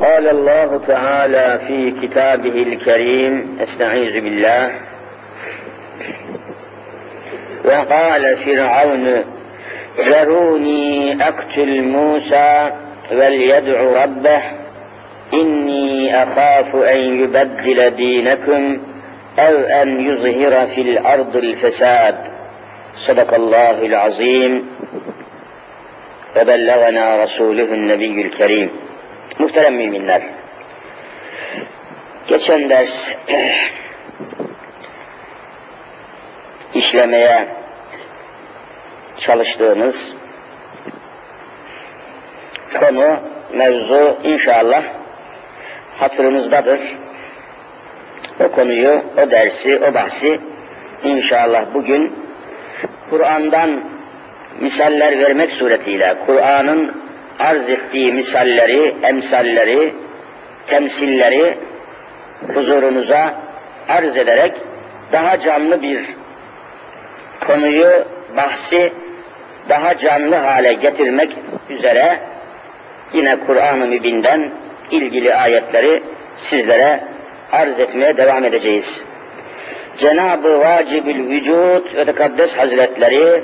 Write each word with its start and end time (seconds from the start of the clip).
قال 0.00 0.28
الله 0.28 0.80
تعالى 0.88 1.60
في 1.66 2.06
كتابه 2.06 2.62
الكريم 2.62 3.58
استعيذ 3.62 4.12
بالله. 4.12 4.72
وقال 7.64 8.36
فرعون 8.44 9.24
ذروني 9.98 11.22
أقتل 11.28 11.82
موسى 11.82 12.70
وليدع 13.12 14.04
ربه 14.04 14.42
إني 15.34 16.22
أخاف 16.22 16.76
أن 16.76 17.22
يبدل 17.22 17.90
دينكم 17.90 18.78
أو 19.38 19.56
أن 19.56 20.00
يظهر 20.00 20.66
في 20.66 20.80
الأرض 20.80 21.36
الفساد. 21.36 22.16
صدق 23.06 23.34
الله 23.34 23.82
العظيم. 23.82 24.70
وبلغنا 26.36 27.24
رسوله 27.24 27.64
النبي 27.64 28.22
الكريم. 28.22 28.70
Muhterem 29.38 29.74
müminler, 29.74 30.22
geçen 32.26 32.70
ders 32.70 33.08
işlemeye 36.74 37.48
çalıştığımız 39.18 40.12
konu, 42.80 43.20
mevzu 43.52 44.16
inşallah 44.24 44.82
hatırımızdadır. 45.98 46.80
O 48.40 48.50
konuyu, 48.50 49.02
o 49.16 49.30
dersi, 49.30 49.80
o 49.90 49.94
bahsi 49.94 50.40
inşallah 51.04 51.64
bugün 51.74 52.12
Kur'an'dan 53.10 53.84
misaller 54.60 55.18
vermek 55.18 55.52
suretiyle, 55.52 56.14
Kur'an'ın 56.26 56.99
arz 57.40 57.68
ettiği 57.68 58.12
misalleri, 58.12 58.94
emsalleri, 59.02 59.94
temsilleri 60.66 61.56
huzurunuza 62.54 63.34
arz 63.88 64.16
ederek 64.16 64.52
daha 65.12 65.40
canlı 65.40 65.82
bir 65.82 66.04
konuyu, 67.46 68.04
bahsi 68.36 68.92
daha 69.68 69.98
canlı 69.98 70.36
hale 70.36 70.72
getirmek 70.72 71.36
üzere 71.70 72.20
yine 73.12 73.36
Kur'an-ı 73.46 73.86
Mübin'den 73.86 74.50
ilgili 74.90 75.34
ayetleri 75.34 76.02
sizlere 76.38 77.00
arz 77.52 77.78
etmeye 77.78 78.16
devam 78.16 78.44
edeceğiz. 78.44 79.00
Cenab-ı 79.98 80.58
Vacibül 80.58 81.28
Vücud 81.28 81.96
ve 81.96 82.04
Tekaddes 82.04 82.52
Hazretleri 82.52 83.42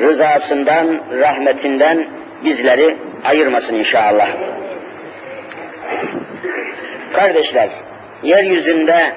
rızasından, 0.00 1.00
rahmetinden 1.20 2.06
bizleri 2.44 2.96
ayırmasın 3.24 3.74
inşallah. 3.74 4.28
Kardeşler, 7.12 7.70
yeryüzünde 8.22 9.12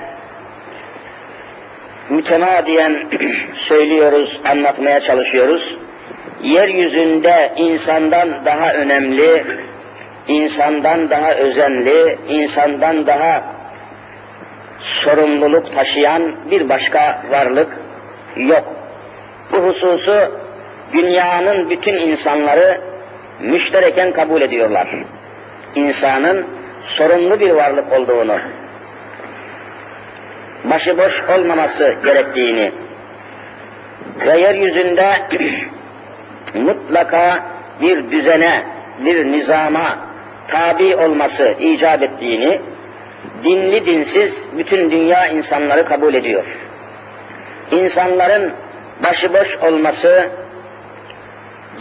mütemadiyen 2.09 3.07
söylüyoruz, 3.55 4.41
anlatmaya 4.51 4.99
çalışıyoruz. 4.99 5.77
Yeryüzünde 6.43 7.51
insandan 7.57 8.45
daha 8.45 8.73
önemli, 8.73 9.45
insandan 10.27 11.09
daha 11.09 11.33
özenli, 11.35 12.17
insandan 12.27 13.07
daha 13.07 13.43
sorumluluk 14.81 15.75
taşıyan 15.75 16.35
bir 16.51 16.69
başka 16.69 17.23
varlık 17.31 17.67
yok. 18.35 18.73
Bu 19.51 19.57
hususu 19.57 20.15
dünyanın 20.93 21.69
bütün 21.69 21.95
insanları 21.97 22.90
müştereken 23.41 24.11
kabul 24.11 24.41
ediyorlar. 24.41 24.87
İnsanın 25.75 26.45
sorumlu 26.83 27.39
bir 27.39 27.49
varlık 27.49 27.93
olduğunu, 27.93 28.37
başıboş 30.63 31.23
olmaması 31.29 31.95
gerektiğini 32.05 32.71
ve 34.19 34.39
yeryüzünde 34.39 35.07
mutlaka 36.53 37.43
bir 37.81 38.11
düzene, 38.11 38.63
bir 39.05 39.31
nizama 39.31 39.97
tabi 40.47 40.95
olması 40.95 41.55
icap 41.59 42.03
ettiğini, 42.03 42.61
dinli 43.43 43.85
dinsiz 43.85 44.37
bütün 44.57 44.91
dünya 44.91 45.27
insanları 45.27 45.85
kabul 45.85 46.13
ediyor. 46.13 46.45
İnsanların 47.71 48.53
başıboş 49.03 49.55
olması, 49.55 50.29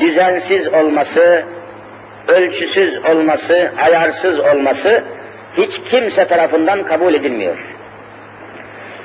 düzensiz 0.00 0.68
olması, 0.68 1.44
ölçüsüz 2.28 3.04
olması, 3.04 3.72
ayarsız 3.86 4.38
olması 4.38 5.04
hiç 5.56 5.80
kimse 5.90 6.24
tarafından 6.28 6.82
kabul 6.82 7.14
edilmiyor. 7.14 7.58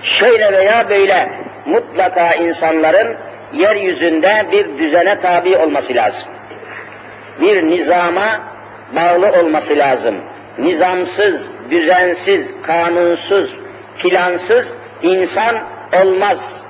Şöyle 0.04 0.54
veya 0.54 0.90
böyle 0.90 1.30
mutlaka 1.66 2.34
insanların 2.34 3.16
yeryüzünde 3.54 4.46
bir 4.52 4.78
düzene 4.78 5.20
tabi 5.20 5.58
olması 5.58 5.94
lazım. 5.94 6.26
Bir 7.42 7.64
nizama 7.64 8.42
bağlı 8.96 9.32
olması 9.42 9.78
lazım. 9.78 10.16
Nizamsız, 10.58 11.42
düzensiz, 11.72 12.48
kanunsuz, 12.64 13.56
plansız 14.00 14.74
insan 15.02 15.56
olmaz. 16.02 16.62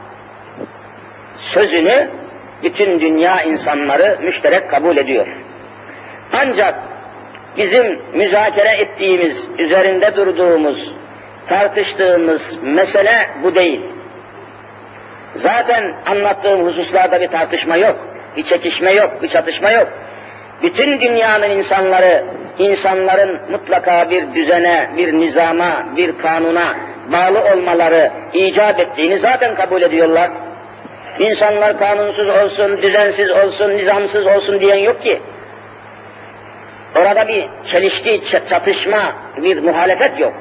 Sözünü 1.40 2.10
bütün 2.64 3.02
dünya 3.02 3.42
insanları 3.42 4.20
müşterek 4.22 4.72
kabul 4.72 4.98
ediyor. 4.98 5.28
Ancak 6.34 6.76
bizim 7.58 8.00
müzakere 8.14 8.70
ettiğimiz, 8.70 9.44
üzerinde 9.58 10.16
durduğumuz, 10.16 10.92
tartıştığımız 11.50 12.58
mesele 12.62 13.30
bu 13.44 13.56
değil. 13.56 13.82
Zaten 15.36 15.94
anlattığım 16.12 16.66
hususlarda 16.66 17.22
bir 17.22 17.28
tartışma 17.28 17.78
yok, 17.78 17.96
bir 18.38 18.44
çekişme 18.44 18.92
yok, 18.92 19.22
bir 19.22 19.28
çatışma 19.28 19.72
yok. 19.72 19.88
Bütün 20.64 21.02
dünyanın 21.02 21.52
insanları, 21.52 22.24
insanların 22.60 23.40
mutlaka 23.52 24.10
bir 24.10 24.34
düzene, 24.34 24.90
bir 24.98 25.14
nizama, 25.14 25.86
bir 25.98 26.18
kanuna 26.18 26.76
bağlı 27.12 27.44
olmaları 27.54 28.12
icap 28.34 28.80
ettiğini 28.80 29.20
zaten 29.20 29.56
kabul 29.56 29.82
ediyorlar. 29.82 30.32
İnsanlar 31.20 31.80
kanunsuz 31.80 32.30
olsun, 32.30 32.82
düzensiz 32.82 33.32
olsun, 33.32 33.78
nizamsız 33.78 34.28
olsun 34.28 34.60
diyen 34.60 34.78
yok 34.78 35.04
ki. 35.04 35.22
Orada 36.96 37.28
bir 37.28 37.50
çelişki, 37.72 38.22
çatışma, 38.50 39.16
bir 39.38 39.64
muhalefet 39.64 40.20
yok. 40.20 40.34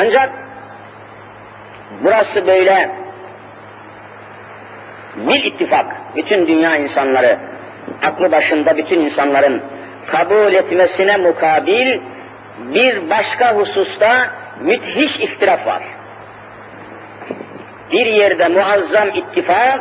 Ancak 0.00 0.30
burası 2.04 2.46
böyle 2.46 2.90
bir 5.16 5.44
ittifak, 5.44 5.86
bütün 6.16 6.46
dünya 6.46 6.76
insanları, 6.76 7.38
aklı 8.02 8.32
başında 8.32 8.76
bütün 8.76 9.00
insanların 9.00 9.62
kabul 10.06 10.52
etmesine 10.52 11.16
mukabil 11.16 12.00
bir 12.58 13.10
başka 13.10 13.54
hususta 13.54 14.30
müthiş 14.60 15.20
ihtilaf 15.20 15.66
var. 15.66 15.82
Bir 17.92 18.06
yerde 18.06 18.48
muazzam 18.48 19.08
ittifak, 19.08 19.80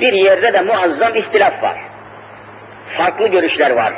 bir 0.00 0.12
yerde 0.12 0.52
de 0.52 0.60
muazzam 0.60 1.14
ihtilaf 1.14 1.62
var. 1.62 1.87
Farklı 2.96 3.28
görüşler 3.28 3.70
var. 3.70 3.92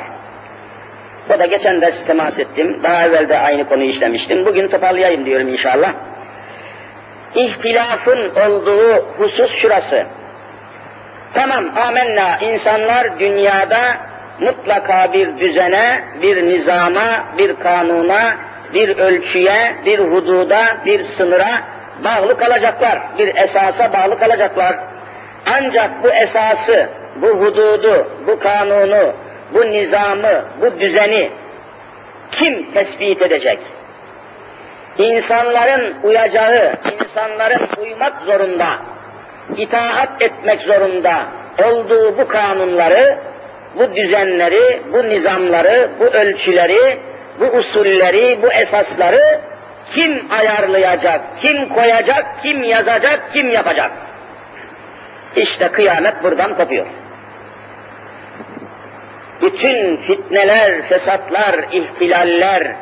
O 1.35 1.39
da 1.39 1.45
geçen 1.45 1.81
ders 1.81 2.05
temas 2.05 2.39
ettim. 2.39 2.79
Daha 2.83 3.05
evvel 3.05 3.29
de 3.29 3.39
aynı 3.39 3.69
konuyu 3.69 3.89
işlemiştim. 3.89 4.45
Bugün 4.45 4.67
toparlayayım 4.67 5.25
diyorum 5.25 5.47
inşallah. 5.47 5.93
İhtilafın 7.35 8.29
olduğu 8.29 9.05
husus 9.17 9.55
şurası. 9.55 10.05
Tamam 11.33 11.65
amenna 11.87 12.37
insanlar 12.37 13.19
dünyada 13.19 13.97
mutlaka 14.39 15.13
bir 15.13 15.37
düzene, 15.37 16.03
bir 16.21 16.49
nizama, 16.49 17.23
bir 17.37 17.55
kanuna, 17.55 18.35
bir 18.73 18.97
ölçüye, 18.97 19.75
bir 19.85 19.99
hududa, 19.99 20.63
bir 20.85 21.03
sınıra 21.03 21.61
bağlı 22.03 22.37
kalacaklar. 22.37 22.99
Bir 23.17 23.35
esasa 23.35 23.93
bağlı 23.93 24.19
kalacaklar. 24.19 24.75
Ancak 25.49 26.03
bu 26.03 26.09
esası, 26.09 26.89
bu 27.15 27.27
hududu, 27.27 28.07
bu 28.27 28.39
kanunu, 28.39 29.13
bu 29.53 29.65
nizamı, 29.65 30.45
bu 30.61 30.79
düzeni 30.79 31.29
kim 32.31 32.71
tespit 32.71 33.21
edecek? 33.21 33.59
İnsanların 34.97 35.95
uyacağı, 36.03 36.73
insanların 37.05 37.67
uymak 37.81 38.13
zorunda, 38.25 38.67
itaat 39.57 40.21
etmek 40.21 40.61
zorunda 40.61 41.25
olduğu 41.63 42.17
bu 42.17 42.27
kanunları, 42.27 43.17
bu 43.75 43.95
düzenleri, 43.95 44.81
bu 44.93 45.09
nizamları, 45.09 45.89
bu 45.99 46.05
ölçüleri, 46.05 46.99
bu 47.39 47.45
usulleri, 47.45 48.41
bu 48.41 48.51
esasları 48.51 49.39
kim 49.93 50.25
ayarlayacak, 50.39 51.21
kim 51.41 51.69
koyacak, 51.69 52.25
kim 52.43 52.63
yazacak, 52.63 53.33
kim 53.33 53.51
yapacak? 53.51 53.91
İşte 55.35 55.67
kıyamet 55.67 56.23
buradan 56.23 56.57
kopuyor. 56.57 56.85
bütün 59.41 59.97
fitneler, 59.97 60.81
fesatlar, 60.89 61.55
ihtilaller, 61.71 62.75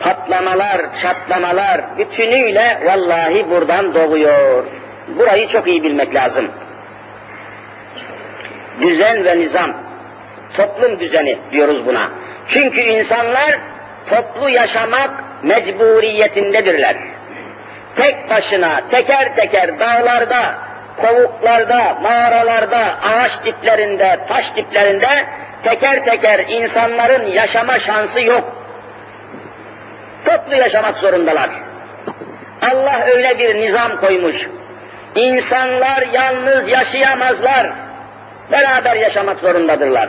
patlamalar, 0.00 0.80
çatlamalar 1.02 1.80
bütünüyle 1.98 2.80
vallahi 2.84 3.50
buradan 3.50 3.94
doğuyor. 3.94 4.64
Burayı 5.08 5.48
çok 5.48 5.68
iyi 5.68 5.82
bilmek 5.82 6.14
lazım. 6.14 6.50
Düzen 8.80 9.24
ve 9.24 9.38
nizam, 9.38 9.72
toplum 10.56 11.00
düzeni 11.00 11.38
diyoruz 11.52 11.86
buna. 11.86 12.08
Çünkü 12.48 12.80
insanlar 12.80 13.58
toplu 14.10 14.48
yaşamak 14.48 15.10
mecburiyetindedirler. 15.42 16.96
Tek 17.96 18.30
başına, 18.30 18.80
teker 18.90 19.36
teker 19.36 19.80
dağlarda, 19.80 20.54
kovuklarda, 21.02 21.98
mağaralarda, 22.02 22.98
ağaç 23.02 23.44
diplerinde, 23.44 24.18
taş 24.28 24.56
diplerinde 24.56 25.26
teker 25.64 26.04
teker 26.04 26.38
insanların 26.48 27.26
yaşama 27.26 27.78
şansı 27.78 28.20
yok. 28.20 28.56
Toplu 30.24 30.56
yaşamak 30.56 30.96
zorundalar. 30.96 31.50
Allah 32.62 33.06
öyle 33.06 33.38
bir 33.38 33.60
nizam 33.60 34.00
koymuş. 34.00 34.36
İnsanlar 35.14 36.06
yalnız 36.12 36.68
yaşayamazlar. 36.68 37.72
Beraber 38.52 38.96
yaşamak 38.96 39.38
zorundadırlar. 39.38 40.08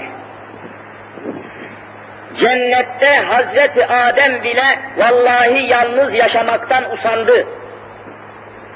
Cennette 2.40 3.16
Hazreti 3.16 3.88
Adem 3.88 4.44
bile 4.44 4.80
vallahi 4.98 5.68
yalnız 5.70 6.14
yaşamaktan 6.14 6.92
usandı. 6.92 7.48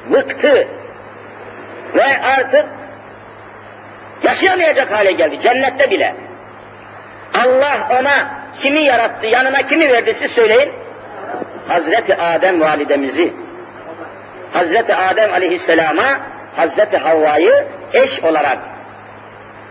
Bıktı. 0.05 0.67
Ve 1.95 2.21
artık 2.37 2.65
yaşayamayacak 4.23 4.91
hale 4.91 5.11
geldi 5.11 5.39
cennette 5.41 5.91
bile. 5.91 6.15
Allah 7.33 7.99
ona 8.01 8.29
kimi 8.61 8.79
yarattı, 8.79 9.25
yanına 9.25 9.61
kimi 9.61 9.89
verdi 9.91 10.13
siz 10.13 10.31
söyleyin. 10.31 10.71
Hazreti 11.67 12.15
Adem 12.15 12.61
validemizi, 12.61 13.33
Hazreti 14.53 14.95
Adem 14.95 15.33
aleyhisselama 15.33 16.19
Hazreti 16.55 16.97
Havva'yı 16.97 17.65
eş 17.93 18.23
olarak 18.23 18.57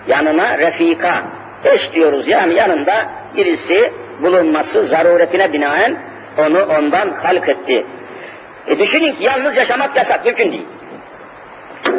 yanına 0.08 0.58
refika, 0.58 1.22
eş 1.64 1.92
diyoruz 1.92 2.28
yani 2.28 2.54
yanında 2.54 3.06
birisi 3.36 3.92
bulunması 4.22 4.86
zaruretine 4.86 5.52
binaen 5.52 5.96
onu 6.38 6.62
ondan 6.62 7.10
halk 7.10 7.48
etti. 7.48 7.86
E 8.66 8.78
düşünün 8.78 9.14
ki 9.14 9.24
yalnız 9.24 9.56
yaşamak 9.56 9.96
yasak, 9.96 10.24
mümkün 10.24 10.52
değil. 10.52 10.66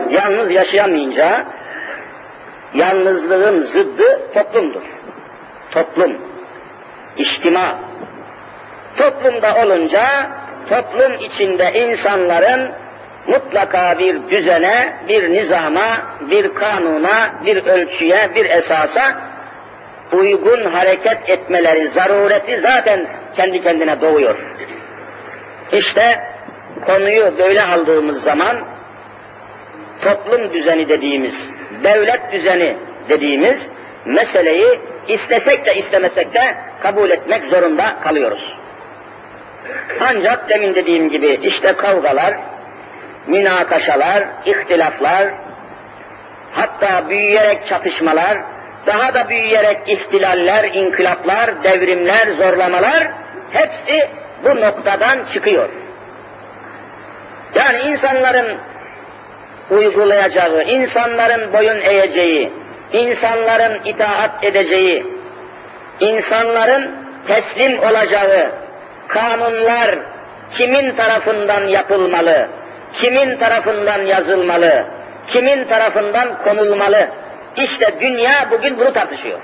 Yalnız 0.09 0.51
yaşayamayınca 0.51 1.45
yalnızlığın 2.73 3.63
zıddı 3.63 4.19
toplumdur. 4.33 4.83
Toplum, 5.71 6.17
içtima. 7.17 7.79
Toplumda 8.97 9.55
olunca 9.55 10.01
toplum 10.69 11.13
içinde 11.13 11.73
insanların 11.73 12.71
mutlaka 13.27 13.99
bir 13.99 14.29
düzene, 14.29 14.93
bir 15.07 15.31
nizama, 15.31 16.01
bir 16.21 16.53
kanuna, 16.53 17.29
bir 17.45 17.65
ölçüye, 17.65 18.29
bir 18.35 18.45
esasa 18.45 19.17
uygun 20.11 20.65
hareket 20.65 21.29
etmeleri 21.29 21.87
zarureti 21.87 22.57
zaten 22.59 23.07
kendi 23.35 23.63
kendine 23.63 24.01
doğuyor. 24.01 24.55
İşte 25.71 26.19
konuyu 26.85 27.37
böyle 27.37 27.63
aldığımız 27.63 28.23
zaman 28.23 28.57
toplum 30.01 30.53
düzeni 30.53 30.89
dediğimiz, 30.89 31.49
devlet 31.83 32.31
düzeni 32.31 32.75
dediğimiz 33.09 33.69
meseleyi 34.05 34.79
istesek 35.07 35.65
de 35.65 35.75
istemesek 35.75 36.33
de 36.33 36.55
kabul 36.79 37.09
etmek 37.09 37.43
zorunda 37.45 37.99
kalıyoruz. 38.03 38.57
Ancak 39.99 40.49
demin 40.49 40.75
dediğim 40.75 41.09
gibi 41.09 41.39
işte 41.43 41.73
kavgalar, 41.73 42.33
münakaşalar, 43.27 44.23
ihtilaflar, 44.45 45.27
hatta 46.51 47.09
büyüyerek 47.09 47.65
çatışmalar, 47.65 48.37
daha 48.85 49.13
da 49.13 49.29
büyüyerek 49.29 49.77
ihtilaller, 49.87 50.63
inkılaplar, 50.63 51.63
devrimler, 51.63 52.33
zorlamalar 52.37 53.07
hepsi 53.51 54.09
bu 54.43 54.61
noktadan 54.61 55.25
çıkıyor. 55.25 55.69
Yani 57.55 57.79
insanların 57.79 58.57
uygulayacağı, 59.71 60.63
insanların 60.63 61.53
boyun 61.53 61.81
eğeceği, 61.81 62.53
insanların 62.93 63.79
itaat 63.85 64.43
edeceği, 64.43 65.05
insanların 65.99 66.91
teslim 67.27 67.79
olacağı 67.79 68.51
kanunlar 69.07 69.95
kimin 70.51 70.95
tarafından 70.95 71.67
yapılmalı, 71.67 72.47
kimin 72.93 73.37
tarafından 73.37 74.01
yazılmalı, 74.01 74.85
kimin 75.27 75.65
tarafından 75.65 76.43
konulmalı. 76.43 77.07
İşte 77.57 77.93
dünya 78.01 78.47
bugün 78.51 78.77
bunu 78.77 78.93
tartışıyor. 78.93 79.39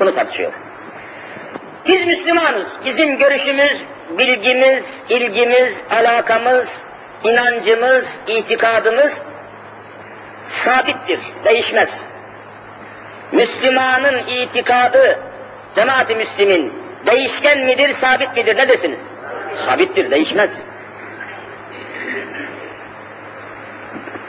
Bunu 0.00 0.14
tartışıyor. 0.14 0.52
Biz 1.86 2.06
Müslümanız. 2.06 2.76
Bizim 2.84 3.16
görüşümüz, 3.16 3.82
bilgimiz, 4.18 4.84
ilgimiz, 5.08 5.80
alakamız, 5.90 6.82
inancımız, 7.24 8.18
itikadımız 8.26 9.22
sabittir, 10.48 11.20
değişmez. 11.44 12.04
Müslümanın 13.32 14.26
itikadı, 14.26 15.18
cemaat-i 15.76 16.16
Müslümin, 16.16 16.72
değişken 17.06 17.64
midir, 17.64 17.92
sabit 17.92 18.36
midir, 18.36 18.56
ne 18.56 18.68
desiniz? 18.68 18.98
Sabittir, 19.66 20.10
değişmez. 20.10 20.50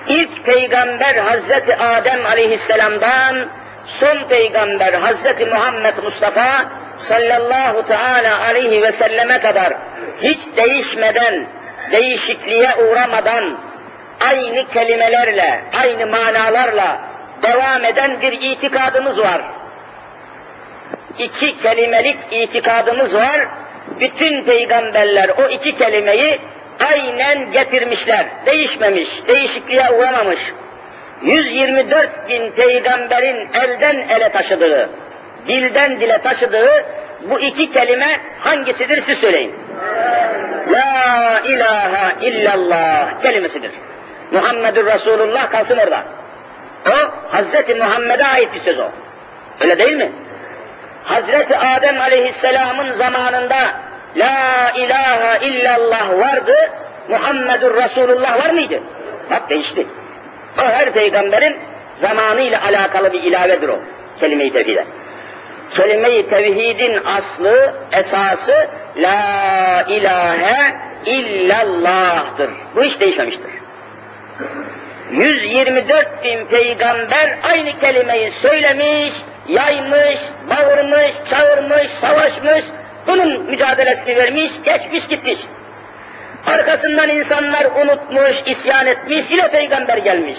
İlk 0.08 0.46
peygamber 0.46 1.16
Hazreti 1.16 1.76
Adem 1.76 2.26
aleyhisselamdan 2.26 3.50
son 3.88 4.24
peygamber 4.24 4.94
Hazreti 4.94 5.46
Muhammed 5.46 5.98
Mustafa 6.04 6.66
sallallahu 6.98 7.88
teala 7.88 8.42
aleyhi 8.42 8.82
ve 8.82 8.92
selleme 8.92 9.40
kadar 9.40 9.74
hiç 10.22 10.40
değişmeden, 10.58 11.46
değişikliğe 11.92 12.76
uğramadan 12.76 13.58
aynı 14.22 14.68
kelimelerle, 14.68 15.62
aynı 15.84 16.08
manalarla 16.08 17.00
devam 17.42 17.86
eden 17.86 18.22
bir 18.22 18.32
itikadımız 18.32 19.20
var. 19.20 19.42
İki 21.18 21.60
kelimelik 21.60 22.18
itikadımız 22.32 23.14
var. 23.14 23.48
Bütün 24.00 24.44
peygamberler 24.44 25.30
o 25.30 25.50
iki 25.50 25.78
kelimeyi 25.78 26.40
aynen 26.92 27.52
getirmişler. 27.52 28.26
Değişmemiş, 28.46 29.10
değişikliğe 29.28 29.92
uğramamış. 29.92 30.42
124 31.24 32.30
bin 32.30 32.52
peygamberin 32.52 33.50
elden 33.62 34.08
ele 34.10 34.30
taşıdığı, 34.30 34.90
dilden 35.48 36.00
dile 36.00 36.22
taşıdığı 36.22 36.86
bu 37.30 37.40
iki 37.40 37.72
kelime 37.72 38.20
hangisidir 38.40 39.00
siz 39.00 39.18
söyleyin. 39.18 39.56
La 40.72 41.40
ilahe 41.40 42.26
illallah 42.28 43.22
kelimesidir. 43.22 43.72
Muhammedur 44.32 44.86
Resulullah 44.86 45.52
kalsın 45.52 45.78
orada. 45.78 46.04
O 46.88 46.96
Hazreti 47.36 47.76
Muhammed'e 47.76 48.26
ait 48.26 48.54
bir 48.54 48.60
söz 48.60 48.80
o. 48.80 48.88
Öyle 49.62 49.80
değil 49.80 49.98
mi? 49.98 50.12
Hazreti 51.04 51.58
Adem 51.58 52.02
Aleyhisselam'ın 52.02 52.92
zamanında 52.92 53.56
La 54.16 54.72
ilahe 54.76 55.48
illallah 55.48 56.10
vardı, 56.10 56.56
Muhammedur 57.10 57.76
Resulullah 57.76 58.46
var 58.46 58.50
mıydı? 58.54 58.80
Bak 59.32 59.50
değişti. 59.50 59.88
O 60.58 60.62
her 60.62 60.92
peygamberin 60.92 61.58
zamanıyla 61.96 62.60
alakalı 62.68 63.14
bir 63.14 63.24
ilavedir 63.24 63.70
o 63.70 63.80
kelime-i 64.20 64.54
tevhide. 64.54 64.86
Kelime-i 65.76 66.30
tevhidin 66.30 67.00
aslı, 67.06 67.74
esası 67.98 68.68
La 68.98 69.86
ilahe 69.88 70.76
illallah'tır. 71.06 72.50
Bu 72.76 72.84
hiç 72.84 73.00
değişmemiştir. 73.00 73.52
124 75.12 76.24
bin 76.24 76.46
peygamber 76.46 77.38
aynı 77.52 77.80
kelimeyi 77.80 78.32
söylemiş, 78.32 79.16
yaymış, 79.48 80.20
bağırmış, 80.50 81.12
çağırmış, 81.30 81.92
savaşmış, 82.02 82.66
bunun 83.08 83.42
mücadelesini 83.42 84.16
vermiş, 84.16 84.52
geçmiş 84.64 85.08
gitmiş. 85.08 85.40
Arkasından 86.48 87.10
insanlar 87.10 87.66
unutmuş, 87.66 88.44
isyan 88.46 88.88
etmiş, 88.88 89.26
yine 89.30 89.52
peygamber 89.52 89.98
gelmiş. 89.98 90.38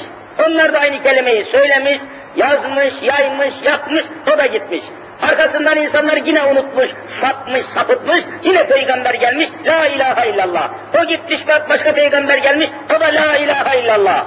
Onlar 0.49 0.73
da 0.73 0.78
aynı 0.78 1.02
kelimeyi 1.02 1.45
söylemiş, 1.45 2.00
yazmış, 2.37 2.95
yaymış, 3.02 3.54
yapmış, 3.64 4.02
o 4.35 4.38
da 4.38 4.47
gitmiş. 4.47 4.85
Arkasından 5.22 5.78
insanlar 5.78 6.16
yine 6.16 6.42
unutmuş, 6.42 6.90
sapmış, 7.08 7.66
sapıtmış, 7.66 8.20
yine 8.44 8.66
peygamber 8.66 9.14
gelmiş, 9.14 9.48
la 9.66 9.86
ilahe 9.86 10.30
illallah. 10.30 10.70
O 11.00 11.04
gitmiş, 11.04 11.44
başka 11.68 11.92
peygamber 11.92 12.38
gelmiş, 12.38 12.68
o 12.96 13.00
da 13.00 13.04
la 13.04 13.36
ilahe 13.36 13.80
illallah. 13.80 14.26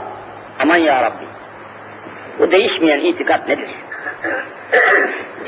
Aman 0.59 0.77
ya 0.77 1.01
Rabbi. 1.01 1.25
Bu 2.39 2.51
değişmeyen 2.51 2.99
itikat 2.99 3.47
nedir? 3.47 3.69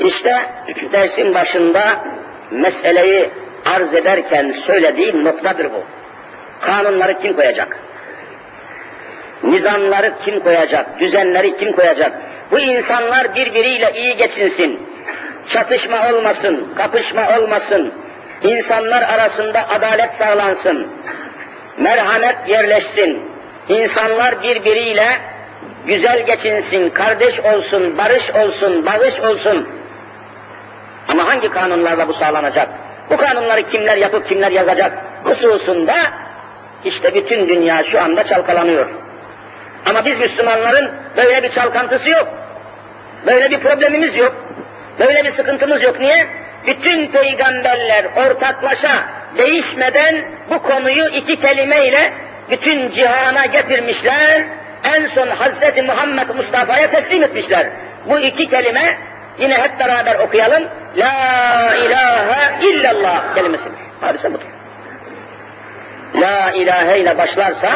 İşte 0.00 0.50
dersin 0.92 1.34
başında 1.34 2.04
meseleyi 2.50 3.30
arz 3.74 3.94
ederken 3.94 4.54
söylediği 4.66 5.24
noktadır 5.24 5.64
bu. 5.64 5.84
Kanunları 6.60 7.18
kim 7.18 7.36
koyacak? 7.36 7.78
Nizamları 9.42 10.12
kim 10.24 10.40
koyacak? 10.40 11.00
Düzenleri 11.00 11.56
kim 11.56 11.72
koyacak? 11.72 12.12
Bu 12.50 12.58
insanlar 12.58 13.34
birbiriyle 13.34 13.92
iyi 13.94 14.16
geçinsin. 14.16 14.95
Çatışma 15.48 16.12
olmasın, 16.12 16.68
kapışma 16.76 17.38
olmasın. 17.38 17.92
İnsanlar 18.42 19.02
arasında 19.02 19.68
adalet 19.68 20.14
sağlansın. 20.14 20.86
Merhamet 21.78 22.36
yerleşsin. 22.48 23.22
İnsanlar 23.68 24.42
birbiriyle 24.42 25.06
güzel 25.86 26.26
geçinsin, 26.26 26.90
kardeş 26.90 27.40
olsun, 27.40 27.98
barış 27.98 28.30
olsun, 28.30 28.86
bağış 28.86 29.20
olsun. 29.20 29.68
Ama 31.08 31.26
hangi 31.26 31.50
kanunlarla 31.50 32.08
bu 32.08 32.14
sağlanacak? 32.14 32.68
Bu 33.10 33.16
kanunları 33.16 33.62
kimler 33.62 33.96
yapıp 33.96 34.28
kimler 34.28 34.52
yazacak? 34.52 34.92
Hususunda 35.24 35.96
işte 36.84 37.14
bütün 37.14 37.48
dünya 37.48 37.84
şu 37.84 38.00
anda 38.02 38.24
çalkalanıyor. 38.24 38.88
Ama 39.86 40.04
biz 40.04 40.18
Müslümanların 40.18 40.90
böyle 41.16 41.42
bir 41.42 41.50
çalkantısı 41.50 42.10
yok. 42.10 42.28
Böyle 43.26 43.50
bir 43.50 43.60
problemimiz 43.60 44.16
yok. 44.16 44.34
Böyle 44.98 45.24
bir 45.24 45.30
sıkıntımız 45.30 45.82
yok. 45.82 46.00
Niye? 46.00 46.26
Bütün 46.66 47.06
peygamberler 47.06 48.04
ortaklaşa 48.16 49.04
değişmeden 49.38 50.24
bu 50.50 50.62
konuyu 50.62 51.06
iki 51.08 51.40
kelimeyle 51.40 52.12
bütün 52.50 52.90
cihana 52.90 53.46
getirmişler. 53.46 54.44
En 54.84 55.06
son 55.06 55.28
Hazreti 55.28 55.82
Muhammed 55.82 56.28
Mustafa'ya 56.28 56.90
teslim 56.90 57.22
etmişler. 57.22 57.66
Bu 58.06 58.18
iki 58.18 58.48
kelime 58.48 58.98
yine 59.38 59.54
hep 59.54 59.78
beraber 59.78 60.18
okuyalım. 60.18 60.64
La 60.96 61.74
ilahe 61.74 62.66
illallah 62.66 63.34
kelimesidir. 63.34 63.78
Hadise 64.00 64.34
budur. 64.34 64.46
La 66.20 66.50
ilahe 66.50 66.98
ile 66.98 67.18
başlarsa 67.18 67.68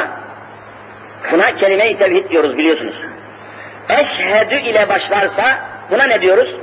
buna 1.33 1.55
kelime-i 1.57 1.99
tevhid 1.99 2.31
diyoruz 2.31 2.59
biliyorsunuz. 2.59 2.97
Eşhedü 3.89 4.55
ile 4.55 4.89
başlarsa 4.89 5.59
buna 5.91 6.05
ne 6.05 6.23
diyoruz? 6.23 6.57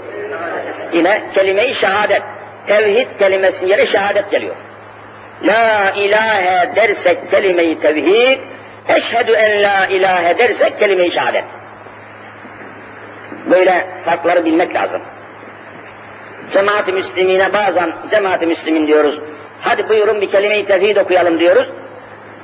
Yine 0.94 1.22
kelime-i 1.34 1.76
şehadet. 1.76 2.22
Tevhid 2.68 3.08
kelimesinin 3.20 3.70
yere 3.70 3.88
şehadet 3.88 4.32
geliyor. 4.32 4.56
La 5.44 5.92
ilahe 5.96 6.76
dersek 6.76 7.32
kelime-i 7.32 7.80
tevhid, 7.80 8.40
eşhedü 8.88 9.32
en 9.32 9.64
la 9.64 9.86
ilahe 9.86 10.38
dersek 10.38 10.80
kelime-i 10.80 11.12
şehadet. 11.12 11.44
Böyle 13.50 13.88
farkları 14.06 14.46
bilmek 14.46 14.76
lazım. 14.76 15.02
Cemaat-i 16.54 16.92
Müslimine 16.92 17.54
bazen 17.54 17.94
cemaat-i 18.12 18.48
Müslimin 18.48 18.88
diyoruz. 18.88 19.20
Hadi 19.62 19.90
buyurun 19.90 20.22
bir 20.22 20.32
kelime-i 20.32 20.66
tevhid 20.66 20.98
okuyalım 20.98 21.40
diyoruz. 21.40 21.68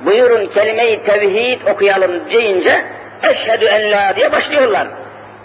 Buyurun 0.04 0.46
kelime-i 0.46 1.04
tevhid 1.04 1.66
okuyalım 1.66 2.30
deyince 2.30 2.84
eşhedü 3.30 3.64
en 3.64 3.92
la 3.92 4.16
diye 4.16 4.32
başlıyorlar. 4.32 4.88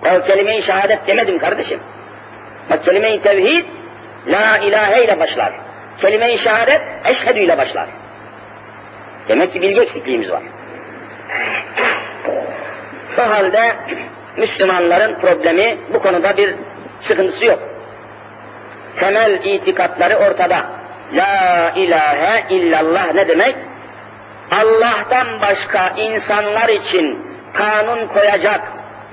O 0.05 0.25
kelime-i 0.25 0.63
şehadet 0.63 1.07
demedim 1.07 1.39
kardeşim. 1.39 1.79
Bak 2.69 2.85
kelime-i 2.85 3.21
tevhid 3.21 3.65
la 4.27 4.57
ilahe 4.57 5.03
ile 5.03 5.19
başlar. 5.19 5.53
Kelime-i 6.01 6.39
şehadet 6.39 6.81
eşhedü 7.05 7.39
ile 7.39 7.57
başlar. 7.57 7.87
Demek 9.27 9.53
ki 9.53 9.61
bilgi 9.61 9.81
eksikliğimiz 9.81 10.29
var. 10.31 10.43
O 13.17 13.29
halde 13.29 13.75
Müslümanların 14.37 15.15
problemi 15.15 15.77
bu 15.93 16.01
konuda 16.01 16.37
bir 16.37 16.55
sıkıntısı 17.01 17.45
yok. 17.45 17.59
Temel 18.99 19.43
itikatları 19.43 20.15
ortada. 20.15 20.65
La 21.13 21.71
ilahe 21.75 22.45
illallah 22.49 23.13
ne 23.13 23.27
demek? 23.27 23.55
Allah'tan 24.51 25.41
başka 25.41 25.87
insanlar 25.97 26.69
için 26.69 27.25
kanun 27.53 28.05
koyacak, 28.05 28.61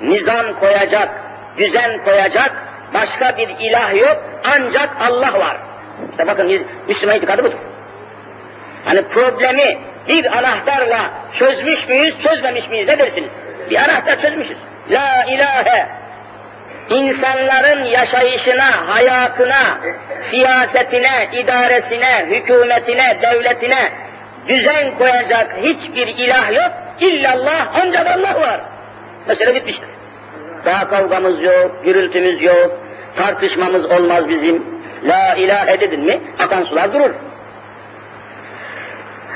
nizam 0.02 0.60
koyacak, 0.60 1.08
düzen 1.58 2.04
koyacak 2.04 2.65
başka 2.95 3.37
bir 3.37 3.49
ilah 3.49 3.97
yok 3.97 4.25
ancak 4.57 4.88
Allah 5.00 5.38
var. 5.38 5.57
İşte 6.11 6.26
bakın 6.26 6.66
Müslüman 6.88 7.16
itikadı 7.16 7.45
budur. 7.45 7.59
Hani 8.85 9.02
problemi 9.02 9.78
bir 10.09 10.38
anahtarla 10.38 11.11
çözmüş 11.33 11.88
müyüz, 11.88 12.21
çözmemiş 12.21 12.69
miyiz 12.69 12.88
ne 12.88 12.99
dersiniz? 12.99 13.31
Bir 13.71 13.76
anahtar 13.76 14.21
çözmüşüz. 14.21 14.57
La 14.90 15.25
ilahe 15.25 15.88
insanların 16.90 17.85
yaşayışına, 17.85 18.95
hayatına, 18.95 19.78
siyasetine, 20.21 21.28
idaresine, 21.33 22.26
hükümetine, 22.26 23.19
devletine 23.23 23.93
düzen 24.49 24.99
koyacak 24.99 25.57
hiçbir 25.62 26.07
ilah 26.07 26.55
yok. 26.55 26.73
İllallah 27.00 27.66
ancak 27.83 28.07
Allah 28.07 28.40
var. 28.40 28.61
Mesele 29.28 29.55
bitmiştir. 29.55 29.88
Daha 30.66 30.88
kavgamız 30.88 31.42
yok, 31.42 31.80
gürültümüz 31.85 32.42
yok, 32.42 32.78
tartışmamız 33.16 33.87
olmaz 33.87 34.28
bizim. 34.28 34.64
La 35.04 35.35
ilahe 35.35 35.80
dedin 35.80 36.00
mi 36.00 36.20
akan 36.44 36.62
sular 36.62 36.92
durur. 36.92 37.11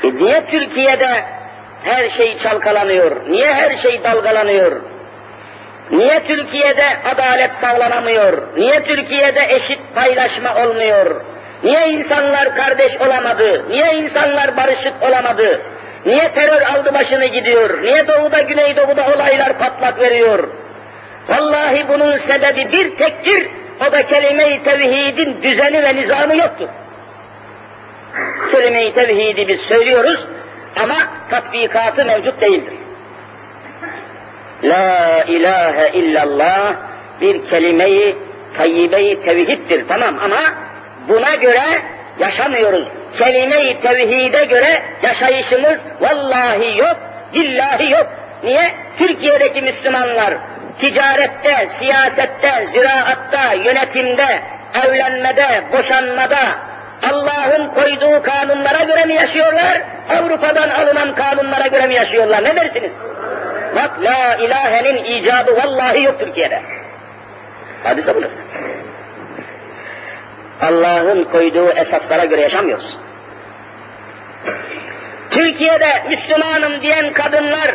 E 0.02 0.14
niye 0.14 0.46
Türkiye'de 0.50 1.24
her 1.84 2.08
şey 2.08 2.36
çalkalanıyor? 2.36 3.16
Niye 3.28 3.54
her 3.54 3.76
şey 3.76 4.04
dalgalanıyor? 4.04 4.80
Niye 5.90 6.26
Türkiye'de 6.26 6.84
adalet 7.14 7.52
sağlanamıyor? 7.52 8.42
Niye 8.56 8.84
Türkiye'de 8.84 9.40
eşit 9.54 9.80
paylaşma 9.94 10.54
olmuyor? 10.64 11.20
Niye 11.64 11.88
insanlar 11.88 12.56
kardeş 12.56 12.96
olamadı? 13.00 13.64
Niye 13.70 13.92
insanlar 13.92 14.56
barışık 14.56 14.92
olamadı? 15.08 15.60
Niye 16.06 16.32
terör 16.34 16.62
aldı 16.62 16.94
başını 16.94 17.26
gidiyor? 17.26 17.82
Niye 17.82 18.08
doğuda 18.08 18.40
güneydoğuda 18.40 19.04
olaylar 19.16 19.58
patlak 19.58 20.00
veriyor? 20.00 20.48
Vallahi 21.30 21.88
bunun 21.88 22.16
sebebi 22.16 22.72
bir 22.72 22.96
tektir, 22.96 23.48
o 23.88 23.92
da 23.92 24.06
kelime-i 24.06 24.62
tevhidin 24.62 25.42
düzeni 25.42 25.82
ve 25.82 25.96
nizamı 25.96 26.36
yoktur. 26.36 26.68
Kelime-i 28.52 28.94
tevhidi 28.94 29.48
biz 29.48 29.60
söylüyoruz 29.60 30.26
ama 30.82 30.94
tatbikatı 31.30 32.04
mevcut 32.04 32.40
değildir. 32.40 32.74
La 34.62 35.24
ilahe 35.28 35.90
illallah 35.92 36.74
bir 37.20 37.50
kelime-i 37.50 38.16
tayyibe-i 38.56 39.24
tevhiddir 39.24 39.88
tamam 39.88 40.18
ama 40.24 40.40
buna 41.08 41.34
göre 41.34 41.82
yaşamıyoruz. 42.18 42.88
Kelime-i 43.18 43.80
tevhide 43.80 44.44
göre 44.44 44.82
yaşayışımız 45.02 45.84
vallahi 46.00 46.78
yok, 46.78 46.96
billahi 47.34 47.90
yok. 47.90 48.06
Niye? 48.42 48.74
Türkiye'deki 48.98 49.62
Müslümanlar 49.62 50.34
ticarette, 50.80 51.66
siyasette, 51.66 52.66
ziraatta, 52.66 53.52
yönetimde, 53.52 54.42
evlenmede, 54.84 55.64
boşanmada 55.72 56.38
Allah'ın 57.02 57.68
koyduğu 57.68 58.22
kanunlara 58.22 58.84
göre 58.84 59.04
mi 59.04 59.14
yaşıyorlar? 59.14 59.82
Avrupa'dan 60.08 60.70
alınan 60.70 61.14
kanunlara 61.14 61.66
göre 61.66 61.86
mi 61.86 61.94
yaşıyorlar? 61.94 62.44
Ne 62.44 62.56
dersiniz? 62.56 62.92
Bak 63.76 63.90
la 64.04 64.34
ilahenin 64.34 65.04
icabı 65.04 65.56
vallahi 65.56 66.02
yok 66.02 66.20
Türkiye'de. 66.20 66.62
Hadise 67.84 68.14
budur. 68.14 68.30
Allah'ın 70.62 71.24
koyduğu 71.24 71.70
esaslara 71.70 72.24
göre 72.24 72.40
yaşamıyoruz. 72.40 72.96
Türkiye'de 75.30 76.02
Müslümanım 76.08 76.80
diyen 76.82 77.12
kadınlar 77.12 77.70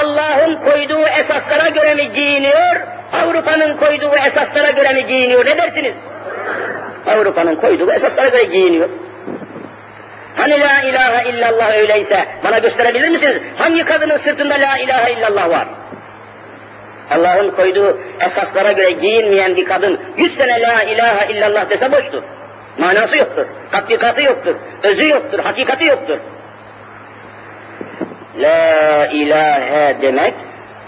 Allah'ın 0.00 0.56
koyduğu 0.56 1.06
esaslara 1.20 1.68
göre 1.68 1.94
mi 1.94 2.12
giyiniyor, 2.12 2.80
Avrupa'nın 3.12 3.76
koyduğu 3.76 4.16
esaslara 4.26 4.70
göre 4.70 4.92
mi 4.92 5.06
giyiniyor 5.06 5.46
ne 5.46 5.58
dersiniz? 5.58 5.96
Avrupa'nın 7.06 7.56
koyduğu 7.56 7.92
esaslara 7.92 8.28
göre 8.28 8.42
giyiniyor. 8.42 8.88
Hani 10.36 10.60
la 10.60 10.82
ilahe 10.82 11.30
illallah 11.30 11.78
öyleyse 11.78 12.26
bana 12.44 12.58
gösterebilir 12.58 13.08
misiniz? 13.08 13.36
Hangi 13.58 13.84
kadının 13.84 14.16
sırtında 14.16 14.54
la 14.54 14.78
ilahe 14.78 15.12
illallah 15.12 15.48
var? 15.48 15.66
Allah'ın 17.10 17.50
koyduğu 17.50 17.98
esaslara 18.26 18.72
göre 18.72 18.90
giyinmeyen 18.90 19.56
bir 19.56 19.64
kadın 19.64 20.00
yüz 20.16 20.36
sene 20.36 20.60
la 20.60 20.82
ilahe 20.82 21.32
illallah 21.32 21.70
dese 21.70 21.92
boştur. 21.92 22.22
Manası 22.78 23.16
yoktur, 23.16 23.46
tatbikatı 23.72 24.22
yoktur, 24.22 24.56
özü 24.82 25.08
yoktur, 25.08 25.38
hakikati 25.38 25.84
yoktur. 25.84 26.18
La 28.38 29.06
ilahe 29.06 29.96
demek, 30.02 30.34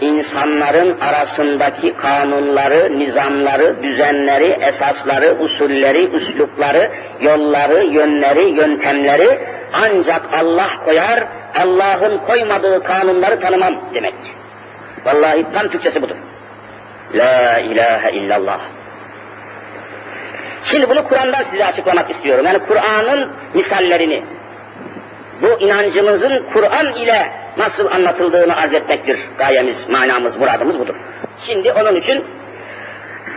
insanların 0.01 1.01
arasındaki 1.01 1.97
kanunları, 1.97 2.99
nizamları, 2.99 3.83
düzenleri, 3.83 4.59
esasları, 4.61 5.37
usulleri, 5.41 6.09
üslupları, 6.09 6.91
yolları, 7.21 7.85
yönleri, 7.85 8.45
yöntemleri 8.45 9.39
ancak 9.73 10.23
Allah 10.35 10.71
koyar, 10.85 11.25
Allah'ın 11.63 12.19
koymadığı 12.19 12.83
kanunları 12.83 13.41
tanımam 13.41 13.75
demek. 13.95 14.15
Vallahi 15.05 15.47
tam 15.55 15.69
Türkçesi 15.69 16.03
budur. 16.03 16.17
La 17.15 17.59
ilahe 17.59 18.11
illallah. 18.13 18.61
Şimdi 20.65 20.89
bunu 20.89 21.05
Kur'an'dan 21.05 21.43
size 21.43 21.67
açıklamak 21.67 22.11
istiyorum. 22.11 22.47
Yani 22.47 22.59
Kur'an'ın 22.59 23.31
misallerini. 23.55 24.23
Bu 25.43 25.61
inancımızın 25.61 26.45
Kur'an 26.53 26.95
ile 26.95 27.33
nasıl 27.57 27.87
anlatıldığını 27.87 28.57
arz 28.57 28.75
etmektir 28.75 29.21
gayemiz, 29.39 29.89
manamız, 29.89 30.37
muradımız 30.37 30.79
budur. 30.79 30.95
Şimdi 31.41 31.73
onun 31.73 31.97
için 31.97 32.25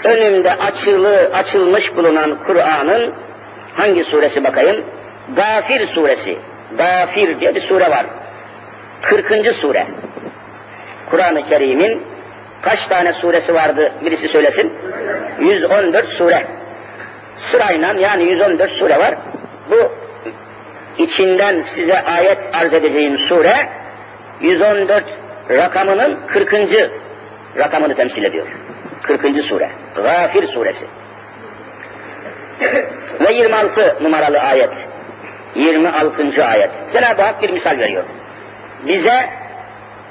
önümde 0.03 0.53
açılı, 0.53 1.29
açılmış 1.33 1.95
bulunan 1.95 2.37
Kur'an'ın 2.47 3.13
hangi 3.75 4.03
suresi 4.03 4.43
bakayım? 4.43 4.83
Gafir 5.35 5.87
suresi. 5.87 6.37
Gafir 6.77 7.39
diye 7.39 7.55
bir 7.55 7.61
sure 7.61 7.89
var. 7.89 8.05
40. 9.01 9.55
sure. 9.55 9.87
Kur'an-ı 11.11 11.49
Kerim'in 11.49 12.01
kaç 12.61 12.87
tane 12.87 13.13
suresi 13.13 13.53
vardı 13.53 13.91
birisi 14.05 14.29
söylesin? 14.29 14.73
114 15.39 16.07
sure. 16.07 16.47
Sırayla 17.37 17.93
yani 17.99 18.23
114 18.23 18.71
sure 18.71 18.99
var. 18.99 19.15
Bu 19.71 19.91
içinden 20.97 21.61
size 21.61 22.01
ayet 22.01 22.37
arz 22.53 22.73
edeceğim 22.73 23.17
sure 23.17 23.69
114 24.41 25.03
rakamının 25.49 26.19
40. 26.27 26.53
rakamını 27.57 27.95
temsil 27.95 28.23
ediyor. 28.23 28.47
40. 29.01 29.43
sure. 29.45 29.69
Gafir 29.95 30.47
suresi. 30.47 30.85
Ve 33.19 33.33
26 33.33 33.97
numaralı 34.01 34.39
ayet. 34.39 34.71
26. 35.55 36.45
ayet. 36.45 36.69
Cenab-ı 36.93 37.21
Hak 37.21 37.41
bir 37.41 37.49
misal 37.49 37.79
veriyor. 37.79 38.03
Bize 38.87 39.29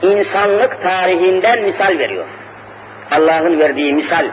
insanlık 0.03 0.83
tarihinden 0.83 1.63
misal 1.63 1.99
veriyor. 1.99 2.25
Allah'ın 3.11 3.61
verdiği 3.61 3.93
misal 3.93 4.31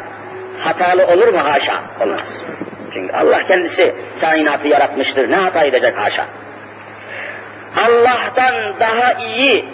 hatalı 0.60 1.08
olur 1.08 1.27
mu 1.27 1.39
haşa? 1.43 1.81
Olmaz. 2.01 2.36
Çünkü 2.93 3.13
Allah 3.13 3.48
kendisi 3.48 3.93
kainatı 4.22 4.67
yaratmıştır. 4.67 5.31
Ne 5.31 5.36
hata 5.36 5.63
edecek 5.63 5.98
haşa? 5.98 6.25
Allah'tan 7.78 8.80
daha 8.80 9.13
iyi 9.13 9.66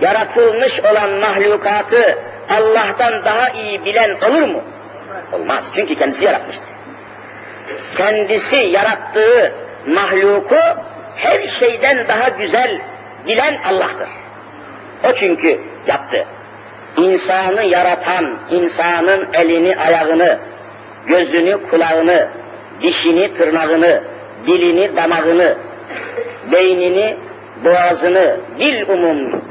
yaratılmış 0.00 0.80
olan 0.80 1.10
mahlukatı 1.10 2.18
Allah'tan 2.50 3.24
daha 3.24 3.48
iyi 3.48 3.84
bilen 3.84 4.10
olur 4.10 4.48
mu? 4.48 4.62
Olmaz. 5.32 5.70
Çünkü 5.74 5.94
kendisi 5.94 6.24
yaratmıştır. 6.24 6.64
Kendisi 7.96 8.56
yarattığı 8.56 9.52
mahluku 9.86 10.56
her 11.16 11.48
şeyden 11.48 12.08
daha 12.08 12.28
güzel 12.28 12.80
bilen 13.26 13.60
Allah'tır. 13.64 14.08
O 15.04 15.12
çünkü 15.14 15.60
yaptı. 15.86 16.24
İnsanı 16.96 17.64
yaratan, 17.64 18.36
insanın 18.50 19.28
elini, 19.34 19.76
ayağını, 19.76 20.38
gözünü, 21.06 21.70
kulağını, 21.70 22.28
dişini, 22.82 23.36
tırnağını, 23.36 24.00
dilini, 24.46 24.96
damağını, 24.96 25.54
beynini, 26.52 27.16
boğazını, 27.64 28.36
dil 28.58 28.88
umum, 28.88 29.42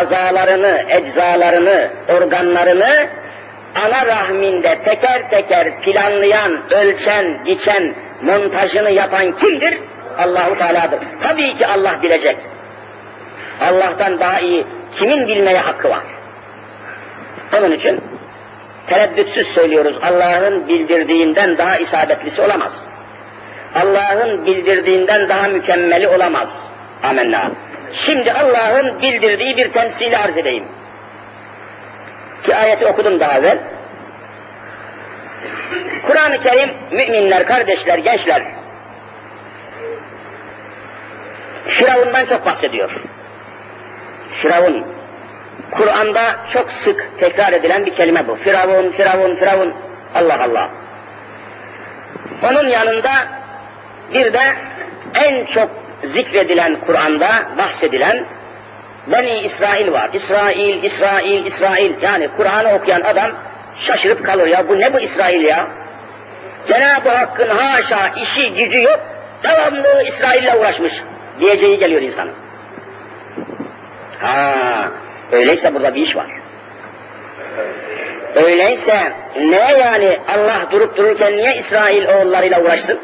azalarını, 0.00 0.84
eczalarını, 0.88 1.90
organlarını 2.08 3.06
ana 3.86 4.06
rahminde 4.06 4.78
teker 4.84 5.30
teker 5.30 5.80
planlayan, 5.80 6.58
ölçen, 6.70 7.46
biçen, 7.46 7.94
montajını 8.22 8.90
yapan 8.90 9.36
kimdir? 9.36 9.78
Allahu 10.18 10.58
Teala'dır. 10.58 10.98
Tabii 11.22 11.56
ki 11.56 11.66
Allah 11.66 12.02
bilecek. 12.02 12.36
Allah'tan 13.60 14.20
daha 14.20 14.40
iyi 14.40 14.64
kimin 14.98 15.28
bilmeye 15.28 15.58
hakkı 15.58 15.88
var? 15.88 16.02
Onun 17.58 17.72
için 17.72 18.00
tereddütsüz 18.86 19.46
söylüyoruz. 19.46 19.96
Allah'ın 20.02 20.68
bildirdiğinden 20.68 21.58
daha 21.58 21.76
isabetlisi 21.76 22.42
olamaz. 22.42 22.72
Allah'ın 23.74 24.46
bildirdiğinden 24.46 25.28
daha 25.28 25.48
mükemmeli 25.48 26.08
olamaz. 26.08 26.48
Amenna. 27.02 27.50
Şimdi 27.92 28.32
Allah'ın 28.32 29.02
bildirdiği 29.02 29.56
bir 29.56 29.72
temsili 29.72 30.18
arz 30.18 30.36
edeyim. 30.36 30.64
Ki 32.44 32.56
ayeti 32.56 32.86
okudum 32.86 33.20
daha 33.20 33.38
evvel. 33.38 33.58
Kur'an-ı 36.06 36.42
Kerim 36.42 36.70
müminler, 36.90 37.46
kardeşler, 37.46 37.98
gençler 37.98 38.42
Firavun'dan 41.66 42.24
çok 42.24 42.46
bahsediyor. 42.46 42.90
Firavun. 44.42 44.86
Kur'an'da 45.70 46.36
çok 46.52 46.72
sık 46.72 47.10
tekrar 47.18 47.52
edilen 47.52 47.86
bir 47.86 47.94
kelime 47.94 48.28
bu. 48.28 48.36
Firavun, 48.36 48.90
Firavun, 48.90 49.36
Firavun. 49.36 49.74
Allah 50.14 50.42
Allah. 50.42 50.68
Onun 52.42 52.68
yanında 52.68 53.10
bir 54.14 54.32
de 54.32 54.54
en 55.24 55.44
çok 55.44 55.70
zikredilen 56.04 56.80
Kur'an'da 56.86 57.28
bahsedilen 57.58 58.26
Beni 59.06 59.40
İsrail 59.40 59.92
var. 59.92 60.10
İsrail, 60.12 60.82
İsrail, 60.82 61.44
İsrail. 61.46 62.02
Yani 62.02 62.28
Kur'an'ı 62.36 62.74
okuyan 62.74 63.00
adam 63.00 63.30
şaşırıp 63.78 64.26
kalır 64.26 64.46
ya. 64.46 64.68
Bu 64.68 64.78
ne 64.78 64.92
bu 64.92 65.00
İsrail 65.00 65.44
ya? 65.44 65.66
Cenab-ı 66.68 67.08
Hakk'ın 67.08 67.48
haşa 67.48 68.08
işi 68.22 68.50
gücü 68.54 68.82
yok. 68.82 69.00
Devamlı 69.42 70.02
İsrail'le 70.06 70.60
uğraşmış 70.60 70.92
diyeceği 71.40 71.78
geliyor 71.78 72.02
insanın. 72.02 72.32
Ha, 74.18 74.88
öyleyse 75.32 75.74
burada 75.74 75.94
bir 75.94 76.02
iş 76.02 76.16
var. 76.16 76.26
Öyleyse 78.34 79.12
ne 79.40 79.72
yani 79.78 80.18
Allah 80.34 80.66
durup 80.70 80.96
dururken 80.96 81.36
niye 81.36 81.56
İsrail 81.56 82.08
oğullarıyla 82.08 82.62
uğraşsın? 82.62 83.00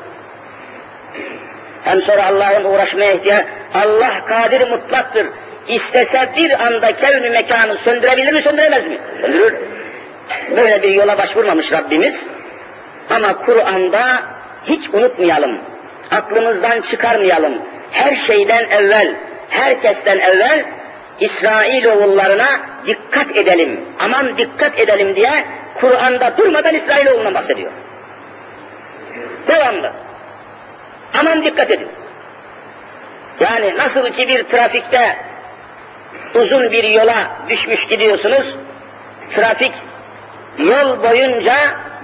Hem 1.87 2.03
sonra 2.03 2.27
Allah'ın 2.27 2.64
uğraşmaya 2.64 3.12
ihtiyaç, 3.12 3.44
Allah 3.75 4.25
kadir 4.29 4.70
mutlaktır. 4.70 5.27
İstese 5.68 6.29
bir 6.37 6.66
anda 6.66 6.96
kevni 6.96 7.31
mekanı 7.31 7.77
söndürebilir 7.77 8.33
mi, 8.33 8.42
söndüremez 8.42 8.87
mi? 8.87 8.99
Söndürür. 9.20 9.55
Böyle 10.57 10.83
bir 10.83 10.90
yola 10.90 11.18
başvurmamış 11.18 11.72
Rabbimiz. 11.72 12.27
Ama 13.11 13.37
Kur'an'da 13.37 14.22
hiç 14.64 14.88
unutmayalım, 14.88 15.59
aklımızdan 16.11 16.81
çıkarmayalım. 16.81 17.59
Her 17.90 18.14
şeyden 18.14 18.64
evvel, 18.64 19.14
herkesten 19.49 20.18
evvel 20.18 20.64
İsrail 21.20 21.87
oğullarına 21.87 22.49
dikkat 22.87 23.37
edelim, 23.37 23.81
aman 24.01 24.37
dikkat 24.37 24.81
edelim 24.81 25.16
diye 25.16 25.44
Kur'an'da 25.75 26.37
durmadan 26.37 26.75
İsrail 26.75 27.07
oğlundan 27.07 27.35
bahsediyor. 27.35 27.70
Devamlı. 29.49 29.92
Aman 31.14 31.44
dikkat 31.44 31.70
edin. 31.70 31.88
Yani 33.40 33.78
nasıl 33.78 34.12
ki 34.12 34.28
bir 34.28 34.44
trafikte 34.44 35.16
uzun 36.34 36.72
bir 36.72 36.84
yola 36.84 37.30
düşmüş 37.48 37.86
gidiyorsunuz, 37.86 38.56
trafik 39.34 39.72
yol 40.58 41.02
boyunca 41.02 41.54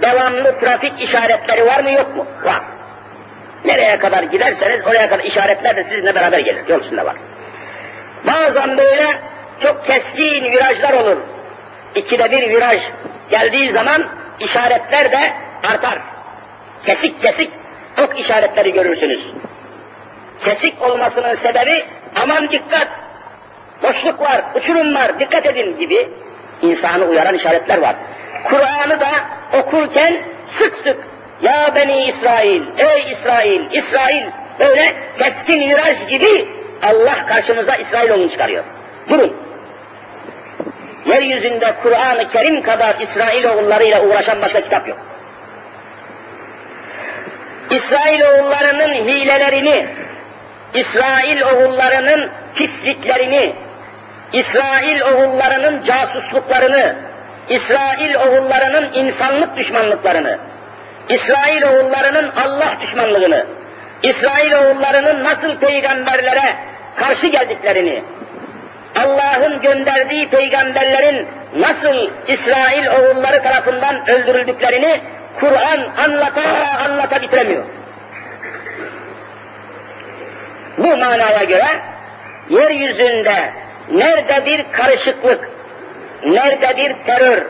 devamlı 0.02 0.58
trafik 0.60 1.02
işaretleri 1.02 1.66
var 1.66 1.82
mı 1.82 1.92
yok 1.92 2.16
mu? 2.16 2.26
Var. 2.44 2.60
Nereye 3.64 3.98
kadar 3.98 4.22
giderseniz 4.22 4.80
oraya 4.86 5.08
kadar 5.08 5.24
işaretler 5.24 5.76
de 5.76 5.84
sizinle 5.84 6.14
beraber 6.14 6.38
gelir. 6.38 6.68
Yol 6.68 6.80
üstünde 6.80 7.04
var. 7.04 7.16
Bazen 8.26 8.78
böyle 8.78 9.20
çok 9.60 9.84
keskin 9.86 10.44
virajlar 10.44 10.92
olur. 10.92 11.16
İkide 11.94 12.30
bir 12.30 12.50
viraj 12.50 12.80
geldiği 13.30 13.72
zaman 13.72 14.08
işaretler 14.40 15.12
de 15.12 15.32
artar. 15.72 15.98
Kesik 16.86 17.20
kesik 17.20 17.50
ok 17.98 18.20
işaretleri 18.20 18.72
görürsünüz. 18.72 19.31
Kesik 20.44 20.83
olmasının 20.83 21.35
sebebi 21.35 21.85
aman 22.22 22.50
dikkat, 22.50 22.88
boşluk 23.83 24.20
var, 24.20 24.42
uçurum 24.55 24.94
var, 24.94 25.20
dikkat 25.20 25.46
edin 25.46 25.78
gibi 25.78 26.09
insanı 26.62 27.05
uyaran 27.05 27.35
işaretler 27.35 27.78
var. 27.78 27.96
Kur'an'ı 28.44 29.00
da 29.00 29.11
okurken 29.59 30.22
sık 30.46 30.76
sık 30.76 30.96
ya 31.42 31.72
beni 31.74 32.05
İsrail, 32.05 32.62
ey 32.78 33.11
İsrail, 33.11 33.70
İsrail 33.72 34.24
böyle 34.61 34.94
keskin 35.18 35.61
viraj 35.70 36.09
gibi 36.09 36.48
Allah 36.83 37.26
karşımıza 37.26 37.76
İsrailoğlu'nu 37.76 38.31
çıkarıyor. 38.31 38.64
Durun. 39.09 39.37
Yeryüzünde 41.07 41.74
Kur'an-ı 41.83 42.28
Kerim 42.33 42.62
kadar 42.62 43.00
İsrailoğullarıyla 43.00 44.02
uğraşan 44.02 44.42
başka 44.42 44.61
kitap 44.61 44.88
yok. 44.88 44.98
İsrailoğullarının 47.72 48.94
hilelerini, 48.94 49.87
İsrail 50.74 51.40
oğullarının 51.40 52.30
pisliklerini, 52.54 53.54
İsrail 54.32 55.00
oğullarının 55.00 55.82
casusluklarını, 55.82 56.94
İsrail 57.48 58.14
oğullarının 58.14 58.92
insanlık 58.94 59.56
düşmanlıklarını, 59.56 60.38
İsrail 61.08 61.62
oğullarının 61.62 62.32
Allah 62.37 62.76
düşmanlığını, 62.80 63.46
İsrail 64.02 64.52
oğullarının 64.52 65.24
nasıl 65.24 65.56
peygamberlere 65.56 66.56
karşı 66.96 67.26
geldiklerini, 67.26 68.02
Allah'ın 68.96 69.61
gönderdiği 69.61 70.28
peygamberlerin 70.28 71.26
nasıl 71.56 72.11
İsrail 72.28 72.87
oğulları 72.87 73.42
tarafından 73.42 74.11
öldürüldüklerini 74.11 75.00
Kur'an 75.40 75.88
anlata 76.05 76.42
anlata 76.85 77.23
bitiremiyor. 77.23 77.62
Bu 80.79 80.97
manaya 80.97 81.45
göre 81.45 81.81
yeryüzünde 82.49 83.53
nerede 83.90 84.47
bir 84.47 84.64
karışıklık, 84.73 85.51
nerede 86.25 86.77
bir 86.77 86.95
terör, 87.07 87.42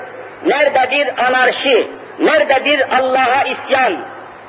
nerede 0.47 0.91
bir 0.91 1.27
anarşi, 1.27 1.89
nerede 2.19 2.65
bir 2.65 2.99
Allah'a 2.99 3.43
isyan, 3.43 3.97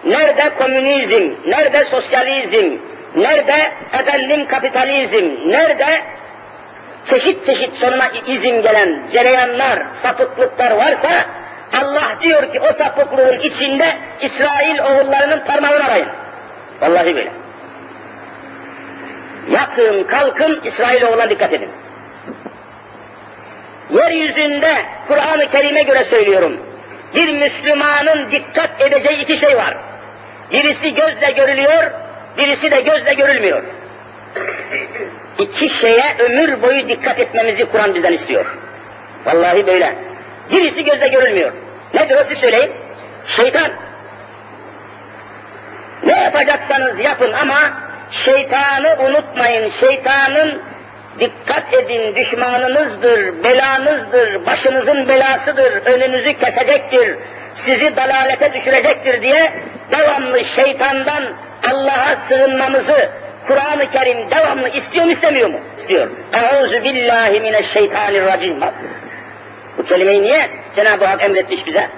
nerede 0.04 0.50
komünizm, 0.60 1.30
nerede 1.46 1.86
sosyalizm, 1.86 2.78
nerede 3.16 3.72
efendim 4.00 4.48
kapitalizm, 4.48 5.28
nerede 5.46 6.02
çeşit 7.10 7.46
çeşit 7.46 7.76
sonuna 7.76 8.10
izin 8.28 8.62
gelen 8.62 9.00
cereyanlar, 9.12 9.80
sapıklıklar 10.02 10.72
varsa 10.72 11.10
Allah 11.74 12.18
diyor 12.22 12.54
ki 12.54 12.60
o 12.60 12.74
sapıklığın 12.74 13.40
içinde 13.40 13.86
İsrail 14.22 14.80
oğullarının 14.80 15.40
parmağını 15.46 15.86
arayın. 15.86 16.08
Vallahi 16.82 17.16
böyle. 17.16 17.32
Yatın, 19.52 20.04
kalkın, 20.04 20.62
İsrail 20.64 21.04
oğullarına 21.04 21.30
dikkat 21.30 21.54
edin. 21.54 21.70
Yeryüzünde 23.90 24.76
Kur'an-ı 25.08 25.48
Kerim'e 25.50 25.84
göre 25.84 26.06
söylüyorum. 26.06 26.60
Bir 27.16 27.34
Müslümanın 27.34 28.32
dikkat 28.32 28.82
edeceği 28.82 29.22
iki 29.22 29.38
şey 29.38 29.58
var. 29.58 29.78
Birisi 30.52 30.94
gözle 30.94 31.32
görülüyor, 31.32 31.92
birisi 32.38 32.72
de 32.72 32.82
gözle 32.82 33.14
görülmüyor. 33.14 33.64
İki 35.40 35.70
şeye 35.70 36.16
ömür 36.20 36.62
boyu 36.62 36.90
dikkat 36.90 37.20
etmemizi 37.20 37.66
Kur'an 37.66 37.96
bizden 37.96 38.14
istiyor. 38.14 38.58
Vallahi 39.26 39.68
böyle. 39.68 39.96
Birisi 40.52 40.84
gözle 40.84 41.08
görülmüyor. 41.08 41.52
Nedir 41.94 42.18
o 42.20 42.24
siz 42.24 42.38
söyleyin? 42.38 42.72
Şeytan. 43.28 43.72
Ne 46.06 46.20
yapacaksanız 46.22 47.00
yapın 47.00 47.34
ama 47.34 47.58
şeytanı 48.12 48.98
unutmayın. 49.00 49.70
Şeytanın 49.70 50.62
dikkat 51.20 51.74
edin 51.74 52.16
düşmanınızdır, 52.16 53.44
belanızdır, 53.44 54.46
başınızın 54.46 55.08
belasıdır, 55.08 55.86
önünüzü 55.86 56.34
kesecektir, 56.34 57.18
sizi 57.54 57.96
dalalete 57.96 58.54
düşürecektir 58.54 59.22
diye 59.22 59.54
devamlı 59.92 60.46
şeytandan 60.46 61.24
Allah'a 61.72 62.16
sığınmamızı 62.16 63.10
Kur'an-ı 63.48 63.92
Kerim 63.92 64.32
devamlı 64.32 64.70
istiyor 64.70 65.06
mu 65.06 65.12
istemiyor 65.12 65.50
mu? 65.50 65.60
İstiyor. 65.80 66.10
Euzu 66.34 66.84
billahi 66.84 67.42
mineşşeytanirracim. 67.42 68.60
Bu 69.78 69.86
kelimeyi 69.86 70.22
niye 70.22 70.50
Cenab-ı 70.76 71.06
Hak 71.06 71.24
emretmiş 71.24 71.66
bize? 71.66 71.90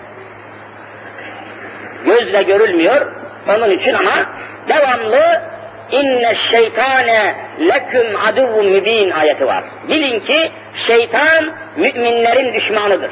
Gözle 2.05 2.43
görülmüyor. 2.43 3.11
Onun 3.49 3.69
için 3.69 3.93
ama 3.93 4.11
devamlı 4.69 5.41
inne 5.91 6.35
şeytane 6.35 7.35
leküm 7.59 8.19
aduvun 8.27 8.65
mübin 8.65 9.11
ayeti 9.11 9.47
var. 9.47 9.63
Bilin 9.89 10.19
ki 10.19 10.51
şeytan 10.75 11.51
müminlerin 11.75 12.53
düşmanıdır. 12.53 13.11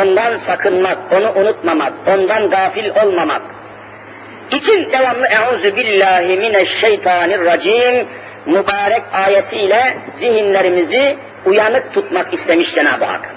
Ondan 0.00 0.36
sakınmak, 0.36 0.98
onu 1.12 1.32
unutmamak, 1.32 1.92
ondan 2.06 2.50
gafil 2.50 2.90
olmamak. 3.04 3.42
İçin 4.50 4.90
devamlı 4.90 5.26
euzu 5.26 5.76
billahi 5.76 6.38
mineşşeytanirracim 6.38 8.06
mübarek 8.46 9.02
ayetiyle 9.12 9.96
zihinlerimizi 10.14 11.16
uyanık 11.46 11.94
tutmak 11.94 12.34
istemiş 12.34 12.74
Cenab-ı 12.74 13.04
Hak. 13.04 13.34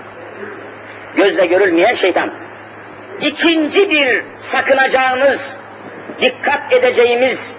Gözle 1.15 1.45
görülmeyen 1.45 1.95
şeytan. 1.95 2.31
İkinci 3.21 3.89
bir 3.89 4.23
sakınacağımız, 4.39 5.57
dikkat 6.21 6.73
edeceğimiz, 6.73 7.55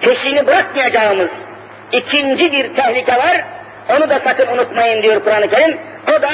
peşini 0.00 0.46
bırakmayacağımız 0.46 1.44
ikinci 1.92 2.52
bir 2.52 2.74
tehlike 2.74 3.16
var. 3.16 3.44
Onu 3.88 4.10
da 4.10 4.18
sakın 4.18 4.46
unutmayın 4.46 5.02
diyor 5.02 5.24
Kur'an-ı 5.24 5.50
Kerim. 5.50 5.78
O 6.08 6.22
da 6.22 6.30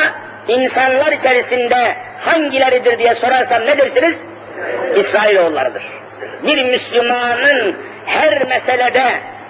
insanlar 0.48 1.12
içerisinde 1.12 1.96
hangileridir 2.20 2.98
diye 2.98 3.14
sorarsam 3.14 3.66
ne 3.66 3.78
dersiniz? 3.78 4.18
İsrailoğullarıdır. 4.96 5.92
Bir 6.46 6.64
Müslümanın 6.64 7.76
her 8.06 8.46
meselede, 8.46 9.04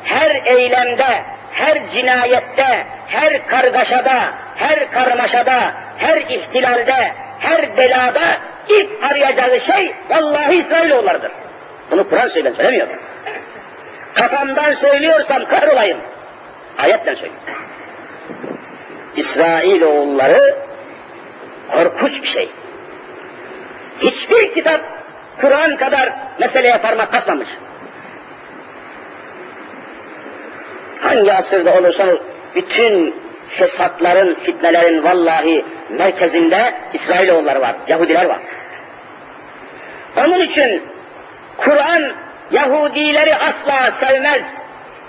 her 0.05 0.43
eylemde, 0.45 1.23
her 1.55 1.89
cinayette, 1.89 2.87
her 3.09 3.47
kargaşada, 3.47 4.33
her 4.57 4.91
karmaşada, 4.91 5.73
her 5.99 6.17
ihtilalde, 6.17 7.13
her 7.39 7.77
belada 7.77 8.39
ilk 8.69 9.05
arayacağı 9.05 9.61
şey 9.61 9.95
vallahi 10.11 10.55
İsrailoğullarıdır. 10.55 11.33
Bunu 11.91 12.09
Kur'an 12.09 12.29
söylüyor, 12.29 12.55
söylemiyor. 12.57 12.89
Kafamdan 14.15 14.73
söylüyorsam 14.73 15.45
kahrolayım. 15.45 15.99
Ayetle 16.83 17.15
söylüyorum. 17.15 17.65
İsrailoğulları 19.17 20.57
korkunç 21.73 22.23
bir 22.23 22.29
şey. 22.29 22.51
Hiçbir 24.01 24.55
kitap 24.55 24.81
Kur'an 25.41 25.77
kadar 25.77 26.13
meseleye 26.39 26.79
parmak 26.79 27.13
basmamış. 27.13 27.49
Hangi 31.05 31.33
asırda 31.33 31.79
olursanız 31.79 32.19
bütün 32.55 33.15
fesatların, 33.49 34.35
fitnelerin 34.35 35.05
vallahi 35.05 35.65
merkezinde 35.89 36.75
İsrailoğulları 36.95 37.61
var, 37.61 37.75
Yahudiler 37.89 38.25
var. 38.25 38.39
Onun 40.17 40.41
için 40.41 40.83
Kur'an 41.57 42.13
Yahudileri 42.51 43.37
asla 43.37 43.91
sevmez. 43.91 44.55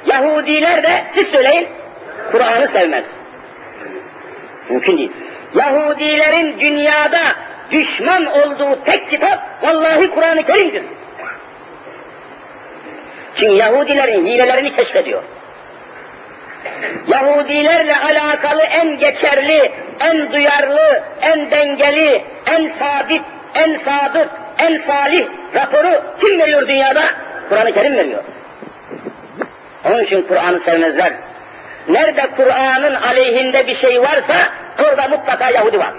Yahudiler 0.05 0.83
de 0.83 1.05
siz 1.09 1.27
söyleyin 1.27 1.67
Kur'an'ı 2.31 2.67
sevmez. 2.67 3.11
Mümkün 4.69 4.97
değil. 4.97 5.11
Yahudilerin 5.55 6.59
dünyada 6.59 7.21
düşman 7.71 8.25
olduğu 8.25 8.83
tek 8.85 9.09
kitap 9.09 9.63
vallahi 9.63 10.11
Kur'an-ı 10.11 10.43
Kerim'dir. 10.43 10.83
Çünkü 13.35 13.53
Yahudilerin 13.53 14.25
hilelerini 14.25 14.71
keşfediyor. 14.71 15.23
Yahudilerle 17.07 17.95
alakalı 17.97 18.61
en 18.61 18.97
geçerli, 18.97 19.71
en 20.03 20.31
duyarlı, 20.31 21.03
en 21.21 21.51
dengeli, 21.51 22.23
en 22.51 22.67
sabit, 22.67 23.21
en 23.55 23.75
sadık, 23.75 24.29
en 24.59 24.77
salih 24.77 25.27
raporu 25.55 26.03
kim 26.21 26.39
veriyor 26.39 26.67
dünyada? 26.67 27.03
Kur'an-ı 27.49 27.71
Kerim 27.71 27.97
veriyor. 27.97 28.23
Onun 29.85 30.03
için 30.03 30.21
Kur'an'ı 30.21 30.59
sevmezler. 30.59 31.13
Nerede 31.87 32.27
Kur'an'ın 32.35 32.95
aleyhinde 32.95 33.67
bir 33.67 33.75
şey 33.75 34.01
varsa 34.01 34.35
orada 34.83 35.07
mutlaka 35.07 35.49
Yahudi 35.49 35.79
var. 35.79 35.93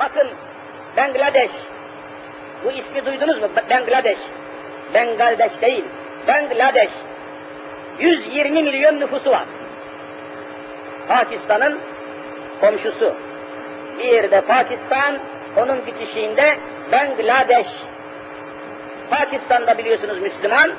Bakın 0.00 0.28
Bangladeş, 0.96 1.50
bu 2.64 2.70
ismi 2.70 3.06
duydunuz 3.06 3.40
mu? 3.40 3.48
Bangladeş. 3.70 4.18
Bengaldeş 4.94 5.52
değil, 5.62 5.84
Bangladeş. 6.28 6.90
120 8.00 8.62
milyon 8.62 9.00
nüfusu 9.00 9.30
var. 9.30 9.44
Pakistan'ın 11.08 11.78
komşusu. 12.60 13.14
Bir 13.98 14.04
yerde 14.04 14.40
Pakistan, 14.40 15.18
onun 15.56 15.86
bitişiğinde 15.86 16.58
Bangladeş. 16.92 17.66
Pakistan'da 19.10 19.78
biliyorsunuz 19.78 20.22
Müslüman, 20.22 20.72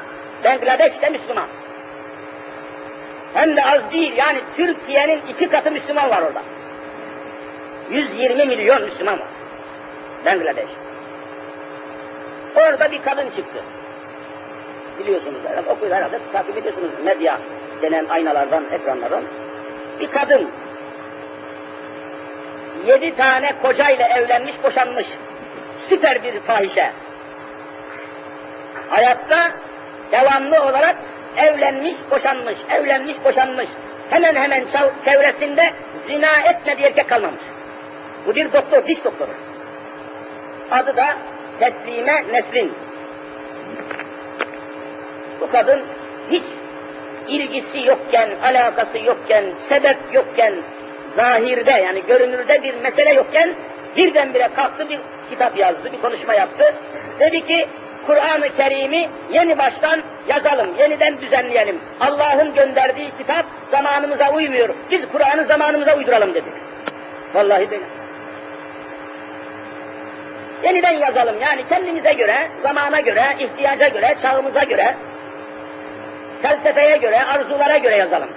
Bangladeş 0.43 1.01
de 1.01 1.09
Müslüman. 1.09 1.47
Hem 3.33 3.55
de 3.55 3.65
az 3.65 3.91
değil, 3.91 4.13
yani 4.17 4.41
Türkiye'nin 4.55 5.21
iki 5.29 5.47
katı 5.47 5.71
Müslüman 5.71 6.09
var 6.09 6.21
orada. 6.21 6.41
120 7.91 8.45
milyon 8.45 8.81
Müslüman 8.81 9.19
var. 9.19 9.27
Bangladeş. 10.25 10.69
Orada 12.55 12.91
bir 12.91 13.01
kadın 13.03 13.25
çıktı. 13.25 13.63
Biliyorsunuz 14.99 15.39
herhalde, 15.47 15.69
okuyun 15.69 15.95
herhalde, 15.95 16.19
takip 16.33 16.57
ediyorsunuz 16.57 16.89
medya 17.05 17.37
denen 17.81 18.05
aynalardan, 18.05 18.63
ekranlardan. 18.71 19.23
Bir 19.99 20.07
kadın 20.07 20.49
yedi 22.87 23.15
tane 23.15 23.53
kocayla 23.61 24.07
evlenmiş, 24.07 24.63
boşanmış. 24.63 25.07
Süper 25.89 26.23
bir 26.23 26.39
fahişe. 26.39 26.91
Hayatta 28.89 29.51
devamlı 30.11 30.63
olarak 30.63 30.95
evlenmiş, 31.37 31.97
boşanmış, 32.11 32.57
evlenmiş, 32.71 33.17
boşanmış. 33.25 33.69
Hemen 34.09 34.35
hemen 34.35 34.65
çevresinde 35.05 35.73
zina 35.95 36.37
etme 36.49 36.77
diye 36.77 36.87
erkek 36.87 37.09
kalmamış. 37.09 37.41
Bu 38.27 38.35
bir 38.35 38.53
doktor, 38.53 38.87
diş 38.87 39.03
doktoru. 39.03 39.31
Adı 40.71 40.95
da 40.95 41.05
Teslime 41.59 42.23
Nesrin. 42.31 42.73
Bu 45.41 45.51
kadın 45.51 45.81
hiç 46.31 46.43
ilgisi 47.27 47.85
yokken, 47.85 48.29
alakası 48.43 48.97
yokken, 48.97 49.45
sebep 49.69 49.97
yokken, 50.13 50.53
zahirde 51.15 51.71
yani 51.71 52.01
görünürde 52.07 52.63
bir 52.63 52.73
mesele 52.83 53.13
yokken 53.13 53.49
birdenbire 53.97 54.49
kalktı 54.55 54.89
bir 54.89 54.99
kitap 55.29 55.57
yazdı, 55.57 55.91
bir 55.93 56.01
konuşma 56.01 56.33
yaptı. 56.33 56.75
Dedi 57.19 57.47
ki 57.47 57.67
Kur'an-ı 58.05 58.49
Kerim'i 58.57 59.09
yeni 59.31 59.57
baştan 59.57 60.01
yazalım, 60.27 60.67
yeniden 60.79 61.21
düzenleyelim. 61.21 61.79
Allah'ın 61.99 62.53
gönderdiği 62.53 63.11
kitap 63.17 63.45
zamanımıza 63.71 64.31
uymuyor. 64.31 64.69
Biz 64.91 65.01
Kur'an'ı 65.11 65.45
zamanımıza 65.45 65.97
uyduralım 65.97 66.33
dedi. 66.33 66.49
Vallahi 67.33 67.71
böyle. 67.71 67.83
Yeniden 70.63 70.97
yazalım 70.97 71.35
yani 71.41 71.61
kendimize 71.69 72.13
göre, 72.13 72.47
zamana 72.63 72.99
göre, 72.99 73.23
ihtiyaca 73.39 73.87
göre, 73.87 74.15
çağımıza 74.21 74.63
göre, 74.63 74.95
felsefeye 76.41 76.97
göre, 76.97 77.23
arzulara 77.23 77.77
göre 77.77 77.95
yazalım. 77.95 78.29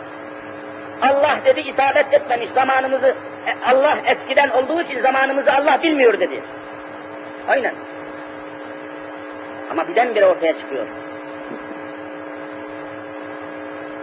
Allah 1.03 1.39
dedi 1.45 1.61
isabet 1.61 2.15
etmemiş 2.15 2.49
zamanımızı, 2.51 3.15
e, 3.47 3.71
Allah 3.71 3.99
eskiden 4.07 4.49
olduğu 4.49 4.83
için 4.83 5.01
zamanımızı 5.01 5.53
Allah 5.53 5.83
bilmiyor 5.83 6.21
dedi. 6.21 6.43
Aynen. 7.49 7.75
Ama 9.71 9.89
birdenbire 9.89 10.27
ortaya 10.27 10.59
çıkıyor. 10.59 10.87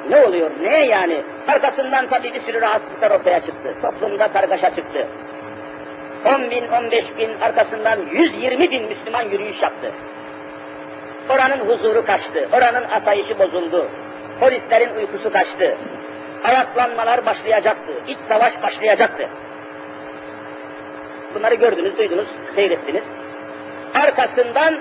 Ne 0.09 0.17
oluyor? 0.17 0.51
Ne 0.61 0.85
yani? 0.85 1.21
Arkasından 1.47 2.07
tabii 2.07 2.33
bir 2.33 2.39
sürü 2.39 2.61
rahatsızlıklar 2.61 3.11
ortaya 3.11 3.39
çıktı. 3.39 3.75
Toplumda 3.81 4.27
kargaşa 4.27 4.75
çıktı. 4.75 5.07
10 6.25 6.49
bin, 6.49 6.67
15 6.67 7.17
bin, 7.17 7.29
arkasından 7.41 7.99
120 8.11 8.71
bin 8.71 8.83
Müslüman 8.83 9.21
yürüyüş 9.21 9.61
yaptı. 9.61 9.91
Oranın 11.29 11.59
huzuru 11.59 12.05
kaçtı, 12.05 12.47
oranın 12.53 12.83
asayişi 12.91 13.39
bozuldu. 13.39 13.87
Polislerin 14.39 14.95
uykusu 14.95 15.33
kaçtı. 15.33 15.75
Ayaklanmalar 16.43 17.25
başlayacaktı, 17.25 17.91
iç 18.07 18.17
savaş 18.17 18.63
başlayacaktı. 18.63 19.27
Bunları 21.35 21.55
gördünüz, 21.55 21.97
duydunuz, 21.97 22.27
seyrettiniz. 22.55 23.03
Arkasından 24.03 24.77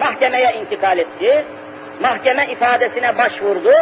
mahkemeye 0.00 0.52
intikal 0.52 0.98
etti. 0.98 1.44
Mahkeme 2.02 2.46
ifadesine 2.46 3.18
başvurdu. 3.18 3.72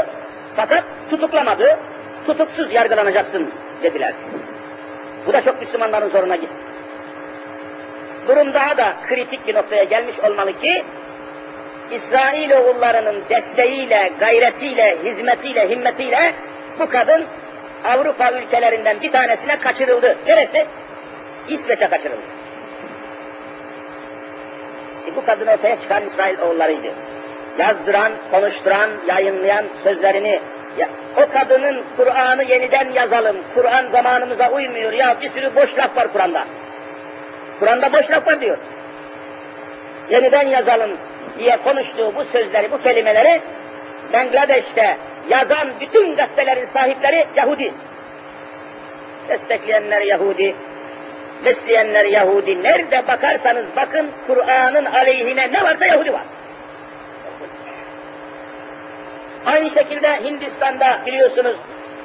Fakat 0.56 0.84
tutuklamadı. 1.10 1.78
Tutuksuz 2.26 2.72
yargılanacaksın 2.72 3.50
dediler. 3.82 4.14
Bu 5.26 5.32
da 5.32 5.42
çok 5.42 5.62
Müslümanların 5.62 6.08
zoruna 6.08 6.36
gitti. 6.36 6.72
Durum 8.28 8.54
daha 8.54 8.76
da 8.76 8.94
kritik 9.08 9.46
bir 9.46 9.54
noktaya 9.54 9.84
gelmiş 9.84 10.18
olmalı 10.18 10.60
ki, 10.60 10.84
İsrail 11.94 12.50
oğullarının 12.50 13.22
desteğiyle, 13.30 14.12
gayretiyle, 14.20 14.96
hizmetiyle, 15.04 15.68
himmetiyle 15.68 16.32
bu 16.78 16.90
kadın 16.90 17.24
Avrupa 17.84 18.30
ülkelerinden 18.30 19.00
bir 19.00 19.12
tanesine 19.12 19.56
kaçırıldı. 19.58 20.16
Neresi? 20.26 20.66
İsveç'e 21.48 21.88
kaçırıldı. 21.88 22.22
E 25.06 25.16
bu 25.16 25.26
kadın 25.26 25.46
ortaya 25.46 25.80
çıkan 25.80 26.06
İsrail 26.06 26.38
oğullarıydı. 26.38 26.92
Yazdıran, 27.58 28.12
konuşturan, 28.30 28.90
yayınlayan 29.06 29.64
sözlerini 29.84 30.40
ya, 30.78 30.88
o 31.16 31.32
kadının 31.32 31.82
Kur'an'ı 31.96 32.44
yeniden 32.44 32.92
yazalım, 32.92 33.36
Kur'an 33.54 33.86
zamanımıza 33.86 34.50
uymuyor 34.50 34.92
ya 34.92 35.16
bir 35.22 35.30
sürü 35.30 35.54
boş 35.54 35.78
laf 35.78 35.96
var 35.96 36.12
Kur'an'da. 36.12 36.44
Kur'an'da 37.60 37.92
boş 37.92 38.10
laf 38.10 38.26
var 38.26 38.40
diyor. 38.40 38.56
Yeniden 40.10 40.48
yazalım 40.48 40.90
diye 41.38 41.56
konuştuğu 41.56 42.14
bu 42.16 42.24
sözleri, 42.24 42.72
bu 42.72 42.82
kelimeleri 42.82 43.40
Bangladeş'te 44.12 44.96
yazan 45.30 45.70
bütün 45.80 46.16
gazetelerin 46.16 46.64
sahipleri 46.64 47.26
Yahudi. 47.36 47.72
Destekleyenler 49.28 50.00
Yahudi, 50.00 50.54
besleyenler 51.44 52.04
Yahudi. 52.04 52.62
Nerede 52.62 53.08
bakarsanız 53.08 53.66
bakın 53.76 54.10
Kur'an'ın 54.26 54.84
aleyhine 54.84 55.52
ne 55.52 55.62
varsa 55.62 55.86
Yahudi 55.86 56.12
var. 56.12 56.22
Aynı 59.46 59.70
şekilde 59.70 60.16
Hindistan'da 60.24 60.98
biliyorsunuz 61.06 61.56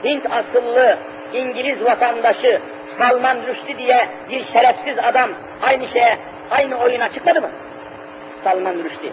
Hint 0.04 0.32
asıllı 0.32 0.98
İngiliz 1.34 1.84
vatandaşı 1.84 2.62
Salman 2.88 3.38
Rushdie 3.48 3.78
diye 3.78 4.10
bir 4.30 4.46
şerefsiz 4.46 5.00
adam 5.00 5.30
aynı 5.62 5.88
şeye, 5.88 6.18
aynı 6.52 6.78
oyuna 6.78 7.10
çıkmadı 7.10 7.42
mı? 7.42 7.50
Salman 8.48 8.84
Rushdie. 8.84 9.12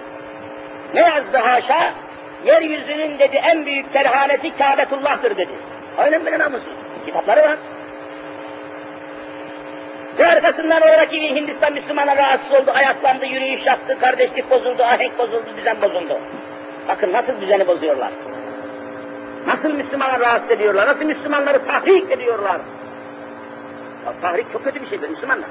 Ne 0.95 1.01
yazdı 1.01 1.37
haşa? 1.37 1.93
Yeryüzünün 2.45 3.19
dedi 3.19 3.37
en 3.37 3.67
büyük 3.67 3.93
terhanesi 3.93 4.51
Kâbetullah'tır 4.51 5.37
dedi. 5.37 5.53
Aynen 5.99 6.25
böyle 6.25 6.39
namussuz. 6.39 6.73
Kitapları 7.07 7.43
var. 7.43 7.57
Ve 10.19 10.27
arkasından 10.27 10.83
oradaki 10.83 11.35
Hindistan 11.35 11.73
Müslümanı 11.73 12.17
rahatsız 12.17 12.53
oldu, 12.53 12.71
ayaklandı, 12.75 13.27
yürüyüş 13.27 13.67
yaptı, 13.67 13.99
kardeşlik 14.01 14.51
bozuldu, 14.51 14.83
ahenk 14.83 15.19
bozuldu, 15.19 15.47
düzen 15.57 15.83
bozuldu. 15.83 16.19
Bakın 16.89 17.13
nasıl 17.13 17.41
düzeni 17.41 17.67
bozuyorlar. 17.67 18.11
Nasıl 19.47 19.69
Müslümanları 19.73 20.21
rahatsız 20.21 20.51
ediyorlar, 20.51 20.87
nasıl 20.89 21.05
Müslümanları 21.05 21.67
tahrik 21.67 22.11
ediyorlar. 22.11 22.61
Tahrik 24.23 24.53
çok 24.53 24.65
kötü 24.65 24.83
bir 24.83 24.87
şeydir 24.87 25.09
Müslümanlar. 25.09 25.49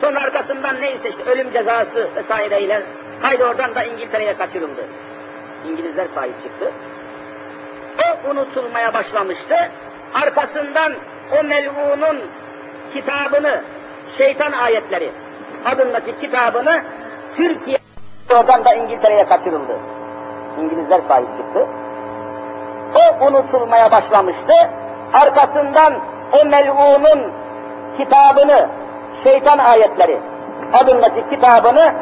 Sonra 0.00 0.20
arkasından 0.20 0.80
neyse 0.80 1.08
işte 1.08 1.22
ölüm 1.30 1.52
cezası 1.52 2.08
vesaireyle 2.16 2.82
haydi 3.22 3.44
oradan 3.44 3.74
da 3.74 3.82
İngiltere'ye 3.84 4.36
kaçırıldı. 4.36 4.84
İngilizler 5.68 6.08
sahip 6.08 6.42
çıktı. 6.42 6.72
O 8.04 8.30
unutulmaya 8.30 8.94
başlamıştı. 8.94 9.56
Arkasından 10.14 10.92
o 11.40 11.44
melunun 11.44 12.20
kitabını, 12.94 13.62
şeytan 14.18 14.52
ayetleri 14.52 15.10
adındaki 15.64 16.20
kitabını 16.20 16.82
Türkiye 17.36 17.78
oradan 18.30 18.64
da 18.64 18.74
İngiltere'ye 18.74 19.28
kaçırıldı. 19.28 19.78
İngilizler 20.60 21.00
sahip 21.08 21.28
çıktı. 21.36 21.66
O 22.94 23.26
unutulmaya 23.26 23.90
başlamıştı. 23.90 24.54
Arkasından 25.12 25.94
o 26.32 26.46
melunun 26.46 27.32
kitabını, 27.98 28.68
şeytan 29.24 29.58
ayetleri 29.58 30.18
adındaki 30.72 31.30
kitabını 31.30 31.92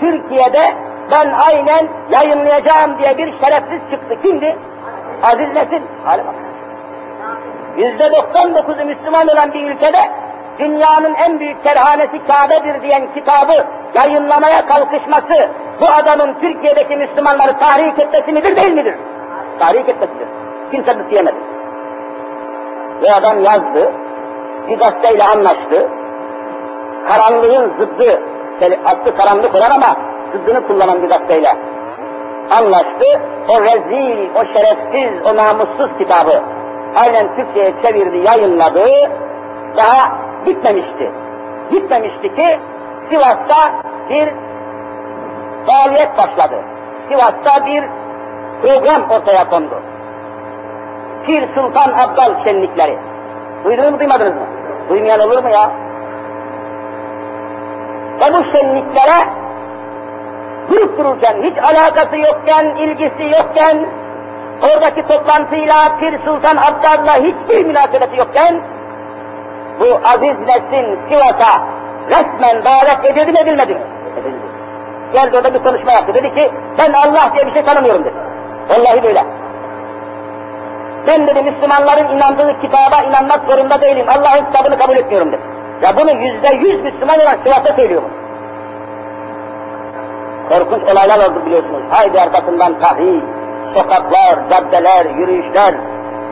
Türkiye'de 0.00 0.74
ben 1.10 1.32
aynen 1.48 1.88
yayınlayacağım 2.10 2.98
diye 2.98 3.18
bir 3.18 3.38
şerefsiz 3.38 3.80
çıktı. 3.90 4.22
Kimdi? 4.22 4.56
Aziz 5.22 5.54
Nesin. 5.54 5.82
Yüzde 7.76 8.04
99'u 8.04 8.84
Müslüman 8.84 9.28
olan 9.28 9.52
bir 9.52 9.70
ülkede 9.70 9.98
dünyanın 10.58 11.14
en 11.14 11.40
büyük 11.40 11.64
terhanesi 11.64 12.26
Kabe'dir 12.26 12.82
diyen 12.82 13.02
kitabı 13.14 13.64
yayınlamaya 13.94 14.66
kalkışması 14.66 15.48
bu 15.80 15.86
adamın 15.86 16.34
Türkiye'deki 16.40 16.96
Müslümanları 16.96 17.58
tahrik 17.58 17.98
etmesi 17.98 18.32
midir 18.32 18.56
değil 18.56 18.72
midir? 18.72 18.94
Tahrik 19.58 19.88
etmesidir. 19.88 20.28
Kimse 20.70 21.10
diyemedi. 21.10 21.36
Ve 23.02 23.14
adam 23.14 23.42
yazdı, 23.42 23.92
bir 24.68 24.78
gazeteyle 24.78 25.24
anlaştı, 25.24 25.88
karanlığın 27.08 27.72
zıddı, 27.78 28.20
aslı 28.84 29.16
karanlık 29.16 29.54
olan 29.54 29.70
ama 29.70 29.96
zıddını 30.32 30.66
kullanan 30.66 31.02
bir 31.02 31.08
gazeteyle 31.08 31.56
anlaştı, 32.50 33.20
o 33.48 33.60
rezil, 33.60 34.28
o 34.34 34.44
şerefsiz, 34.52 35.26
o 35.26 35.36
namussuz 35.36 35.98
kitabı 35.98 36.42
aynen 36.96 37.36
Türkçe'ye 37.36 37.74
çevirdi, 37.82 38.16
yayınladı, 38.26 38.86
daha 39.76 40.18
bitmemişti. 40.46 41.10
Bitmemişti 41.72 42.34
ki 42.34 42.58
Sivas'ta 43.10 43.72
bir 44.10 44.28
faaliyet 45.66 46.18
başladı. 46.18 46.54
Sivas'ta 47.08 47.66
bir 47.66 47.84
program 48.62 49.10
ortaya 49.10 49.48
kondu. 49.50 49.74
Pir 51.26 51.48
Sultan 51.54 51.92
Abdal 51.92 52.44
şenlikleri. 52.44 52.98
Duydunuz 53.64 53.90
mu 53.90 53.98
duymadınız 53.98 54.34
mı? 54.34 54.46
Duymayan 54.88 55.20
olur 55.20 55.42
mu 55.42 55.50
ya? 55.50 55.70
Ve 58.20 58.32
bu 58.32 58.44
şenliklere 58.52 59.28
durup 60.70 60.98
dururken, 60.98 61.42
hiç 61.42 61.64
alakası 61.64 62.16
yokken, 62.16 62.66
ilgisi 62.66 63.22
yokken, 63.22 63.86
oradaki 64.62 65.06
toplantıyla 65.08 65.96
Pir 66.00 66.18
Sultan 66.24 66.56
Abdal'la 66.56 67.14
hiçbir 67.14 67.66
münasebeti 67.66 68.16
yokken, 68.16 68.60
bu 69.80 70.00
aziz 70.08 70.40
neslin 70.40 70.98
Sivas'a 71.08 71.62
resmen 72.10 72.64
davet 72.64 73.04
edildi 73.04 73.32
mi 73.32 73.38
edilmedi 73.38 73.74
mi? 73.74 73.80
Edildi. 74.20 74.36
Geldi 75.12 75.36
orada 75.36 75.54
bir 75.54 75.62
konuşma 75.62 75.92
yaptı. 75.92 76.14
Dedi 76.14 76.34
ki 76.34 76.50
ben 76.78 76.92
Allah 76.92 77.32
diye 77.34 77.46
bir 77.46 77.52
şey 77.52 77.62
tanımıyorum 77.62 78.04
dedi. 78.04 78.14
Vallahi 78.68 79.02
böyle. 79.02 79.24
Ben 81.06 81.26
dedi 81.26 81.42
Müslümanların 81.42 82.16
inandığı 82.16 82.60
kitaba 82.60 83.02
inanmak 83.08 83.40
zorunda 83.48 83.80
değilim. 83.80 84.06
Allah'ın 84.08 84.44
kitabını 84.44 84.78
kabul 84.78 84.96
etmiyorum 84.96 85.32
dedi. 85.32 85.57
Ya 85.82 85.96
bunu 85.96 86.10
yüzde 86.10 86.48
yüz 86.48 86.82
Müslüman 86.82 87.20
olan 87.20 87.36
Sivas'a 87.44 87.76
söylüyor 87.76 88.02
bunu. 88.02 88.18
Korkunç 90.48 90.82
olaylar 90.92 91.18
oldu 91.18 91.46
biliyorsunuz. 91.46 91.82
Haydi 91.90 92.20
arkasından 92.20 92.80
tahrik, 92.80 93.24
sokaklar, 93.74 94.50
caddeler, 94.50 95.06
yürüyüşler 95.06 95.74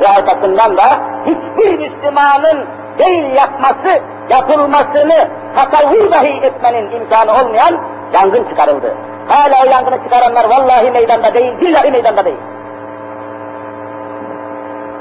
ve 0.01 0.09
arkasından 0.09 0.77
da 0.77 0.85
hiçbir 1.27 1.79
Müslümanın 1.79 2.67
değil 2.99 3.37
yapması, 3.37 4.01
yapılmasını 4.31 5.29
tasavvur 5.57 6.13
dahi 6.13 6.41
etmenin 6.43 6.91
imkanı 6.91 7.33
olmayan 7.33 7.77
yangın 8.15 8.45
çıkarıldı. 8.49 8.95
Hala 9.29 9.55
o 9.67 9.71
yangını 9.71 10.03
çıkaranlar 10.05 10.45
vallahi 10.45 10.91
meydanda 10.91 11.35
değil, 11.35 11.61
billahi 11.61 11.91
meydanda 11.91 12.25
değil. 12.25 12.37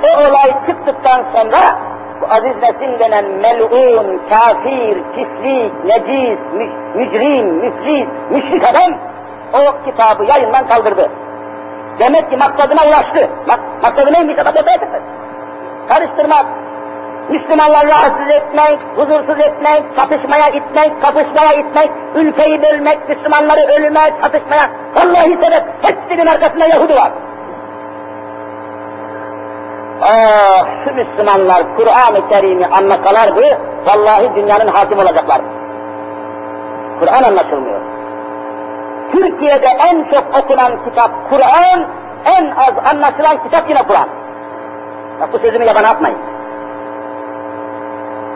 O 0.04 0.20
olay 0.20 0.66
çıktıktan 0.66 1.24
sonra 1.34 1.78
bu 2.22 2.26
aziz 2.34 2.56
nesil 2.62 3.00
denen 3.00 3.26
melun, 3.26 4.22
kafir, 4.30 4.98
pislik, 5.16 5.86
necis, 5.86 6.40
mücrim, 6.96 7.46
müflis, 7.46 8.08
müşrik 8.30 8.64
adam 8.64 8.94
o 9.54 9.86
kitabı 9.86 10.24
yayından 10.26 10.68
kaldırdı. 10.68 11.10
Demek 12.00 12.32
ki 12.32 12.38
maksadına 12.38 12.88
ulaştı. 12.88 13.30
Mak 13.48 13.60
maksadı 13.84 14.14
neymiş 14.14 14.40
adam 14.40 14.54
ortaya 14.56 14.78
çıktı. 14.78 15.02
Karıştırmak, 15.88 16.46
Müslümanları 17.30 17.88
rahatsız 17.88 18.36
etmek, 18.36 18.80
huzursuz 18.96 19.40
etmek, 19.40 19.84
çatışmaya 19.96 20.50
itmek, 20.50 21.02
kapışmaya 21.02 21.54
itmek, 21.54 21.90
ülkeyi 22.16 22.62
bölmek, 22.62 23.10
Müslümanları 23.10 23.62
ölüme, 23.62 24.12
çatışmaya, 24.22 24.70
vallahi 24.96 25.38
sebep 25.38 25.64
hepsinin 25.82 26.26
arkasında 26.26 26.66
Yahudi 26.66 26.96
var. 26.96 27.12
Ah 30.02 30.66
şu 30.84 30.94
Müslümanlar 30.94 31.64
Kur'an-ı 31.78 32.30
Kerim'i 32.30 32.66
anlasalardı, 32.66 33.60
vallahi 33.86 34.36
dünyanın 34.36 34.68
hakim 34.68 35.00
olacaklar. 35.00 35.42
Kur'an 37.00 37.24
anlaşılmıyor. 37.24 37.82
Türkiye'de 39.12 39.68
en 39.68 40.04
çok 40.04 40.24
okunan 40.44 40.84
kitap 40.86 41.12
Kur'an, 41.30 41.86
en 42.26 42.50
az 42.50 42.94
anlaşılan 42.94 43.44
kitap 43.44 43.70
yine 43.70 43.84
Kur'an. 43.84 44.08
Bak 45.22 45.34
bu 45.34 45.40
sözümü 45.40 45.66
yabana 45.66 45.90
atmayın. 45.90 46.18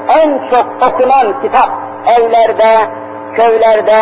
En 0.08 0.50
çok 0.50 0.66
okunan 0.88 1.42
kitap 1.42 1.70
evlerde, 2.18 2.78
köylerde, 3.36 4.02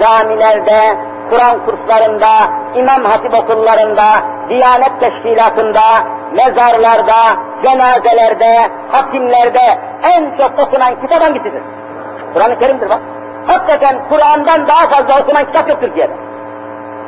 camilerde, 0.00 0.96
Kur'an 1.30 1.58
kurslarında, 1.66 2.28
İmam 2.76 3.04
Hatip 3.04 3.34
okullarında, 3.34 4.04
Diyanet 4.48 5.00
Teşkilatı'nda, 5.00 5.80
mezarlarda, 6.36 7.14
cenazelerde, 7.62 8.70
hatimlerde 8.92 9.78
en 10.02 10.36
çok 10.38 10.58
okunan 10.58 11.00
kitap 11.00 11.22
hangisidir? 11.22 11.62
Kur'an-ı 12.34 12.58
Kerim'dir 12.58 12.90
bak. 12.90 13.00
Hakikaten 13.46 13.98
Kur'an'dan 14.08 14.68
daha 14.68 14.88
fazla 14.88 15.22
okunan 15.22 15.46
kitap 15.46 15.68
yok 15.68 15.80
Türkiye'de. 15.80 16.12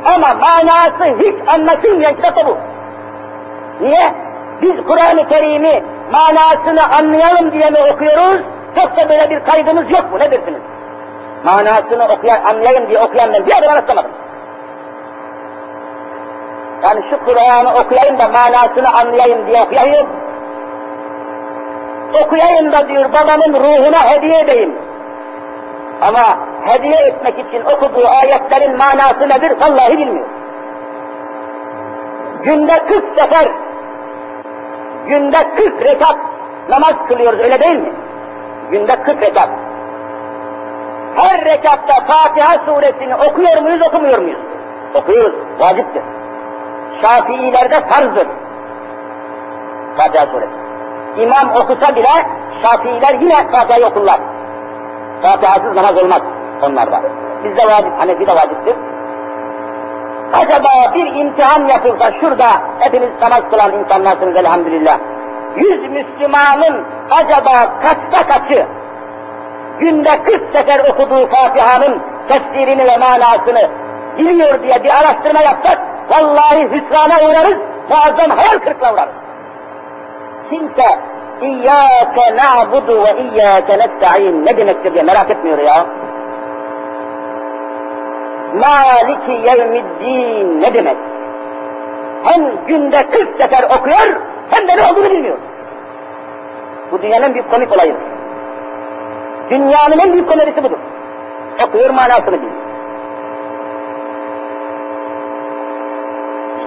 Ama 0.05 0.35
manası 0.35 1.05
hiç 1.05 1.49
anlaşılmayan 1.49 2.15
kitap 2.17 2.37
da 2.37 2.47
bu. 2.47 2.57
Niye? 3.81 4.15
Biz 4.63 4.85
Kur'an-ı 4.87 5.29
Kerim'i 5.29 5.83
manasını 6.13 6.97
anlayalım 6.99 7.53
diye 7.53 7.71
mi 7.71 7.79
okuyoruz? 7.93 8.41
Yoksa 8.77 9.09
böyle 9.09 9.31
bir 9.31 9.41
kaygımız 9.41 9.91
yok 9.91 10.13
mu? 10.13 10.19
Ne 10.19 10.31
dersiniz? 10.31 10.63
Manasını 11.45 12.05
okuyan, 12.05 12.45
anlayayım 12.45 12.89
diye 12.89 12.99
okuyan 12.99 13.33
ben 13.33 13.47
bir 13.47 13.59
adam 13.59 13.77
rastlamadım. 13.77 14.11
Yani 16.83 17.05
şu 17.11 17.25
Kur'an'ı 17.25 17.81
okuyayım 17.81 18.19
da 18.19 18.29
manasını 18.29 18.95
anlayayım 19.01 19.47
diye 19.47 19.63
okuyayım. 19.63 20.07
Okuyayım 22.25 22.73
da 22.73 22.89
diyor 22.89 23.13
babamın 23.13 23.55
ruhuna 23.55 24.11
hediye 24.11 24.41
edeyim. 24.41 24.75
Ama 26.03 26.39
hediye 26.65 26.97
etmek 26.97 27.39
için 27.39 27.65
okuduğu 27.65 28.09
ayetlerin 28.09 28.77
manası 28.77 29.29
nedir 29.29 29.53
vallahi 29.61 29.99
bilmiyor. 29.99 30.27
Günde 32.43 32.85
40 32.89 33.05
sefer, 33.19 33.49
günde 35.07 35.51
40 35.57 35.83
rekat 35.85 36.17
namaz 36.71 36.95
kılıyoruz 37.09 37.41
öyle 37.41 37.61
değil 37.61 37.77
mi? 37.77 37.93
Günde 38.71 39.03
40 39.03 39.23
rekat. 39.23 39.49
Her 41.15 41.45
rekatta 41.45 41.95
Fatiha 41.95 42.59
suresini 42.67 43.15
okuyor 43.15 43.63
muyuz 43.63 43.83
okumuyor 43.83 44.19
muyuz? 44.19 44.39
Okuyoruz, 44.95 45.35
vaciptir. 45.61 46.03
Şafiilerde 47.03 47.81
farzdır. 47.81 48.27
Fatiha 49.97 50.27
suresi. 50.27 50.53
İmam 51.17 51.63
okusa 51.63 51.97
bile 51.97 52.27
Şafiiler 52.63 53.15
yine 53.15 53.51
Fatiha'yı 53.51 53.87
okurlar. 53.87 54.21
Fatiha'sız 55.23 55.77
namaz 55.77 55.99
olmaz 56.03 56.23
onlarda. 56.63 57.03
Bizde 57.45 57.67
vacip, 57.67 57.99
Hanefi 57.99 58.27
de 58.27 58.35
vaciptir. 58.35 58.77
Acaba 60.33 60.95
bir 60.95 61.15
imtihan 61.15 61.69
yapılsa 61.69 62.13
şurada 62.21 62.49
hepiniz 62.79 63.09
namaz 63.23 63.41
kılan 63.51 63.73
insanlarsınız 63.73 64.37
elhamdülillah. 64.37 64.99
Yüz 65.57 65.91
Müslümanın 65.91 66.85
acaba 67.11 67.73
kaçta 67.83 68.27
kaçı 68.27 68.67
günde 69.79 70.23
40 70.23 70.43
sefer 70.53 70.91
okuduğu 70.91 71.27
Fatiha'nın 71.27 72.03
tefsirini 72.29 72.85
ve 72.85 72.97
manasını 72.97 73.71
biliyor 74.19 74.63
diye 74.63 74.85
bir 74.85 74.91
araştırma 74.91 75.41
yapsak 75.41 75.79
vallahi 76.11 76.69
hüsrana 76.71 77.29
uğrarız, 77.29 77.59
muazzam 77.91 78.31
hayal 78.31 78.59
kırıklığına 78.59 78.93
uğrarız. 78.93 79.13
Kimse 80.51 80.99
İyyâke 81.43 82.37
na'budu 82.37 83.05
ve 83.05 83.17
iyyâke 83.23 83.79
nesta'in 83.79 84.47
ne 84.47 84.57
demektir 84.57 84.95
diye 84.95 85.03
merak 85.03 85.31
etmiyor 85.31 85.59
ya. 85.59 85.87
Maliki 88.55 89.49
yevmiddin 89.49 90.63
ne 90.63 90.75
demek? 90.75 90.97
Hem 92.25 92.67
günde 92.67 93.07
40 93.11 93.29
sefer 93.39 93.63
okuyor, 93.63 94.21
hem 94.51 94.69
de 94.69 94.77
ne 94.77 94.91
olduğunu 94.91 95.11
bilmiyor. 95.11 95.37
Bu 96.93 97.03
dünyanın 97.03 97.35
büyük 97.35 97.51
komik 97.51 97.73
olayı. 97.73 97.95
Dünyanın 99.51 99.99
en 99.99 100.13
büyük 100.13 100.29
komedisi 100.29 100.65
budur. 100.65 100.79
Okuyor 101.67 101.91
manasını 101.91 102.33
bilmiyor. 102.33 102.68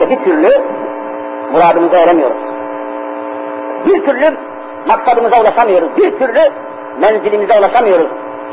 İşte 0.00 0.10
bir 0.10 0.24
türlü 0.24 0.50
muradımıza 1.52 1.96
eremiyoruz. 1.96 2.36
Bir 3.86 4.06
türlü 4.06 4.36
maksadımıza 4.88 5.40
ulaşamıyoruz. 5.40 5.96
Bir 5.96 6.18
türlü 6.18 6.40
menzilimize 7.00 7.58
ulaşamıyoruz. 7.58 8.08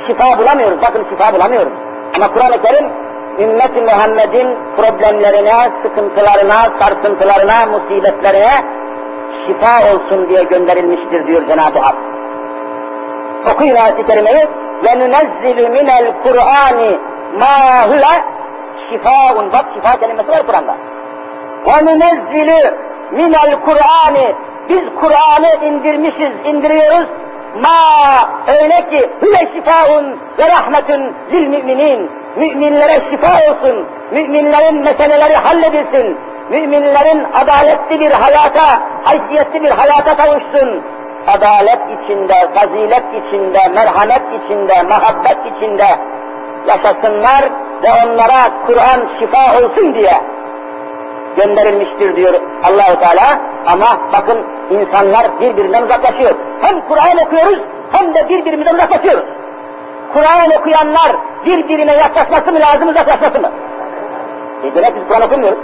Şifa 0.07 0.37
bulamıyoruz. 0.37 0.81
Bakın 0.81 1.05
şifa 1.09 1.33
bulamıyoruz. 1.33 1.73
Ama 2.15 2.33
Kur'an-ı 2.33 2.61
Kerim 2.61 2.89
ümmet-i 3.39 3.81
Muhammed'in 3.81 4.57
problemlerine, 4.77 5.71
sıkıntılarına, 5.83 6.69
sarsıntılarına, 6.79 7.65
musibetlerine 7.65 8.63
şifa 9.45 9.93
olsun 9.93 10.29
diye 10.29 10.43
gönderilmiştir 10.43 11.27
diyor 11.27 11.47
Cenab-ı 11.47 11.79
Hak. 11.79 11.95
Okuyun 13.53 13.75
ayet-i 13.75 14.07
kerimeyi. 14.07 14.47
وَنُنَزِّلُ 14.83 15.59
مِنَ 15.75 15.87
الْقُرْآنِ 16.01 16.79
مَا 17.39 17.55
هُوَ 17.89 18.03
şifaun. 18.89 19.51
Bak 19.53 19.65
şifa 19.73 19.99
kelimesi 19.99 20.29
var 20.31 20.45
Kur'an'da. 20.47 20.75
وَنُنَزِّلُ 21.65 22.49
مِنَ 23.19 23.33
الْقُرْآنِ 23.35 24.33
Biz 24.69 24.81
Kur'an'ı 25.01 25.65
indirmişiz, 25.65 26.31
indiriyoruz. 26.45 27.07
Ma 27.61 27.79
öyle 28.47 28.89
ki 28.89 29.09
hüve 29.21 29.47
şifaun 29.53 30.17
ve 30.37 30.47
rahmetun 30.47 31.13
lil 31.31 31.47
müminin. 31.47 32.11
Müminlere 32.35 32.99
şifa 33.11 33.27
olsun. 33.27 33.85
Müminlerin 34.11 34.83
meseleleri 34.83 35.35
halledilsin. 35.35 36.17
Müminlerin 36.49 37.23
adaletli 37.33 37.99
bir 37.99 38.11
hayata, 38.11 38.81
haysiyetli 39.03 39.63
bir 39.63 39.71
hayata 39.71 40.17
kavuşsun. 40.17 40.81
Adalet 41.27 41.79
içinde, 41.81 42.47
fazilet 42.53 43.03
içinde, 43.25 43.59
merhamet 43.75 44.21
içinde, 44.43 44.83
muhabbet 44.83 45.37
içinde 45.57 45.87
yaşasınlar 46.67 47.43
ve 47.83 47.87
onlara 48.05 48.65
Kur'an 48.67 49.09
şifa 49.19 49.57
olsun 49.57 49.93
diye 49.93 50.13
gönderilmiştir 51.38 52.16
diyor 52.16 52.34
Allahu 52.64 53.00
Teala. 53.00 53.40
Ama 53.66 53.86
bakın 54.12 54.38
insanlar 54.70 55.40
birbirinden 55.40 55.82
uzaklaşıyor. 55.82 56.34
Hem 56.60 56.80
Kur'an 56.88 57.18
okuyoruz 57.26 57.58
hem 57.92 58.14
de 58.14 58.28
birbirimizden 58.28 58.74
uzaklaşıyoruz. 58.74 59.24
Kur'an 60.12 60.60
okuyanlar 60.60 61.16
birbirine 61.44 61.92
yaklaşması 61.92 62.52
mı 62.52 62.60
lazım, 62.60 62.88
uzaklaşması 62.88 63.40
mı? 63.40 63.50
E 64.64 64.74
demek 64.74 64.96
biz 64.96 65.02
Kur'an 65.08 65.22
okumuyoruz. 65.22 65.58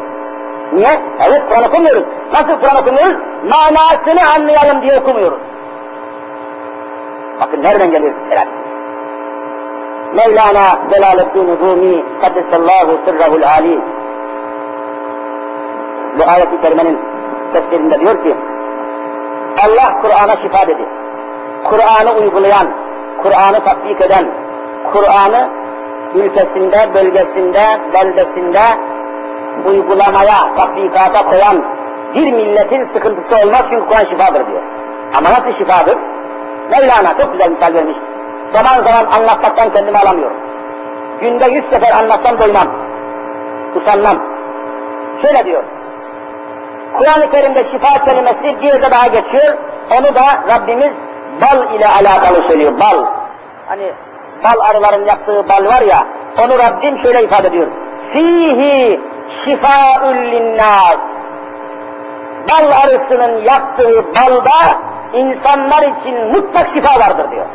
Niye? 0.73 1.01
Evet 1.29 1.43
Kur'an 1.49 1.65
okumuyoruz. 1.65 2.05
Nasıl 2.33 2.61
Kur'an 2.61 2.77
okumuyoruz? 2.77 3.17
Manasını 3.51 4.31
anlayalım 4.35 4.83
diye 4.83 5.01
okumuyoruz. 5.01 5.39
Bakın 7.41 7.63
nereden 7.63 7.91
geliyor 7.91 8.15
herhalde? 8.31 8.51
Mevlana 10.15 10.79
Celaleddin 10.93 11.59
Rumi 11.61 12.05
Kaddesallahu 12.23 12.99
sırrahul 13.05 13.43
ali 13.43 13.81
bu 16.19 16.31
ayet-i 16.31 16.61
kerimenin 16.61 16.99
tefsirinde 17.53 18.01
diyor 18.01 18.25
ki 18.25 18.35
Allah 19.65 20.01
Kur'an'a 20.03 20.37
şifa 20.43 20.67
dedi. 20.67 20.85
Kur'an'ı 21.65 22.13
uygulayan, 22.13 22.67
Kur'an'ı 23.23 23.65
tatbik 23.65 24.01
eden, 24.01 24.27
Kur'an'ı 24.93 25.49
ülkesinde, 26.15 26.89
bölgesinde, 26.95 27.63
beldesinde 27.95 28.63
uygulamaya, 29.67 30.55
tatbikata 30.57 31.27
koyan 31.27 31.65
bir 32.15 32.33
milletin 32.33 32.89
sıkıntısı 32.95 33.45
olmaz 33.45 33.63
çünkü 33.71 33.87
Kur'an 33.87 34.05
şifadır 34.05 34.47
diyor. 34.47 34.63
Ama 35.19 35.31
nasıl 35.31 35.59
şifadır? 35.59 35.97
Mevlana 36.71 37.19
çok 37.19 37.33
güzel 37.33 37.51
misal 37.51 37.75
vermiş. 37.75 37.97
Zaman 38.53 38.75
zaman 38.75 39.07
anlatmaktan 39.07 39.73
kendimi 39.73 39.99
alamıyorum. 39.99 40.37
Günde 41.21 41.45
yüz 41.45 41.65
sefer 41.71 41.93
anlatsam 41.97 42.39
doymam. 42.39 42.67
Usanmam. 43.77 44.17
Şöyle 45.23 45.45
diyor. 45.45 45.63
Kur'an-ı 46.99 47.31
Kerim'de 47.31 47.65
şifa 47.71 48.05
kelimesi 48.05 48.61
bir 48.63 48.67
yerde 48.67 48.91
daha 48.91 49.07
geçiyor. 49.07 49.55
Onu 49.91 50.15
da 50.15 50.55
Rabbimiz 50.55 50.93
bal 51.41 51.75
ile 51.75 51.89
alakalı 51.89 52.49
söylüyor. 52.49 52.73
Bal. 52.81 53.05
Hani 53.69 53.93
bal 54.45 54.61
arıların 54.71 55.05
yaptığı 55.05 55.49
bal 55.49 55.65
var 55.65 55.83
ya, 55.83 56.05
onu 56.45 56.59
Rabbim 56.59 56.99
şöyle 57.03 57.23
ifade 57.23 57.49
ediyor. 57.49 57.67
Fihi 58.13 59.01
şifaul 59.45 60.15
linnas. 60.15 60.99
Bal 62.51 62.71
arısının 62.85 63.43
yaptığı 63.45 64.05
balda 64.15 64.79
insanlar 65.13 65.83
için 65.83 66.33
mutlak 66.33 66.71
şifa 66.75 67.01
vardır 67.01 67.31
diyor. 67.31 67.47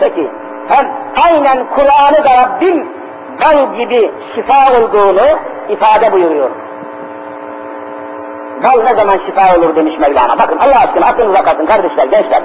Peki, 0.00 0.30
hem 0.68 0.88
aynen 1.24 1.66
Kur'an'ı 1.74 2.24
da 2.24 2.42
Rabbim 2.42 2.88
bal 3.44 3.78
gibi 3.78 4.10
şifa 4.34 4.80
olduğunu 4.80 5.26
ifade 5.68 6.12
buyuruyor. 6.12 6.50
Bal 8.62 8.82
ne 8.82 8.94
zaman 8.96 9.20
şifa 9.26 9.56
olur 9.56 9.76
demiş 9.76 9.98
Mevlana. 9.98 10.38
Bakın 10.38 10.58
Allah 10.58 10.78
aşkına 10.78 11.06
aklınıza 11.06 11.42
katın 11.42 11.66
kardeşler, 11.66 12.06
gençler. 12.06 12.42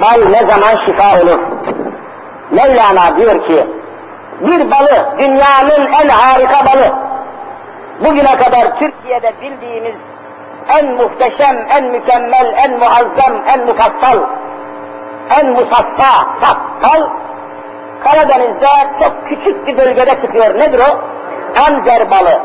Bal 0.00 0.28
ne 0.30 0.46
zaman 0.46 0.76
şifa 0.86 1.20
olur? 1.22 1.38
Mevlana 2.50 3.16
diyor 3.16 3.46
ki, 3.46 3.66
bir 4.40 4.70
balı, 4.70 5.18
dünyanın 5.18 5.92
en 6.02 6.08
harika 6.08 6.66
balı, 6.66 6.92
bugüne 8.04 8.36
kadar 8.36 8.78
Türkiye'de 8.78 9.32
bildiğimiz 9.42 9.94
en 10.68 10.92
muhteşem, 10.94 11.66
en 11.70 11.84
mükemmel, 11.84 12.54
en 12.56 12.78
muazzam, 12.78 13.36
en 13.46 13.66
mufassal, 13.66 14.18
en 15.40 15.50
musaffa, 15.50 16.26
saf 16.40 16.56
bal, 16.82 17.06
Karadeniz'de 18.04 18.66
çok 19.00 19.28
küçük 19.28 19.66
bir 19.66 19.76
bölgede 19.78 20.22
çıkıyor. 20.22 20.58
Nedir 20.58 20.78
o? 20.78 21.00
Anzer 21.60 22.10
balı. 22.10 22.40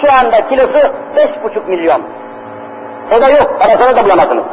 Şu 0.00 0.12
anda 0.12 0.48
kilosu 0.48 0.88
beş 1.16 1.44
buçuk 1.44 1.68
milyon. 1.68 2.02
O 3.16 3.20
da 3.20 3.28
yok, 3.30 3.60
parasını 3.60 3.96
da 3.96 4.04
bulamazsınız. 4.04 4.44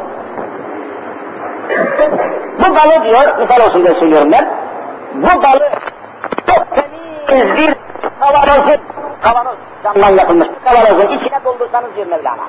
Bu 2.58 2.74
balı 2.76 3.04
diyor, 3.04 3.38
misal 3.38 3.66
olsun 3.66 3.84
diye 3.84 3.94
söylüyorum 3.94 4.32
ben, 4.32 4.48
bu 5.14 5.42
balı 5.42 5.70
çok 6.46 6.66
temiz 7.26 7.56
bir 7.56 7.74
kavanozun, 8.20 8.80
kavanoz 9.22 9.56
camdan 9.84 10.10
yapılmış 10.10 10.48
kavanozun 10.64 11.18
içine 11.18 11.44
doldursanız 11.44 11.96
diyor 11.96 12.06
Mevlana. 12.06 12.42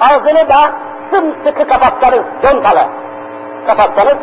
Ağzını 0.00 0.48
da 0.48 0.72
sımsıkı 1.10 1.68
kapatsanız, 1.68 2.20
contalı 2.42 2.86
kapatsanız, 3.66 4.16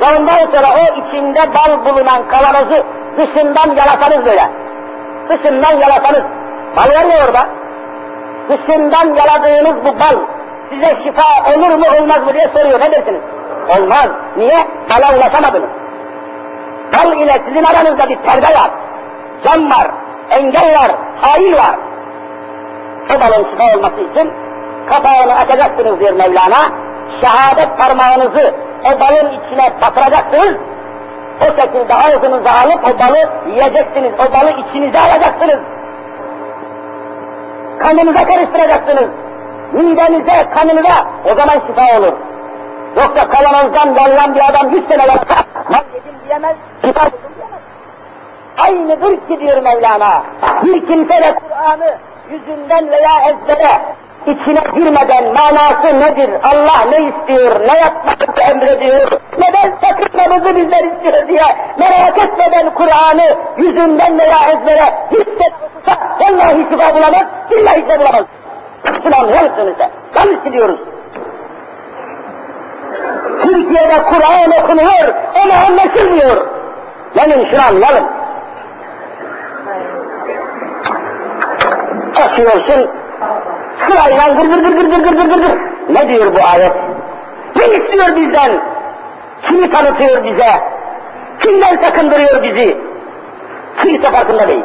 ve 0.00 0.18
ondan 0.18 0.38
sonra 0.38 0.66
o 0.76 1.00
içinde 1.00 1.40
bal 1.54 1.84
bulunan 1.84 2.28
kavanozu 2.28 2.84
dışından 3.16 3.76
yalasanız 3.76 4.26
böyle. 4.26 4.50
Dışından 5.28 5.76
yalasanız, 5.76 6.22
bal 6.76 6.88
var 6.88 7.04
ya 7.04 7.26
orada. 7.26 7.46
Dışından 8.48 9.14
yaladığınız 9.14 9.84
bu 9.84 10.00
bal 10.00 10.16
size 10.70 10.96
şifa 11.04 11.52
olur 11.56 11.74
mu 11.74 11.84
olmaz 12.00 12.20
mı 12.26 12.34
diye 12.34 12.48
soruyor. 12.54 12.80
Ne 12.80 12.92
dersiniz? 12.92 13.20
Olmaz. 13.78 14.08
Niye? 14.36 14.66
Bala 14.90 15.16
ulaşamadınız. 15.18 15.68
Bal 16.92 17.12
ile 17.12 17.42
sizin 17.48 17.64
aranızda 17.64 18.08
bir 18.08 18.16
perde 18.16 18.46
var. 18.46 18.70
Cam 19.44 19.70
var, 19.70 19.90
engel 20.30 20.74
var, 20.80 20.90
hail 21.20 21.56
var. 21.56 21.76
O 23.16 23.20
balın 23.20 23.50
şifa 23.50 23.76
olması 23.76 24.00
için 24.00 24.32
kapağını 24.86 25.34
açacaksınız 25.34 26.00
diyor 26.00 26.12
Mevlana. 26.12 26.70
Şehadet 27.20 27.78
parmağınızı 27.78 28.54
o 28.84 29.00
balın 29.00 29.28
içine 29.28 29.72
batıracaksınız. 29.82 30.60
O 31.40 31.44
şekilde 31.44 31.94
ağzınıza 31.94 32.50
alıp 32.50 32.84
o 32.84 32.98
balı 32.98 33.18
yiyeceksiniz. 33.46 34.12
O 34.14 34.32
balı 34.32 34.50
içinize 34.50 34.98
alacaksınız. 34.98 35.58
Kanınıza 37.78 38.24
karıştıracaksınız. 38.26 39.10
Midenize, 39.72 40.46
kanınıza 40.54 41.06
o 41.32 41.34
zaman 41.34 41.54
şifa 41.66 41.98
olur. 41.98 42.12
Yoksa 42.96 43.28
kavanozdan 43.28 43.94
yalan 43.94 44.34
bir 44.34 44.50
adam 44.50 44.70
yüz 44.70 44.88
sene 44.88 45.06
yapsa, 45.06 45.34
mal 45.70 45.82
yedim 45.94 46.20
diyemez, 46.26 46.56
şifa 46.84 47.00
buldum 47.00 47.32
diyemez. 47.36 47.60
Aynıdır 48.58 49.28
ki 49.28 49.40
diyor 49.40 49.62
Mevlana, 49.62 50.22
bir 50.62 50.86
kimse 50.86 51.22
de 51.22 51.34
Kur'an'ı 51.34 51.94
yüzünden 52.30 52.90
veya 52.90 53.12
ezbere 53.28 53.68
içine 54.28 54.60
girmeden 54.74 55.24
manası 55.24 56.00
nedir, 56.00 56.30
Allah 56.42 56.84
ne 56.90 56.96
istiyor, 56.96 57.60
ne 57.60 57.78
yapmak 57.78 58.50
emrediyor, 58.50 59.10
neden 59.38 59.72
sakınmamızı 59.82 60.56
bizler 60.56 60.84
istiyor 60.84 61.28
diye 61.28 61.42
merak 61.78 62.18
etmeden 62.18 62.74
Kur'an'ı 62.74 63.36
yüzünden 63.56 64.18
veya 64.18 64.36
ezbere 64.52 64.94
hiç 65.10 65.26
de 65.26 65.52
okusa, 65.62 65.98
vallahi 66.20 66.66
şifa 66.70 66.94
bulamaz, 66.94 67.24
billahi 67.50 67.76
şifa 67.76 68.00
bulamaz. 68.00 68.24
Müslüman 68.92 69.28
yarısınızda, 69.28 69.90
yanlış 70.16 70.44
gidiyoruz. 70.44 70.80
Türkiye'de 73.42 74.02
Kur'an 74.02 74.64
okunuyor 74.64 75.14
ama 75.42 75.54
anlaşılmıyor. 75.66 76.46
Gelin 77.14 77.50
şunu 77.50 77.62
anlayalım. 77.62 78.04
Açıyorsun, 82.24 82.90
sırayla 83.78 84.28
gır 84.28 84.44
gır 84.44 84.58
gır 84.58 84.72
gır 84.72 85.04
gır 85.04 85.16
gır 85.16 85.24
gır 85.24 85.42
gır. 85.42 85.60
Ne 85.88 86.08
diyor 86.08 86.34
bu 86.34 86.38
ayet? 86.54 86.72
Ne 87.56 87.66
istiyor 87.66 88.16
bizden? 88.16 88.60
Kimi 89.42 89.70
tanıtıyor 89.70 90.24
bize? 90.24 90.50
Kimden 91.40 91.76
sakındırıyor 91.76 92.42
bizi? 92.42 92.76
Kimse 93.82 94.10
farkında 94.10 94.48
değil. 94.48 94.64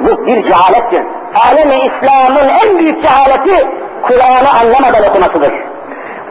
Bu 0.00 0.26
bir 0.26 0.44
cehalettir. 0.44 1.02
Alemi 1.50 1.76
İslam'ın 1.76 2.48
en 2.48 2.78
büyük 2.78 3.02
cehaleti 3.02 3.66
Kur'an'ı 4.02 4.48
anlamadan 4.60 5.10
okumasıdır. 5.10 5.52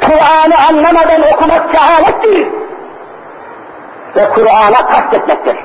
Kur'an'ı 0.06 0.68
anlamadan 0.70 1.22
okumak 1.34 1.72
cehalettir. 1.72 2.48
Ve 4.16 4.30
Kur'an'a 4.30 4.86
kastetmektir. 4.86 5.58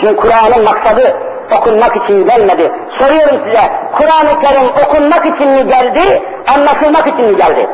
Çünkü 0.00 0.16
Kur'an'ın 0.16 0.64
maksadı 0.64 1.16
okunmak 1.58 1.96
için 1.96 2.26
gelmedi. 2.26 2.72
Soruyorum 2.98 3.40
size, 3.44 3.60
Kur'an-ı 3.92 4.40
Kerim 4.40 4.68
okunmak 4.86 5.26
için 5.26 5.48
mi 5.48 5.66
geldi, 5.66 6.22
anlaşılmak 6.54 7.06
için 7.06 7.30
mi 7.30 7.36
geldi? 7.36 7.66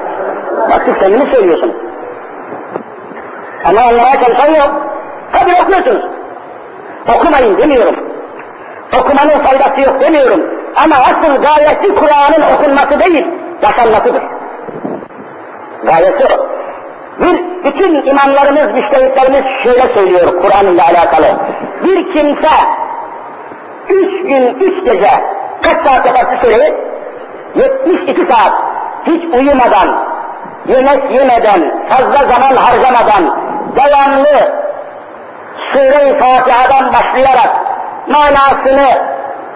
Bak 0.71 0.83
siz 0.85 0.99
kendiniz 0.99 1.29
söylüyorsunuz. 1.29 1.75
Ama 3.65 3.81
anlamaya 3.81 4.25
çalışan 4.25 4.55
yok. 4.55 4.73
Tabi 5.33 5.51
okuyorsunuz. 5.63 6.05
Okumayın 7.17 7.59
demiyorum. 7.59 7.95
Okumanın 9.01 9.43
faydası 9.43 9.81
yok 9.81 10.01
demiyorum. 10.01 10.41
Ama 10.85 10.97
asıl 10.97 11.43
gayesi 11.43 11.95
Kur'an'ın 11.95 12.55
okunması 12.55 13.01
değil, 13.01 13.27
yaşanmasıdır. 13.63 14.23
Gayesi 15.85 16.25
o. 16.25 16.47
Bir, 17.23 17.65
bütün 17.65 18.07
imamlarımız, 18.07 18.73
müştehitlerimiz 18.75 19.45
şöyle 19.63 19.95
söylüyor 19.95 20.43
Kur'an 20.43 20.75
ile 20.75 20.83
alakalı. 20.83 21.27
Bir 21.85 22.13
kimse 22.13 22.49
üç 23.91 24.27
gün, 24.29 24.55
üç 24.55 24.85
gece 24.85 25.11
kaç 25.63 25.83
saat 25.85 26.07
yaparsa 26.07 26.39
söyleyin? 26.43 26.75
72 27.55 28.27
saat 28.27 28.53
hiç 29.07 29.35
uyumadan, 29.35 30.05
yemek 30.69 31.15
yemeden, 31.15 31.89
fazla 31.89 32.19
zaman 32.19 32.57
harcamadan, 32.57 33.37
devamlı 33.77 34.61
Sure-i 35.73 36.19
Fatiha'dan 36.19 36.93
başlayarak 36.93 37.51
manasını 38.09 38.89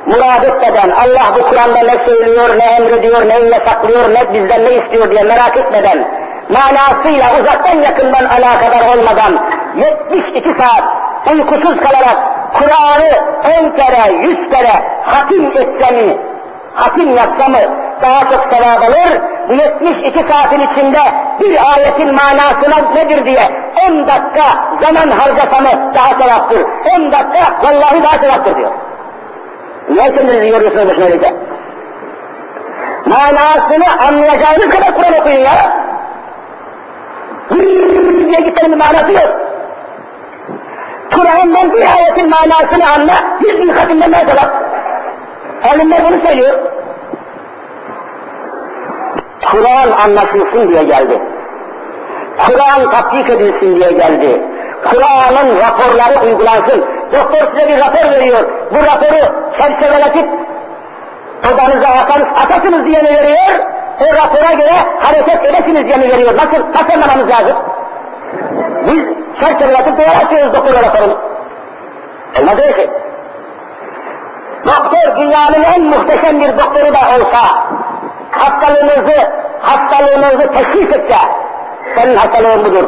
murad 0.06 0.42
etmeden, 0.42 0.90
Allah 0.90 1.36
bu 1.36 1.42
Kur'an'da 1.42 1.78
ne 1.78 2.06
söylüyor, 2.06 2.58
ne 2.58 2.64
emrediyor, 2.64 3.28
ne 3.28 3.34
yasaklıyor, 3.34 4.14
ne 4.14 4.34
bizden 4.34 4.64
ne 4.64 4.74
istiyor 4.74 5.10
diye 5.10 5.22
merak 5.22 5.56
etmeden, 5.56 6.08
manasıyla 6.48 7.26
uzaktan 7.40 7.82
yakından 7.82 8.24
alakadar 8.24 8.96
olmadan 8.96 9.38
72 10.10 10.54
saat 10.54 10.84
uykusuz 11.32 11.76
kalarak 11.76 12.33
Kur'an'ı 12.54 13.10
10 13.62 13.76
kere, 13.76 14.12
100 14.12 14.50
kere 14.50 14.72
hatim 15.04 15.46
etse 15.46 15.92
mi, 15.94 16.16
hatim 16.74 17.16
yapsa 17.16 17.48
mı 17.48 17.58
daha 18.02 18.20
çok 18.20 18.46
sevap 18.54 18.82
alır, 18.82 19.20
bu 19.48 19.52
72 19.52 20.18
saatin 20.18 20.60
içinde 20.60 21.00
bir 21.40 21.58
ayetin 21.74 22.14
manasına 22.14 22.92
nedir 22.94 23.24
diye 23.24 23.50
10 23.90 24.06
dakika 24.06 24.44
zaman 24.80 25.10
harcasa 25.10 25.60
mı 25.60 25.92
daha 25.94 26.22
sevaptır, 26.22 26.62
10 26.96 27.12
dakika 27.12 27.52
vallahi 27.62 28.02
daha 28.02 28.18
sevaptır 28.18 28.56
diyor. 28.56 28.70
Niye 29.88 30.14
kendinizi 30.14 30.48
yoruyorsunuz 30.48 30.86
boşuna 30.86 31.04
öyleyse? 31.04 31.34
Manasını 33.06 34.06
anlayacağınız 34.08 34.68
kadar 34.68 34.94
Kur'an 34.94 35.20
okuyun 35.20 35.40
ya. 35.40 35.84
diye 38.34 38.40
gitmenin 38.40 38.78
manası 38.78 39.12
yok. 39.12 39.43
Kur'an'dan 41.14 41.72
bir 41.72 41.86
ayetin 41.96 42.30
manasını 42.30 42.90
anla, 42.96 43.14
yüz 43.40 43.60
bin 43.60 43.68
hatimden 43.68 44.12
ne 44.12 44.18
sevap. 44.18 44.50
Alimler 45.72 46.00
bunu 46.04 46.26
söylüyor. 46.26 46.58
Kur'an 49.50 49.90
anlaşılsın 50.04 50.68
diye 50.68 50.82
geldi. 50.82 51.18
Kur'an 52.46 52.90
tatbik 52.90 53.30
edilsin 53.30 53.76
diye 53.76 53.92
geldi. 53.92 54.42
Kur'an'ın 54.84 55.56
raporları 55.56 56.24
uygulansın. 56.24 56.84
Doktor 57.12 57.52
size 57.52 57.68
bir 57.68 57.78
rapor 57.78 58.10
veriyor. 58.10 58.44
Bu 58.70 58.76
raporu 58.76 59.34
çerçeveletip 59.58 60.28
odanıza 61.52 61.88
atarız, 61.88 62.28
atasınız 62.44 62.84
diye 62.86 63.02
mi 63.02 63.08
veriyor? 63.08 63.58
O 64.00 64.14
rapora 64.14 64.52
göre 64.52 64.72
hareket 64.98 65.44
edesiniz 65.44 65.86
diye 65.86 65.96
mi 65.96 66.08
veriyor? 66.08 66.34
Nasıl, 66.36 66.64
nasıl 66.74 66.92
anlamamız 66.92 67.28
lazım? 67.28 67.56
Biz 68.86 69.04
çerçeveletip 69.40 69.98
duvara 69.98 70.24
atıyoruz 70.24 70.54
doktor 70.54 70.74
raporunu. 70.74 71.18
Olmaz 72.40 72.58
öyle 72.58 72.74
şey. 72.74 72.90
Doktor 74.64 75.16
dünyanın 75.16 75.62
en 75.62 75.82
muhteşem 75.82 76.40
bir 76.40 76.58
doktoru 76.58 76.94
da 76.94 76.98
olsa, 76.98 77.40
hastalığınızı, 78.30 79.30
hastalığınızı 79.60 80.52
teşhis 80.52 80.96
etse, 80.96 81.16
senin 81.94 82.16
hastalığın 82.16 82.64
budur. 82.64 82.84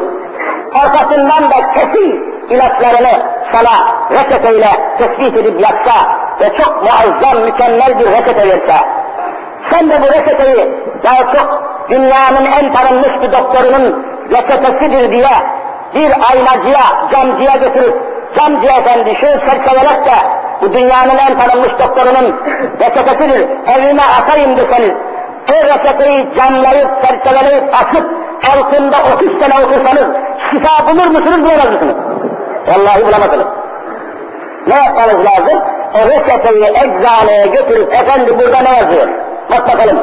Arkasından 0.74 1.50
da 1.50 1.72
kesin 1.74 2.36
ilaçlarını 2.50 3.22
sana 3.52 3.70
reçeteyle 4.10 4.68
tespit 4.98 5.36
edip 5.36 5.60
yapsa 5.60 5.92
ve 6.40 6.56
çok 6.56 6.82
muazzam, 6.82 7.42
mükemmel 7.42 7.98
bir 7.98 8.10
reçete 8.10 8.48
verse, 8.48 8.76
sen 9.70 9.90
de 9.90 10.02
bu 10.02 10.06
reçeteyi 10.06 10.74
daha 11.04 11.34
çok 11.34 11.62
dünyanın 11.88 12.44
en 12.44 12.72
tanınmış 12.72 13.22
bir 13.22 13.32
doktorunun 13.32 14.06
reçetesidir 14.30 15.10
diye 15.12 15.28
bir 15.94 16.12
aynacıya, 16.32 16.82
camcıya 17.12 17.56
götürüp, 17.56 17.96
camcı 18.36 18.66
efendi 18.66 19.14
şu 19.14 19.26
çerçevelet 19.26 20.06
de 20.06 20.16
bu 20.62 20.72
dünyanın 20.72 21.18
en 21.28 21.38
tanınmış 21.38 21.70
doktorunun 21.78 22.40
reçetesidir, 22.80 23.46
evime 23.76 24.02
asayım 24.02 24.56
deseniz, 24.56 24.94
o 25.50 25.64
reçeteyi 25.64 26.26
camlayıp, 26.36 26.88
çerçeveleyip, 27.06 27.64
asıp, 27.74 28.10
altında 28.52 28.96
30 29.14 29.38
sene 29.38 29.64
okursanız 29.64 30.16
şifa 30.50 30.86
bulur 30.86 31.06
musunuz, 31.06 31.44
bulamaz 31.44 31.70
mısınız? 31.72 31.96
Vallahi 32.66 33.06
bulamazsınız. 33.06 33.46
Ne 34.66 34.74
yapmanız 34.74 35.26
lazım? 35.26 35.60
O 35.94 36.08
reçeteyi 36.08 36.64
eczaneye 36.64 37.46
götürüp, 37.46 37.92
efendi 37.92 38.38
burada 38.38 38.60
ne 38.60 38.76
yazıyor? 38.78 39.08
Bak 39.50 39.68
bakalım, 39.68 39.98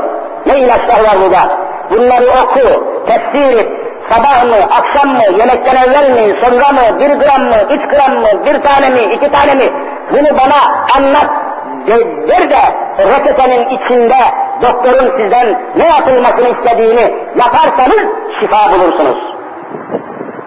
ne 0.45 0.59
ilaçlar 0.59 1.03
var 1.03 1.17
burada? 1.23 1.57
Bunları 1.91 2.25
oku, 2.43 2.83
tefsir 3.07 3.57
et, 3.57 3.82
sabah 4.09 4.43
mı, 4.43 4.55
akşam 4.79 5.09
mı, 5.09 5.23
yemekten 5.39 5.75
evvel 5.75 6.11
mi, 6.11 6.35
sonra 6.41 6.71
mı, 6.71 6.99
bir 6.99 7.09
gram 7.09 7.43
mı, 7.43 7.55
üç 7.69 7.81
gram 7.89 8.13
mı, 8.19 8.45
bir 8.45 8.61
tane 8.61 8.89
mi, 8.89 9.13
iki 9.13 9.31
tane 9.31 9.53
mi? 9.55 9.73
Bunu 10.11 10.37
bana 10.37 10.59
anlat, 10.97 11.29
der 11.87 12.49
de 12.49 12.61
reçetenin 12.97 13.69
içinde 13.69 14.15
doktorun 14.61 15.17
sizden 15.17 15.61
ne 15.75 15.85
yapılmasını 15.85 16.49
istediğini 16.49 17.13
yaparsanız 17.35 18.07
şifa 18.39 18.71
bulursunuz. 18.71 19.33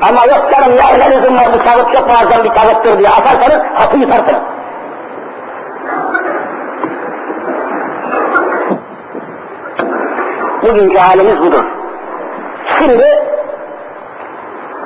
Ama 0.03 0.27
yok 0.27 0.53
canım 0.53 0.77
ya 0.77 0.97
ne 0.99 1.17
lüzum 1.17 1.37
var 1.37 1.47
bu 1.55 1.65
kağıt 1.65 1.95
çok 1.95 2.09
muazzam 2.09 2.45
bir 2.45 2.51
kağıttır 2.51 2.99
diye 2.99 3.09
asarsanız 3.09 3.65
hapı 3.75 3.97
yutarsınız. 3.97 4.43
Bugünkü 10.63 10.99
halimiz 10.99 11.39
budur. 11.39 11.65
Şimdi 12.79 13.36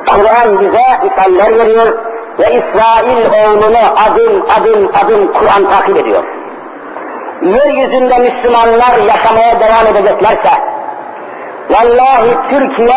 Kur'an 0.07 0.61
bize 0.61 0.83
misaller 1.05 1.59
veriyor 1.59 1.99
ve 2.39 2.45
İsrail 2.45 3.27
oğlunu 3.27 3.79
adım 4.07 4.43
adım 4.61 4.91
adım 5.05 5.33
Kur'an 5.33 5.71
takip 5.71 5.97
ediyor. 5.97 6.25
Yeryüzünde 7.43 8.19
Müslümanlar 8.19 8.99
yaşamaya 9.07 9.61
devam 9.61 9.87
edeceklerse, 9.87 10.51
vallahi 11.71 12.37
Türkiye 12.51 12.97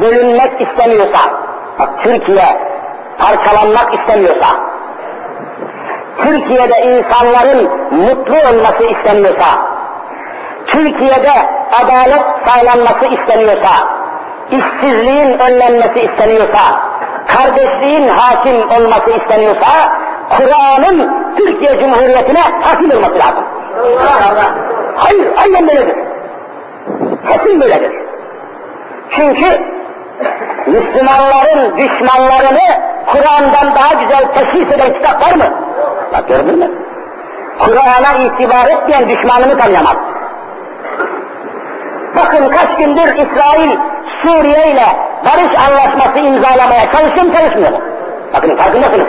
bölünmek 0.00 0.60
istemiyorsa, 0.60 1.18
bak 1.78 1.88
Türkiye 2.02 2.60
parçalanmak 3.18 3.94
istemiyorsa, 3.94 4.46
Türkiye'de 6.22 6.82
insanların 6.82 7.70
mutlu 7.90 8.34
olması 8.34 8.84
istemiyorsa, 8.84 9.46
Türkiye'de 10.66 11.32
adalet 11.84 12.22
sağlanması 12.46 13.04
isteniyorsa, 13.04 13.70
işsizliğin 14.50 15.38
önlenmesi 15.38 16.00
isteniyorsa, 16.00 16.60
kardeşliğin 17.26 18.08
hakim 18.08 18.70
olması 18.70 19.10
isteniyorsa, 19.10 19.66
Kur'an'ın 20.30 21.24
Türkiye 21.36 21.80
Cumhuriyeti'ne 21.80 22.40
hakim 22.60 22.90
olması 22.90 23.18
lazım. 23.18 23.44
Hayır, 24.96 25.28
aynen 25.42 25.68
böyledir. 25.68 25.96
Kesin 27.28 27.60
böyledir. 27.60 27.92
Çünkü 29.10 29.60
Müslümanların 30.66 31.76
düşmanlarını 31.76 32.80
Kur'an'dan 33.06 33.74
daha 33.74 34.02
güzel 34.02 34.24
teşhis 34.34 34.72
eden 34.74 34.92
kitap 34.92 35.28
var 35.28 35.34
mı? 35.34 35.54
Bak 36.12 36.28
gördün 36.28 36.58
mü? 36.58 36.70
Kur'an'a 37.58 38.24
itibar 38.24 38.66
etmeyen 38.66 39.08
düşmanını 39.08 39.58
tanıyamaz. 39.58 39.96
Bakın 42.16 42.48
kaç 42.48 42.78
gündür 42.78 43.14
İsrail 43.14 43.70
Suriye 44.22 44.70
ile 44.70 44.86
barış 45.24 45.58
anlaşması 45.68 46.18
imzalamaya 46.18 46.92
çalışıyor 46.92 47.26
mu 47.26 47.32
çalışmıyor 47.32 47.70
mu? 47.70 47.78
Bakın 48.34 48.56
farkındasınız. 48.56 49.06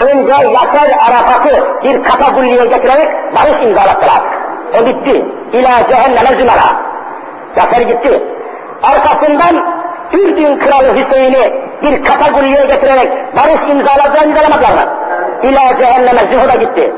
Önce 0.00 0.32
Yaser 0.32 0.96
Arafat'ı 1.08 1.66
bir 1.84 2.02
katagulliye 2.02 2.64
getirerek 2.64 3.08
barış 3.34 3.66
imzalattılar. 3.68 4.22
O 4.80 4.86
bitti. 4.86 5.24
İlâ 5.52 5.88
cehenneme 5.88 6.28
zümera. 6.28 6.68
Yaser 7.56 7.80
gitti. 7.80 8.22
Arkasından 8.82 9.82
Ürdün 10.12 10.58
Kralı 10.58 10.96
Hüseyin'i 10.96 11.52
bir 11.82 12.04
katagulliye 12.04 12.66
getirerek 12.66 13.36
barış 13.36 13.70
imzaladılar 13.70 14.24
imzalamadılar 14.24 14.70
mı? 14.72 14.88
İlâ 15.42 15.78
cehenneme 15.80 16.20
zühura 16.20 16.54
gitti. 16.60 16.92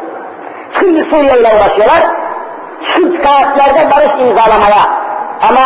Şimdi 0.78 1.04
Suriye 1.04 1.40
ile 1.40 1.48
uğraşıyorlar. 1.56 2.06
Şu 2.82 3.22
saatlerde 3.22 3.90
barış 3.90 4.12
imzalamaya 4.22 5.03
ama 5.48 5.60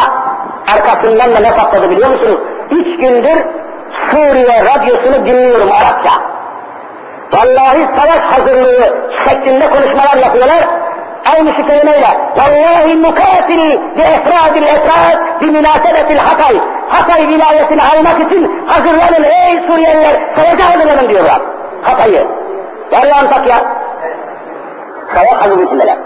arkasından 0.75 1.35
da 1.35 1.41
ne 1.41 1.55
patladı 1.55 1.91
biliyor 1.91 2.11
musunuz? 2.11 2.39
Üç 2.71 3.01
gündür 3.01 3.45
Suriye 4.11 4.65
radyosunu 4.65 5.27
dinliyorum 5.27 5.73
Arapça. 5.73 6.11
Vallahi 7.33 7.89
savaş 7.97 8.19
hazırlığı 8.19 9.11
şeklinde 9.25 9.71
konuşmalar 9.71 10.17
yapıyorlar. 10.17 10.65
Aynı 11.35 11.51
şu 11.57 11.67
kelimeyle. 11.67 12.07
Vallahi 12.37 12.97
mukatil 12.97 13.71
bi 13.71 14.01
efradil 14.01 14.63
efrad 14.63 15.41
bi 15.41 15.47
münasebetil 15.47 16.19
Hatay. 16.19 16.61
Hatay 16.89 17.29
vilayetini 17.29 17.83
almak 17.83 18.21
için 18.21 18.67
hazırlanın 18.67 19.23
ey 19.25 19.61
Suriyeliler 19.67 20.35
savaşa 20.35 20.75
hazırlanın 20.75 21.09
diyorlar. 21.09 21.41
Hatay'ı. 21.83 22.27
Yarı 22.93 23.15
Antakya. 23.15 23.57
Savaş 25.15 25.43
hazırlığı 25.43 25.99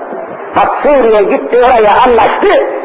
Bak 0.56 0.68
Suriye 0.82 1.22
gitti 1.22 1.56
oraya 1.56 1.92
anlaştı 2.06 2.81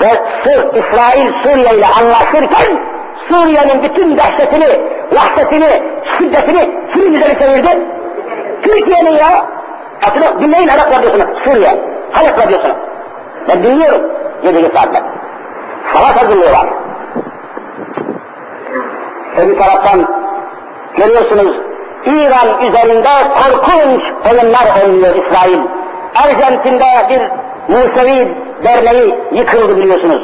ve 0.00 0.08
sırf 0.44 0.76
İsrail 0.76 1.32
Suriye 1.42 1.74
ile 1.74 1.86
anlaşırken 1.86 2.80
Suriye'nin 3.28 3.82
bütün 3.82 4.16
dehşetini, 4.16 4.80
vahşetini, 5.12 5.82
şiddetini 6.18 6.70
kimin 6.92 7.14
üzerine 7.14 7.38
çevirdi? 7.38 7.78
Türkiye'nin 8.62 9.16
ya. 9.16 9.44
Atını 10.06 10.40
dinleyin 10.40 10.68
Arap 10.68 10.92
radyosunu, 10.92 11.24
Suriye, 11.44 11.78
Halep 12.12 12.38
radyosunu. 12.38 12.74
Ben 13.48 13.62
dinliyorum 13.62 14.02
yedinci 14.42 14.72
saatte. 14.76 15.02
Savaş 15.92 16.16
hazırlığı 16.16 16.52
var. 16.52 16.66
Öbür 19.36 19.58
taraftan 19.58 20.06
görüyorsunuz 20.96 21.56
İran 22.06 22.62
üzerinde 22.68 23.08
korkunç 23.34 24.02
oyunlar 24.30 24.84
oynuyor 24.84 25.16
İsrail. 25.16 25.58
Arjantin'de 26.24 26.84
bir 27.10 27.22
Musevi 27.74 28.28
derneği 28.64 29.14
yıkıldı 29.32 29.76
biliyorsunuz. 29.76 30.22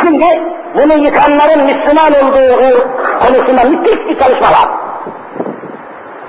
Şimdi 0.00 0.42
bunu 0.74 1.04
yıkanların 1.04 1.64
Müslüman 1.64 2.12
olduğu 2.12 2.86
konusunda 3.26 3.64
müthiş 3.64 4.08
bir 4.08 4.18
çalışma 4.18 4.46
var. 4.46 4.68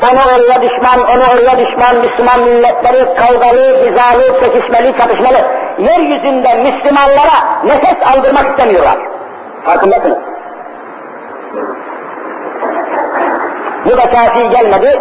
Onu 0.04 0.20
oraya 0.36 0.62
düşman, 0.62 1.00
onu 1.00 1.24
oraya 1.34 1.58
düşman, 1.58 1.96
Müslüman 1.96 2.40
milletleri 2.40 3.16
kavgalı, 3.16 3.88
hizalı, 3.88 4.40
çekişmeli, 4.40 4.98
çatışmalı. 4.98 5.38
Yeryüzünde 5.80 6.54
Müslümanlara 6.54 7.64
nefes 7.66 8.08
aldırmak 8.12 8.50
istemiyorlar. 8.50 8.98
Farkındasınız. 9.66 10.18
Bu 13.86 13.98
da 13.98 14.10
kafi 14.10 14.50
gelmedi. 14.50 15.00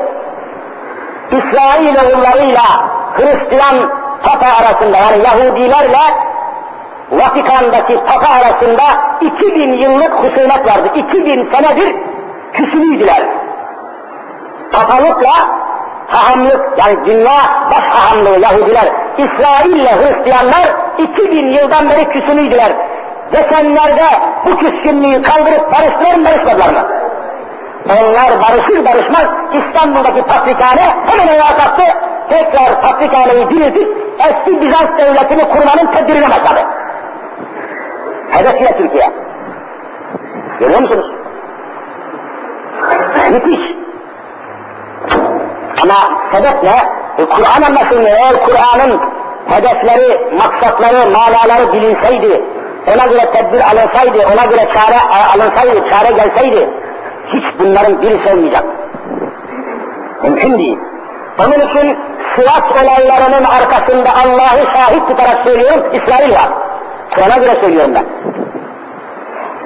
İsrail 1.30 1.96
oğullarıyla 1.96 2.62
Hristiyan 3.16 3.74
Papa 4.22 4.46
arasında 4.46 4.96
yani 4.96 5.24
Yahudilerle 5.24 5.98
Vatikan'daki 7.10 8.00
Papa 8.06 8.28
arasında 8.34 8.82
2000 9.20 9.72
yıllık 9.72 10.12
husumet 10.12 10.66
vardı. 10.66 10.88
2000 10.94 11.50
senedir 11.52 11.96
küsülüydüler. 12.52 13.22
Papalıkla 14.72 15.32
hahamlık 16.06 16.78
yani 16.78 17.06
dünya 17.06 17.38
baş 17.70 17.84
hahamlığı 17.84 18.40
Yahudiler 18.40 18.92
İsrail'le 19.18 19.88
Hristiyanlar 20.02 20.68
2000 20.98 21.52
yıldan 21.52 21.90
beri 21.90 22.08
küsünüydüler. 22.08 22.72
Geçenlerde 23.32 24.04
bu 24.44 24.58
küskünlüğü 24.58 25.22
kaldırıp 25.22 25.72
barıştılar 25.72 26.14
mı 26.14 26.24
barışmadılar 26.24 26.68
mı? 26.68 26.88
Onlar 27.88 28.40
barışır 28.40 28.84
barışmaz 28.84 29.26
İstanbul'daki 29.52 30.22
patrikhane 30.22 30.82
hemen 31.06 31.28
ayağa 31.28 31.56
kalktı. 31.56 31.82
Tekrar 32.28 32.80
patrikhaneyi 32.80 33.48
diriltip 33.48 33.88
eski 34.18 34.60
Bizans 34.60 34.98
devletini 34.98 35.48
kurmanın 35.48 35.92
tedbirine 35.92 36.30
başladı. 36.30 36.60
Hedef 38.30 38.78
Türkiye. 38.78 39.12
Görüyor 40.60 40.80
musunuz? 40.80 41.06
Müthiş. 43.30 43.60
Ama 45.82 45.94
sebep 46.32 46.62
ne? 46.62 46.96
E, 47.18 47.26
Kur'an 47.26 47.62
anlaşılmıyor. 47.62 48.16
Eğer 48.16 48.46
Kur'an'ın 48.46 49.00
hedefleri, 49.46 50.34
maksatları, 50.34 51.10
manaları 51.10 51.72
bilinseydi, 51.72 52.42
ona 52.94 53.06
göre 53.06 53.30
tedbir 53.32 53.60
alınsaydı, 53.60 54.18
ona 54.34 54.44
göre 54.44 54.68
çare 54.74 54.98
alınsaydı, 55.34 55.90
çare 55.90 56.12
gelseydi, 56.12 56.70
hiç 57.26 57.44
bunların 57.58 58.02
birisi 58.02 58.34
olmayacak. 58.34 58.64
Mümkün 60.22 60.58
değil. 60.58 60.78
Onun 61.38 61.68
için 61.68 61.98
Sivas 62.34 62.82
olaylarının 62.82 63.44
arkasında 63.44 64.08
Allah'ı 64.24 64.66
şahit 64.72 65.08
tutarak 65.08 65.44
söylüyorum, 65.44 65.84
İsrail 65.92 66.32
var. 66.32 66.48
Kur'an'a 67.14 67.36
göre 67.36 67.60
söylüyorum 67.60 67.94
ben. 67.94 68.04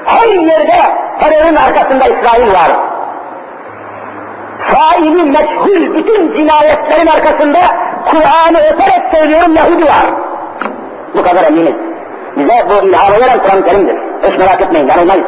Her 0.05 0.29
yerde 0.29 0.81
terörün 1.21 1.57
arkasında 1.57 2.05
İsrail 2.05 2.53
var. 2.53 2.71
Faili 4.73 5.25
meçhul 5.25 5.95
bütün 5.95 6.37
cinayetlerin 6.37 7.07
arkasında 7.07 7.59
Kur'an'ı 8.11 8.59
öterek 8.59 9.14
söylüyorum 9.14 9.55
Yahudi 9.55 9.85
var. 9.85 10.07
Bu 11.14 11.23
kadar 11.23 11.45
eminiz. 11.45 11.75
Bize 12.37 12.66
bu 12.71 12.87
ilhamı 12.87 13.21
veren 13.21 13.39
Kur'an-ı 13.39 13.64
Kerim'dir. 13.64 13.97
Hiç 14.29 14.39
merak 14.39 14.61
etmeyin, 14.61 14.89
yanılmayız. 14.89 15.27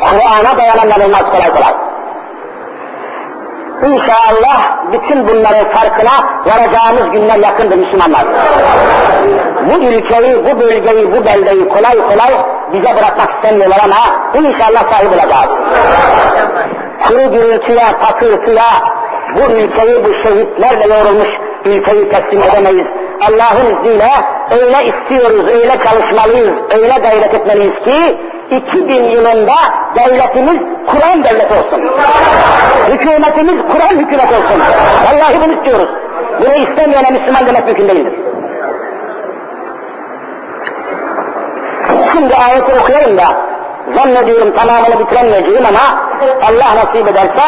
Kur'an'a 0.00 0.58
dayanan 0.58 0.88
yanılmaz 0.88 1.22
kolay 1.22 1.50
kolay. 1.50 1.89
İnşallah 3.82 4.92
bütün 4.92 5.28
bunların 5.28 5.68
farkına 5.72 6.10
varacağımız 6.46 7.12
günler 7.12 7.38
yakındır 7.38 7.76
Müslümanlar. 7.76 8.24
Bu 9.70 9.84
ülkeyi, 9.84 10.44
bu 10.44 10.60
bölgeyi, 10.60 11.12
bu 11.12 11.24
beldeyi 11.24 11.68
kolay 11.68 11.96
kolay 12.08 12.44
bize 12.72 12.96
bırakmak 12.96 13.34
istemiyorlar 13.34 13.78
ama 13.84 14.30
inşallah 14.34 14.92
sahip 14.92 15.12
olacağız. 15.12 15.50
Kuru 17.08 17.32
gürültüye, 17.32 17.84
patırtıya, 18.00 18.64
bu 19.34 19.52
ülkeyi 19.52 20.04
bu 20.04 20.14
şehitlerle 20.14 20.94
yoğrulmuş 20.94 21.28
ülkeyi 21.64 22.08
teslim 22.08 22.42
edemeyiz. 22.42 22.86
Allah'ın 23.28 23.74
izniyle 23.74 24.10
öyle 24.50 24.86
istiyoruz, 24.86 25.48
öyle 25.48 25.78
çalışmalıyız, 25.84 26.54
öyle 26.74 26.94
gayret 27.02 27.34
etmeliyiz 27.34 27.80
ki 27.80 28.18
2000 28.50 29.02
yılında 29.02 29.54
devletimiz 29.94 30.62
Kur'an 30.86 31.24
devleti 31.24 31.54
olsun. 31.54 31.82
Hükümetimiz 32.88 33.62
Kur'an 33.72 34.00
hükümet 34.00 34.32
olsun. 34.32 34.60
Vallahi 35.04 35.40
bunu 35.44 35.52
istiyoruz. 35.52 35.88
Bunu 36.40 36.54
istemeyene 36.54 37.10
Müslüman 37.10 37.46
demek 37.46 37.66
mümkün 37.66 37.88
değildir. 37.88 38.14
Şimdi 42.12 42.34
ayeti 42.34 42.80
okuyayım 42.80 43.16
da 43.16 43.24
zannediyorum 43.96 44.56
tamamını 44.56 44.98
bitiremeyeceğim 44.98 45.64
ama 45.66 46.00
Allah 46.48 46.76
nasip 46.76 47.08
ederse 47.08 47.42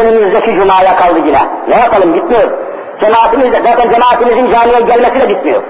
önümüzdeki 0.00 0.56
cumaya 0.56 0.96
kaldı 0.96 1.18
yine. 1.26 1.40
Ne 1.68 1.74
yapalım 1.74 2.14
bitmiyor. 2.14 2.52
Cemaatimiz 3.00 3.52
de, 3.52 3.62
zaten 3.64 3.90
cemaatimizin 3.90 4.50
camiye 4.50 4.80
gelmesi 4.80 5.20
de 5.20 5.28
bitmiyor. 5.28 5.62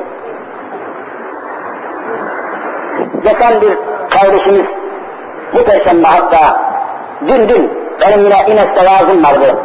Geçen 3.24 3.60
bir 3.60 3.78
kardeşimiz 4.10 4.66
bu 5.54 5.64
perşembe 5.64 6.06
hatta 6.06 6.60
dün 7.28 7.48
dün 7.48 7.70
benim 8.00 8.24
yine 8.24 8.36
İnes'te 8.48 8.86
vaazım 8.86 9.24
vardı. 9.24 9.56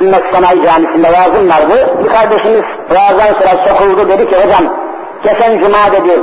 İnes 0.00 0.22
Sanayi 0.32 0.62
Camisi'nde 0.62 1.12
vaazım 1.12 1.48
vardı. 1.48 1.96
Bir 2.04 2.08
kardeşimiz 2.08 2.64
vaazdan 2.90 3.26
sonra 3.26 3.64
sokuldu 3.68 4.08
dedi 4.08 4.28
ki 4.28 4.36
hocam 4.36 4.64
geçen 5.24 5.58
cuma 5.58 5.92
dedi 5.92 6.20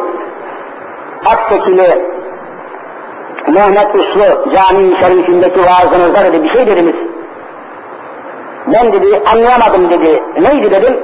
Aksekili 1.26 2.12
Mehmet 3.48 3.96
Uslu 3.96 4.52
cami 4.54 4.96
şerifindeki 5.00 5.60
vaazınızda 5.60 6.24
dedi 6.24 6.44
bir 6.44 6.50
şey 6.50 6.68
dediniz. 6.68 6.96
Ben 8.68 8.92
dedi 8.92 9.22
anlayamadım 9.32 9.90
dedi. 9.90 10.24
Neydi 10.42 10.72
dedim. 10.72 11.00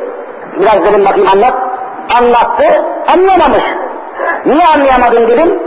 Biraz 0.59 0.85
dedim 0.85 1.05
bakayım 1.05 1.27
anlat. 1.33 1.53
Anlattı, 2.17 2.83
anlayamamış. 3.13 3.63
Niye 4.45 4.67
anlayamadın 4.67 5.27
dedim. 5.27 5.59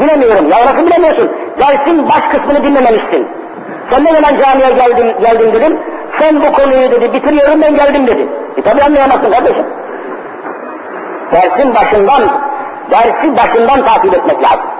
Bilemiyorum. 0.00 0.48
Ya 0.48 0.66
nasıl 0.66 0.86
bilemiyorsun? 0.86 1.30
Dersin 1.58 2.08
baş 2.08 2.22
kısmını 2.32 2.64
dinlememişsin. 2.64 3.28
Sen 3.90 4.04
ne 4.04 4.14
zaman 4.14 4.40
camiye 4.40 4.70
geldin, 4.70 5.14
geldin 5.20 5.52
dedim. 5.52 5.78
Sen 6.18 6.40
bu 6.40 6.52
konuyu 6.52 6.90
dedi 6.90 7.12
bitiriyorum 7.12 7.62
ben 7.62 7.74
geldim 7.74 8.06
dedi. 8.06 8.26
E 8.56 8.62
tabi 8.62 8.82
anlayamazsın 8.82 9.30
kardeşim. 9.30 9.66
Dersin 11.32 11.74
başından, 11.74 12.22
dersi 12.90 13.36
başından 13.36 13.84
takip 13.84 14.14
etmek 14.14 14.42
lazım. 14.42 14.70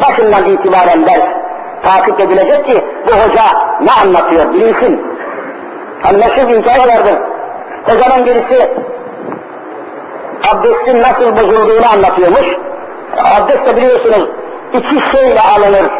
Başından 0.00 0.44
itibaren 0.46 1.06
ders 1.06 1.24
takip 1.82 2.20
edilecek 2.20 2.66
ki 2.66 2.84
bu 3.06 3.10
hoca 3.10 3.42
ne 3.80 3.92
anlatıyor 4.02 4.52
bilinsin. 4.52 5.06
Anlaşır 6.04 6.48
bir 6.48 6.58
hikaye 6.58 6.88
vardır. 6.88 7.14
Hocanın 7.86 8.26
birisi 8.26 8.70
abdestin 10.52 11.02
nasıl 11.02 11.36
bozulduğunu 11.36 11.92
anlatıyormuş. 11.92 12.46
Abdest 13.18 13.66
de 13.66 13.76
biliyorsunuz 13.76 14.28
iki 14.72 15.10
şeyle 15.10 15.40
alınır. 15.40 15.90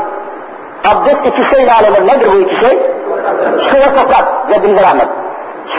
Abdest 0.84 1.26
iki 1.26 1.54
şeyle 1.54 1.72
alınır. 1.72 2.06
Nedir 2.06 2.32
bu 2.32 2.38
iki 2.38 2.56
şey? 2.56 2.78
Su 3.68 3.76
ve 3.76 3.94
toprak. 3.94 4.28
Rabbimize 4.50 4.82
rahmet. 4.82 5.08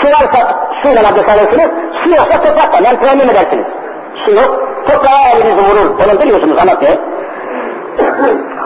Su 0.02 0.08
varsa 0.08 0.60
suyla 0.82 1.02
abdest 1.02 1.30
alırsınız. 1.30 1.72
Su 2.04 2.10
yoksa 2.10 2.42
toprakla. 2.42 2.80
Yani 2.84 3.00
temin 3.00 3.30
edersiniz. 3.30 3.68
Su 4.26 4.32
yok. 4.32 4.68
Toprağa 4.88 5.30
elinizi 5.36 5.62
vurur. 5.62 6.00
Onu 6.06 6.22
biliyorsunuz 6.22 6.58
anlatıyor. 6.58 6.92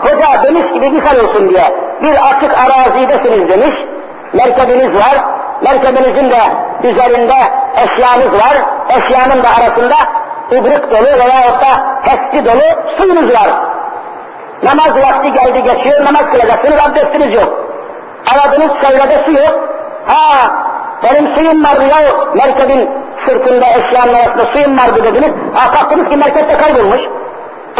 Hoca 0.02 0.42
demiş 0.42 0.72
gibi 0.72 0.90
misal 0.90 1.16
olsun 1.16 1.50
diye 1.50 1.64
bir 2.02 2.14
açık 2.30 2.50
arazidesiniz 2.58 3.48
demiş. 3.48 3.74
Merkebiniz 4.32 4.94
var. 4.94 5.24
Merkebinizin 5.62 6.30
de 6.30 6.40
üzerinde 6.82 7.34
eşyanız 7.84 8.32
var. 8.32 8.56
Eşyanın 8.88 9.42
da 9.42 9.48
arasında 9.48 9.94
ibrik 10.52 10.90
dolu 10.90 11.06
veya 11.20 11.60
da 11.60 12.00
testi 12.04 12.44
dolu 12.44 12.96
suyunuz 12.98 13.34
var. 13.34 13.50
Namaz 14.62 14.90
vakti 14.90 15.32
geldi 15.32 15.62
geçiyor, 15.62 16.04
namaz 16.04 16.22
kılacaksınız, 16.32 16.78
abdestiniz 16.88 17.34
yok. 17.34 17.64
Aradınız 18.34 18.70
çevrede 18.82 19.24
su 19.24 19.30
yok. 19.32 19.68
Ha, 20.06 20.50
benim 21.02 21.34
suyum 21.34 21.64
vardı 21.64 21.82
ya, 21.90 21.98
merkebin 22.34 22.90
sırtında 23.26 23.66
eşyanın 23.66 24.14
arasında 24.14 24.52
suyum 24.52 24.78
vardı 24.78 25.04
dediniz. 25.04 25.32
Ha, 25.54 25.72
kalktınız 25.74 26.08
ki 26.08 26.16
merkepte 26.16 26.56
kaybolmuş, 26.56 27.00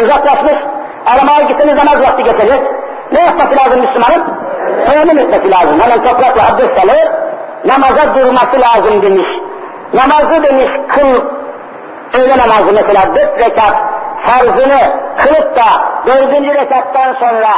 uzaklaşmış. 0.05 0.55
Aramaya 1.07 1.41
gitseniz 1.41 1.75
namaz 1.75 2.01
vakti 2.01 2.23
geçecek. 2.23 2.63
Ne 3.13 3.21
yapması 3.21 3.57
lazım 3.57 3.81
Müslümanın? 3.81 4.25
Teyemmüm 4.91 5.19
etmesi 5.19 5.51
lazım. 5.51 5.81
Hemen 5.81 6.03
toprakla 6.03 6.43
abdest 6.53 6.85
alır, 6.85 7.09
namaza 7.65 8.15
durması 8.15 8.61
lazım 8.61 9.03
demiş. 9.03 9.29
Namazı 9.95 10.43
demiş 10.43 10.71
kıl, 10.89 11.21
öğle 12.19 12.39
namazı 12.39 12.73
mesela 12.73 13.17
dört 13.17 13.39
rekat 13.39 13.75
farzını 14.25 14.81
kılıp 15.17 15.57
da 15.57 15.65
dördüncü 16.07 16.55
rekattan 16.55 17.15
sonra 17.21 17.49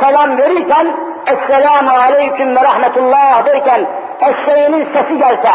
selam 0.00 0.38
verirken 0.38 0.96
Esselamu 1.26 1.90
Aleyküm 1.90 2.56
ve 2.56 2.60
Rahmetullah 2.62 3.46
derken 3.46 3.86
eşeğinin 4.20 4.84
sesi 4.84 5.18
gelse 5.18 5.50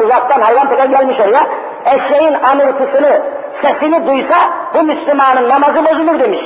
uzaktan 0.00 0.40
hayvan 0.40 0.68
tekrar 0.68 0.86
gelmiş 0.86 1.20
oraya 1.20 1.46
eşeğin 1.84 2.34
amırtısını 2.34 3.22
sesini 3.62 4.06
duysa 4.06 4.36
bu 4.74 4.82
Müslümanın 4.82 5.48
namazı 5.48 5.84
bozulur 5.84 6.20
demiş. 6.20 6.40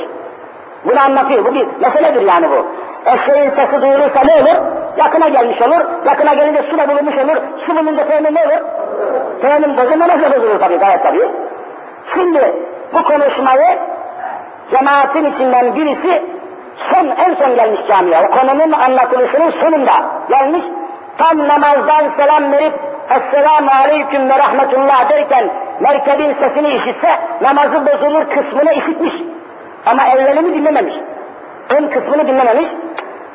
Bunu 0.85 0.99
anlatıyor. 0.99 1.45
Bu 1.45 1.53
bir 1.53 1.67
meseledir 1.81 2.21
yani 2.21 2.49
bu. 2.51 2.67
Eşeğin 3.05 3.49
sesi 3.49 3.81
duyulursa 3.81 4.21
ne 4.25 4.35
olur? 4.35 4.61
Yakına 4.97 5.27
gelmiş 5.27 5.61
olur. 5.61 6.05
Yakına 6.05 6.33
gelince 6.33 6.63
su 6.71 6.77
da 6.77 6.89
bulunmuş 6.89 7.17
olur. 7.17 7.41
Su 7.65 7.75
bulunca 7.75 8.05
ne 8.05 8.45
olur? 8.45 8.65
Teyemmüm 9.43 9.77
bozulma 9.77 10.07
nasıl 10.07 10.31
bozulur 10.31 10.59
tabii 10.59 10.77
gayet 10.77 11.03
tabii. 11.03 11.31
Şimdi 12.13 12.53
bu 12.93 13.03
konuşmayı 13.03 13.77
cemaatin 14.71 15.25
içinden 15.25 15.75
birisi 15.75 16.23
son 16.91 17.07
en 17.07 17.35
son 17.35 17.55
gelmiş 17.55 17.81
camiye. 17.87 18.17
O 18.19 18.31
konunun 18.31 18.71
anlatılışının 18.71 19.51
sonunda 19.51 19.91
gelmiş. 20.29 20.63
Tam 21.17 21.47
namazdan 21.47 22.09
selam 22.17 22.51
verip 22.51 22.73
Esselamu 23.09 23.69
Aleyküm 23.83 24.29
ve 24.29 24.39
Rahmetullah 24.39 25.09
derken 25.09 25.49
merkebin 25.79 26.33
sesini 26.33 26.69
işitse 26.75 27.09
namazı 27.41 27.85
bozulur 27.85 28.29
kısmını 28.29 28.73
işitmiş. 28.73 29.13
Ama 29.85 30.07
evvelini 30.07 30.53
dinlememiş. 30.53 30.95
Ön 31.69 31.87
kısmını 31.87 32.27
dinlememiş. 32.27 32.69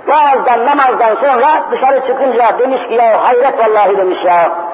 Vaazdan 0.06 0.66
namazdan 0.66 1.14
sonra 1.14 1.62
dışarı 1.70 2.06
çıkınca 2.06 2.58
demiş 2.58 2.88
ki 2.88 2.94
ya 2.94 3.24
hayret 3.24 3.58
vallahi 3.58 3.98
demiş 3.98 4.18
ya. 4.24 4.67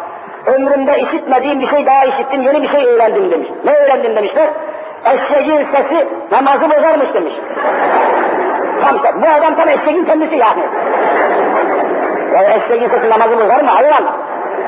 Ömrümde 0.47 0.99
işitmediğim 1.01 1.61
bir 1.61 1.67
şey 1.67 1.87
daha 1.87 2.05
işittim, 2.05 2.43
yeni 2.43 2.63
bir 2.63 2.69
şey 2.69 2.87
öğrendim 2.87 3.31
demiş. 3.31 3.49
Ne 3.65 3.73
öğrendim 3.73 4.17
demişler? 4.17 4.51
Eşeğin 5.05 5.67
sesi 5.73 6.07
namazı 6.33 6.71
bozarmış 6.71 7.15
demiş. 7.15 7.35
Tam 8.83 9.23
bu 9.23 9.27
adam 9.39 9.55
tam 9.55 9.69
eşeğin 9.69 10.05
kendisi 10.05 10.37
yani. 10.37 10.63
Ya 12.35 12.43
eşeğin 12.43 12.89
sesi 12.89 13.11
namazı 13.11 13.37
bozar 13.37 13.63
mı? 13.63 13.71
Hayır 13.71 13.93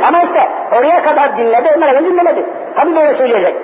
Ama 0.09 0.22
işte 0.22 0.49
oraya 0.79 1.03
kadar 1.03 1.39
dinledi, 1.39 1.68
onlara 1.77 2.05
dinlemedi. 2.05 2.47
Tabii 2.77 2.97
böyle 2.97 3.16
söyleyecek. 3.18 3.57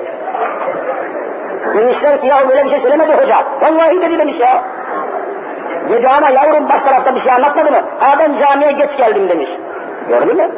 Demişler 1.75 2.21
ki 2.21 2.27
ya 2.27 2.49
böyle 2.49 2.65
bir 2.65 2.71
şey 2.71 2.81
söylemedi 2.81 3.13
hoca. 3.13 3.37
Vallahi 3.61 4.01
dedi 4.01 4.19
demiş 4.19 4.37
ya. 4.41 4.63
Dedi 5.91 6.09
ama 6.09 6.31
yavrum 6.31 6.69
baş 6.69 6.83
tarafta 6.83 7.15
bir 7.15 7.21
şey 7.21 7.33
anlatmadı 7.33 7.71
mı? 7.71 7.81
Ha 8.01 8.17
ben 8.19 8.39
camiye 8.39 8.73
geç 8.73 8.97
geldim 8.99 9.29
demiş. 9.29 9.49
Gördün 10.09 10.37
mü? 10.37 10.51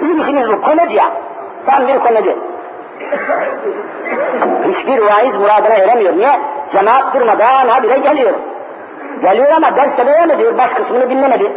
İşimiz 0.00 0.48
bu, 0.48 0.62
komedya. 0.62 1.04
Tam 1.66 1.88
bir 1.88 1.98
komedi. 1.98 2.36
Hiçbir 4.68 4.98
vaiz 4.98 5.34
muradına 5.34 5.74
eremiyor. 5.74 6.16
Niye? 6.16 6.40
Cemaat 6.72 7.14
durmadan 7.14 7.68
habire 7.68 7.98
geliyor. 7.98 8.34
Geliyor 9.22 9.50
ama 9.56 9.76
derste 9.76 10.06
beğenmedi, 10.06 10.58
baş 10.58 10.72
kısmını 10.72 11.10
dinlemedi. 11.10 11.52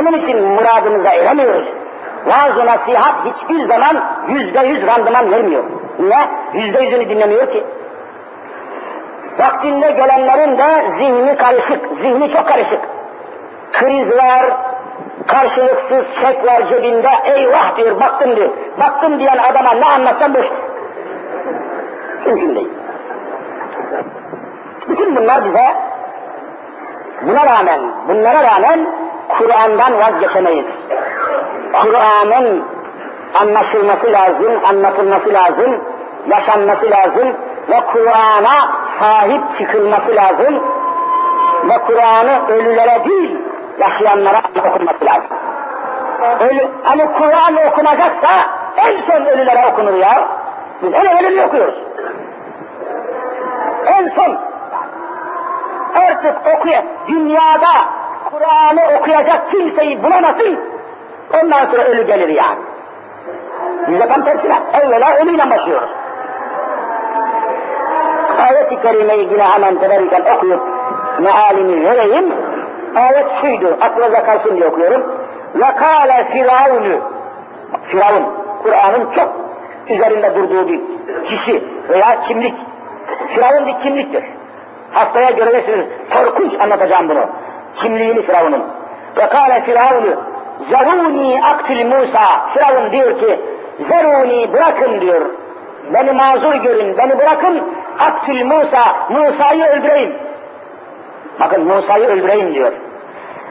Onun 0.00 0.12
için 0.12 0.42
muradımıza 0.42 1.10
eremiyoruz. 1.10 1.68
Vaaz-ı 2.26 2.66
nasihat 2.66 3.14
hiçbir 3.24 3.64
zaman 3.64 4.04
yüzde 4.28 4.66
yüz 4.66 4.86
randıman 4.86 5.30
vermiyor. 5.30 5.64
Niye? 5.98 6.18
Yüzde 6.54 6.80
yüzünü 6.80 7.08
dinlemiyor 7.08 7.52
ki. 7.52 7.64
Vaktinde 9.38 9.90
gelenlerin 9.90 10.58
de 10.58 10.64
zihni 10.98 11.36
karışık, 11.36 11.86
zihni 12.02 12.32
çok 12.32 12.48
karışık. 12.48 12.80
Kriz 13.72 14.10
var, 14.10 14.44
karşılıksız 15.26 16.04
çek 16.20 16.44
var 16.46 16.68
cebinde, 16.68 17.08
eyvah 17.24 17.76
diyor, 17.76 18.00
baktım 18.00 18.36
diyor. 18.36 18.48
Baktım 18.80 19.18
diyen 19.18 19.38
adama 19.38 19.72
ne 19.72 19.86
anlatsam 19.86 20.34
boş. 20.34 20.46
Mümkün 22.26 22.54
değil. 22.54 22.68
Bütün 24.88 25.16
bunlar 25.16 25.44
bize, 25.44 25.76
buna 27.22 27.46
rağmen, 27.46 27.80
bunlara 28.08 28.44
rağmen 28.44 28.86
Kur'an'dan 29.28 29.98
vazgeçemeyiz. 29.98 30.66
Kur'an'ın 31.82 32.64
anlaşılması 33.40 34.12
lazım, 34.12 34.64
anlatılması 34.68 35.32
lazım, 35.32 35.84
yaşanması 36.28 36.90
lazım 36.90 37.28
ve 37.68 37.80
Kur'an'a 37.92 38.84
sahip 39.00 39.42
çıkılması 39.58 40.16
lazım 40.16 40.54
ve 41.68 41.78
Kur'an'ı 41.86 42.48
ölülere 42.48 43.04
değil, 43.04 43.38
yaşayanlara 43.78 44.42
okunması 44.68 45.04
lazım. 45.04 45.30
Ölü, 46.40 46.68
hani 46.82 47.06
Kur'an 47.06 47.56
okunacaksa 47.68 48.28
en 48.76 48.96
son 49.10 49.24
ölülere 49.24 49.66
okunur 49.72 49.94
ya. 49.94 50.28
Biz 50.82 50.94
en 50.94 51.24
ölülü 51.24 51.42
okuyoruz. 51.42 51.74
En 53.86 54.12
son 54.16 54.38
artık 55.94 56.36
okuyor. 56.56 56.82
Dünyada 57.08 57.72
Kur'an'ı 58.30 58.98
okuyacak 58.98 59.50
kimseyi 59.50 60.02
bulamasın. 60.02 60.58
Ondan 61.42 61.66
sonra 61.66 61.82
ölü 61.82 62.06
gelir 62.06 62.28
yani. 62.28 62.58
Biz 63.88 64.00
de 64.00 64.08
tam 64.08 64.24
tersine. 64.24 64.58
Evvela 64.82 65.16
ölüyle 65.16 65.50
başlıyoruz. 65.50 65.90
Ayet-i 68.38 68.82
Kerime'yi 68.82 69.32
yine 69.32 69.42
hemen 69.42 69.78
teberrüken 69.78 70.22
okuyup 70.36 70.62
mealini 71.18 71.84
vereyim 71.84 72.34
Ayet 72.95 73.25
şuydu, 73.41 73.77
aklınıza 73.81 74.23
kalsın 74.23 74.55
diye 74.55 74.67
okuyorum. 74.67 75.03
وَقَالَ 75.57 76.31
Firavun'u 76.31 77.01
Firavun, 77.87 78.23
Kur'an'ın 78.63 79.11
çok 79.15 79.33
üzerinde 79.89 80.35
durduğu 80.35 80.67
bir 80.67 80.81
kişi 81.25 81.63
veya 81.89 82.21
kimlik. 82.27 82.55
Firavun 83.35 83.67
bir 83.67 83.83
kimliktir. 83.83 84.23
Haftaya 84.93 85.29
göreceksiniz, 85.29 85.85
korkunç 86.13 86.61
anlatacağım 86.61 87.09
bunu. 87.09 87.25
Kimliğini 87.75 88.25
Firavun'un. 88.25 88.63
وَقَالَ 89.15 89.65
Firavun'u 89.65 90.15
Zeruni 90.69 91.41
aktil 91.43 91.85
Musa. 91.85 92.25
Firavun 92.53 92.91
diyor 92.91 93.19
ki, 93.19 93.39
Zeruni 93.89 94.53
bırakın 94.53 95.01
diyor. 95.01 95.21
Beni 95.93 96.11
mazur 96.11 96.55
görün, 96.55 96.97
beni 96.97 97.19
bırakın. 97.19 97.61
Aktil 97.99 98.45
Musa, 98.45 98.95
Musa'yı 99.09 99.65
öldüreyim. 99.65 100.13
Bakın 101.40 101.64
Musa'yı 101.64 102.08
öldüreyim 102.08 102.54
diyor. 102.54 102.72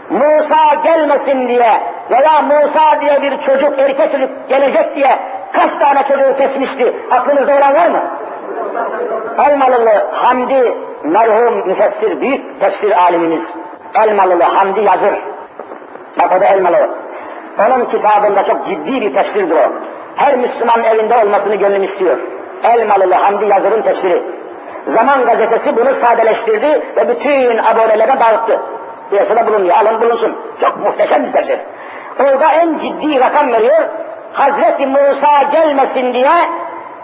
Musa 0.09 0.75
gelmesin 0.83 1.47
diye 1.47 1.83
veya 2.11 2.41
Musa 2.41 3.01
diye 3.01 3.21
bir 3.21 3.37
çocuk, 3.45 3.79
erkek 3.79 4.11
çocuk 4.11 4.29
gelecek 4.49 4.95
diye 4.95 5.19
kaç 5.53 5.69
tane 5.79 6.03
çocuğu 6.07 6.37
kesmişti? 6.37 6.93
Aklınızda 7.11 7.57
olan 7.57 7.73
var 7.73 7.89
mı? 7.89 8.03
Elmalılı 9.47 9.89
Hamdi 10.11 10.73
merhum 11.03 11.67
müfessir, 11.67 12.21
büyük 12.21 12.59
tefsir 12.59 12.91
alimimiz. 13.03 13.41
Elmalılı 13.95 14.43
Hamdi 14.43 14.79
yazır. 14.79 15.19
Bak 16.19 16.31
o 16.37 16.41
da 16.41 16.45
Elmalı. 16.45 16.89
Onun 17.59 17.85
kitabında 17.85 18.45
çok 18.45 18.67
ciddi 18.67 19.01
bir 19.01 19.13
tefsirdir 19.13 19.55
o. 19.55 19.71
Her 20.15 20.37
Müslüman 20.37 20.83
evinde 20.83 21.15
olmasını 21.15 21.55
gönlüm 21.55 21.83
istiyor. 21.83 22.17
Elmalılı 22.63 23.13
Hamdi 23.13 23.45
Yazır'ın 23.45 23.81
tefsiri. 23.81 24.23
Zaman 24.87 25.25
gazetesi 25.25 25.75
bunu 25.77 25.89
sadeleştirdi 26.01 26.81
ve 26.97 27.09
bütün 27.09 27.57
abonelere 27.57 28.19
dağıttı. 28.19 28.59
Piyasada 29.09 29.47
bulunuyor, 29.47 29.75
alın 29.75 30.01
bulunsun. 30.01 30.35
Çok 30.61 30.77
muhteşem 30.77 31.25
bir 31.25 31.31
tefsir. 31.31 31.59
Orada 32.19 32.51
en 32.51 32.79
ciddi 32.79 33.19
rakam 33.19 33.51
veriyor. 33.51 33.87
Hazreti 34.33 34.87
Musa 34.87 35.43
gelmesin 35.51 36.13
diye 36.13 36.31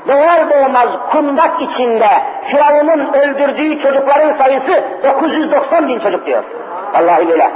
doğar 0.07 0.49
doğmaz 0.49 0.89
kundak 1.11 1.61
içinde 1.61 2.07
Firavun'un 2.47 3.13
öldürdüğü 3.13 3.81
çocukların 3.81 4.31
sayısı 4.31 4.83
990 5.03 5.87
bin 5.87 5.99
çocuk 5.99 6.25
diyor. 6.25 6.43
Vallahi 6.93 7.27
böyle. 7.27 7.51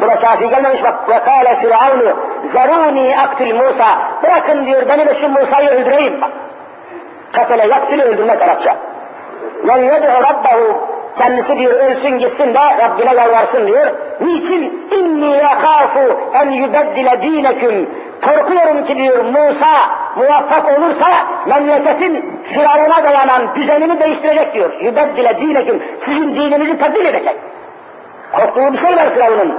Buna 0.00 0.20
kafi 0.20 0.48
gelmemiş 0.48 0.82
bak. 0.82 1.24
Kâle 1.24 1.60
Firavunu 1.60 2.16
zerûni 2.52 3.16
aktil 3.18 3.54
Musa. 3.54 3.98
Bırakın 4.22 4.66
diyor 4.66 4.88
beni 4.88 5.06
de 5.06 5.18
şu 5.20 5.28
Musa'yı 5.28 5.70
öldüreyim. 5.70 6.20
Bak. 6.20 6.30
Katele 7.32 7.66
yaktili 7.66 8.02
öldürmek 8.02 8.42
Arapça. 8.42 8.76
Yed'u 9.66 10.06
rabbahu 10.06 10.88
kendisi 11.18 11.58
diyor 11.58 11.72
ölsün 11.72 12.18
gitsin 12.18 12.54
de 12.54 12.58
Rabbine 12.84 13.14
yalvarsın 13.20 13.66
diyor. 13.66 13.86
Niçin? 14.20 14.88
İnni 14.98 15.36
yakâfu 15.36 16.20
en 16.34 16.50
yübeddile 16.50 17.22
dineküm. 17.22 17.88
Korkuyorum 18.24 18.86
ki 18.86 18.96
diyor 18.96 19.24
Musa 19.24 19.72
muvaffak 20.16 20.78
olursa 20.78 21.06
memleketin 21.46 22.40
Firavun'a 22.54 23.04
dayanan 23.04 23.54
düzenini 23.56 24.00
değiştirecek 24.00 24.54
diyor. 24.54 24.80
Yübeddile 24.80 25.40
dineküm. 25.40 25.82
Sizin 26.04 26.36
dininizi 26.36 26.78
tebdil 26.78 27.04
edecek. 27.04 27.36
Korktuğu 28.32 28.72
bir 28.72 28.78
şey 28.78 28.96
var 28.96 29.14
Firavun'un. 29.14 29.54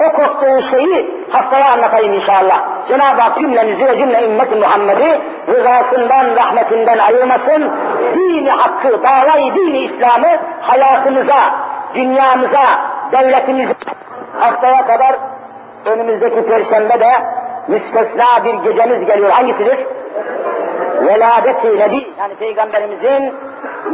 O 0.00 0.12
korktuğu 0.12 0.70
şeyi 0.70 1.24
haftaya 1.30 1.72
anlatayım 1.72 2.12
inşallah. 2.12 2.88
Cenab-ı 2.88 3.20
Hak 3.20 3.38
cümlemizi 3.38 3.86
ve 3.86 3.98
cümle 3.98 4.24
ümmeti 4.24 4.54
Muhammed'i 4.54 5.20
rızasından, 5.48 6.36
rahmetinden 6.36 6.98
ayırmasın. 6.98 7.72
Dini 8.14 8.50
hakkı, 8.50 9.02
davayı 9.02 9.54
dini 9.54 9.78
İslam'ı 9.78 10.28
hayatımıza, 10.60 11.54
dünyamıza, 11.94 12.80
devletimize 13.12 13.74
haftaya 14.40 14.86
kadar 14.86 15.16
önümüzdeki 15.86 16.46
perşembe 16.46 17.00
de 17.00 17.10
müstesna 17.68 18.44
bir 18.44 18.54
gecemiz 18.54 19.06
geliyor. 19.06 19.30
Hangisidir? 19.30 19.78
Veladet-i 21.00 21.78
Nebi, 21.78 22.12
yani 22.18 22.34
Peygamberimizin 22.38 23.34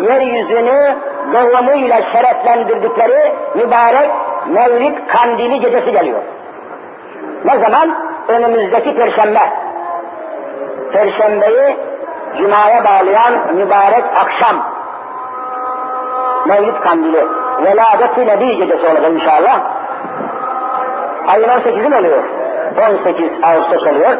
yeryüzünü 0.02 0.96
doğumuyla 1.32 2.02
şereflendirdikleri 2.12 3.32
mübarek 3.54 4.10
Mevlid 4.46 4.96
Kandili 5.08 5.60
gecesi 5.60 5.92
geliyor. 5.92 6.22
Ne 7.44 7.58
zaman? 7.58 7.96
Önümüzdeki 8.28 8.96
Perşembe. 8.96 9.52
Perşembeyi 10.92 11.76
Cuma'ya 12.38 12.84
bağlayan 12.84 13.54
mübarek 13.54 14.04
akşam. 14.24 14.66
Mevlid 16.46 16.80
Kandili. 16.82 17.26
Veladet-i 17.64 18.26
Nebi 18.26 18.56
gecesi 18.56 18.86
olacak 18.86 19.12
inşallah. 19.12 19.60
Ayın 21.28 21.48
18'i 21.48 21.88
mi 21.88 21.96
oluyor? 21.96 22.22
18 22.90 23.32
Ağustos 23.44 23.82
oluyor. 23.82 24.18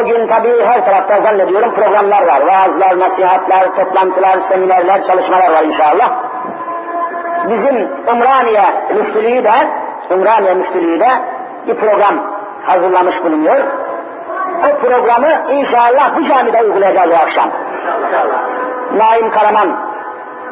O 0.00 0.04
gün 0.04 0.26
tabii 0.26 0.64
her 0.64 0.84
tarafta 0.84 1.22
zannediyorum 1.22 1.74
programlar 1.74 2.26
var. 2.26 2.40
Vaazlar, 2.40 2.98
nasihatler, 2.98 3.76
toplantılar, 3.76 4.38
seminerler, 4.50 5.06
çalışmalar 5.06 5.52
var 5.52 5.64
inşallah. 5.64 6.10
Bizim 7.50 7.88
Umraniye 8.12 8.62
Müftülüğü 8.94 9.44
de, 9.44 9.52
Umraniye 10.10 10.54
Müftülüğü 10.54 11.00
de 11.00 11.08
bir 11.66 11.74
program 11.74 12.14
hazırlamış 12.66 13.24
bulunuyor. 13.24 13.64
O 14.64 14.78
programı 14.78 15.52
inşallah 15.52 16.16
bu 16.16 16.24
camide 16.28 16.62
uygulayacağız 16.62 17.10
bu 17.10 17.14
akşam. 17.14 17.48
Naim 18.96 19.30
Karaman 19.30 19.76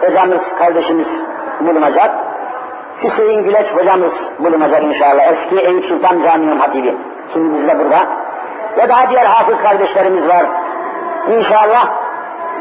hocamız, 0.01 0.43
kardeşimiz 0.59 1.09
bulunacak. 1.61 2.11
Hüseyin 3.03 3.43
Güleç 3.45 3.67
hocamız 3.75 4.13
bulunacak 4.39 4.83
inşallah. 4.83 5.33
Eski 5.33 5.67
Eyüp 5.67 5.85
Sultan 5.85 6.23
Camii'nin 6.23 6.59
hatibi. 6.59 6.97
Şimdi 7.33 7.59
biz 7.59 7.69
de 7.69 7.79
burada. 7.79 7.99
Ve 8.79 8.89
daha 8.89 9.11
diğer 9.11 9.25
hafız 9.25 9.63
kardeşlerimiz 9.63 10.29
var. 10.29 10.47
İnşallah 11.31 11.87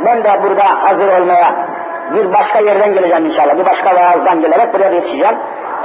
ben 0.06 0.24
de 0.24 0.30
burada 0.44 0.64
hazır 0.84 1.22
olmaya 1.22 1.71
bir 2.14 2.34
başka 2.34 2.60
yerden 2.60 2.94
geleceğim 2.94 3.26
inşallah. 3.26 3.58
Bir 3.58 3.66
başka 3.66 3.96
vaazdan 3.96 4.42
gelerek 4.42 4.74
buraya 4.74 4.92
yetişeceğim. 4.92 5.36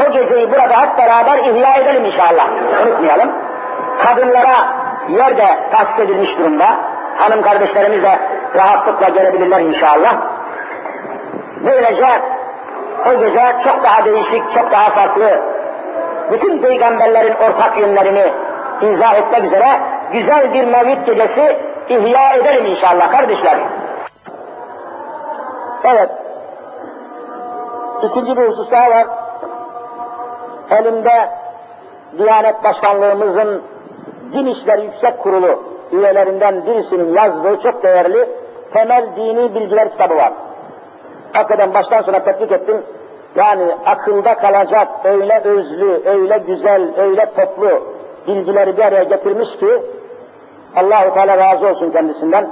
O 0.06 0.12
geceyi 0.12 0.50
burada 0.50 0.82
hep 0.82 0.98
beraber 0.98 1.38
ihya 1.38 1.74
edelim 1.76 2.04
inşallah. 2.04 2.48
Unutmayalım. 2.86 3.30
Kadınlara 4.04 4.74
yer 5.08 5.36
de 5.36 5.46
tahsis 5.72 5.98
edilmiş 5.98 6.38
durumda. 6.38 6.64
Hanım 7.16 7.42
kardeşlerimiz 7.42 8.02
de 8.02 8.18
rahatlıkla 8.56 9.08
gelebilirler 9.08 9.60
inşallah. 9.60 10.14
Böylece 11.64 12.06
o 13.06 13.20
gece 13.20 13.42
çok 13.64 13.84
daha 13.84 14.04
değişik, 14.04 14.54
çok 14.54 14.70
daha 14.70 14.90
farklı, 14.90 15.40
bütün 16.32 16.62
peygamberlerin 16.62 17.34
ortak 17.34 17.78
yönlerini 17.78 18.32
izah 18.82 19.14
etmek 19.14 19.44
üzere 19.44 19.66
güzel 20.12 20.54
bir 20.54 20.64
mevlid 20.64 21.06
gecesi 21.06 21.58
ihya 21.88 22.34
edelim 22.34 22.66
inşallah 22.66 23.10
kardeşler. 23.10 23.58
Evet. 25.86 26.10
İkinci 28.02 28.36
bir 28.36 28.48
husus 28.48 28.70
daha 28.70 28.90
var. 28.90 29.06
Elimde 30.70 31.30
Diyanet 32.18 32.64
Başkanlığımızın 32.64 33.62
Din 34.32 34.46
İşleri 34.46 34.84
Yüksek 34.84 35.18
Kurulu 35.18 35.62
üyelerinden 35.92 36.66
birisinin 36.66 37.14
yazdığı 37.14 37.62
çok 37.62 37.82
değerli 37.82 38.28
temel 38.72 39.06
dini 39.16 39.54
bilgiler 39.54 39.92
kitabı 39.92 40.16
var. 40.16 40.32
Hakikaten 41.32 41.74
baştan 41.74 42.02
sona 42.02 42.24
tetkik 42.24 42.52
ettim. 42.52 42.82
Yani 43.36 43.76
akılda 43.86 44.34
kalacak 44.34 44.88
öyle 45.04 45.40
özlü, 45.44 46.02
öyle 46.04 46.38
güzel, 46.38 46.90
öyle 46.96 47.26
toplu 47.36 47.82
bilgileri 48.26 48.76
bir 48.76 48.82
araya 48.82 49.04
getirmiş 49.04 49.48
ki 49.60 49.82
Allahu 50.76 51.14
Teala 51.14 51.38
razı 51.38 51.66
olsun 51.66 51.90
kendisinden. 51.90 52.50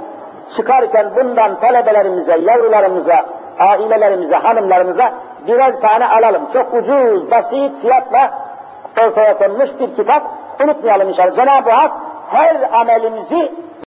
Çıkarken 0.57 1.11
bundan 1.15 1.59
talebelerimize, 1.59 2.39
yavrularımıza, 2.47 3.25
ailelerimize, 3.59 4.35
hanımlarımıza 4.35 5.13
birer 5.47 5.81
tane 5.81 6.07
alalım. 6.07 6.41
Çok 6.53 6.73
ucuz, 6.73 7.31
basit 7.31 7.81
fiyatla 7.81 8.33
ortaya 9.07 9.37
konmuş 9.37 9.69
bir 9.79 9.95
kitap. 9.95 10.23
Unutmayalım 10.63 11.09
inşallah. 11.09 11.35
Cenab-ı 11.35 11.69
Hak 11.69 11.91
her 12.29 12.69
amelimizi 12.73 13.51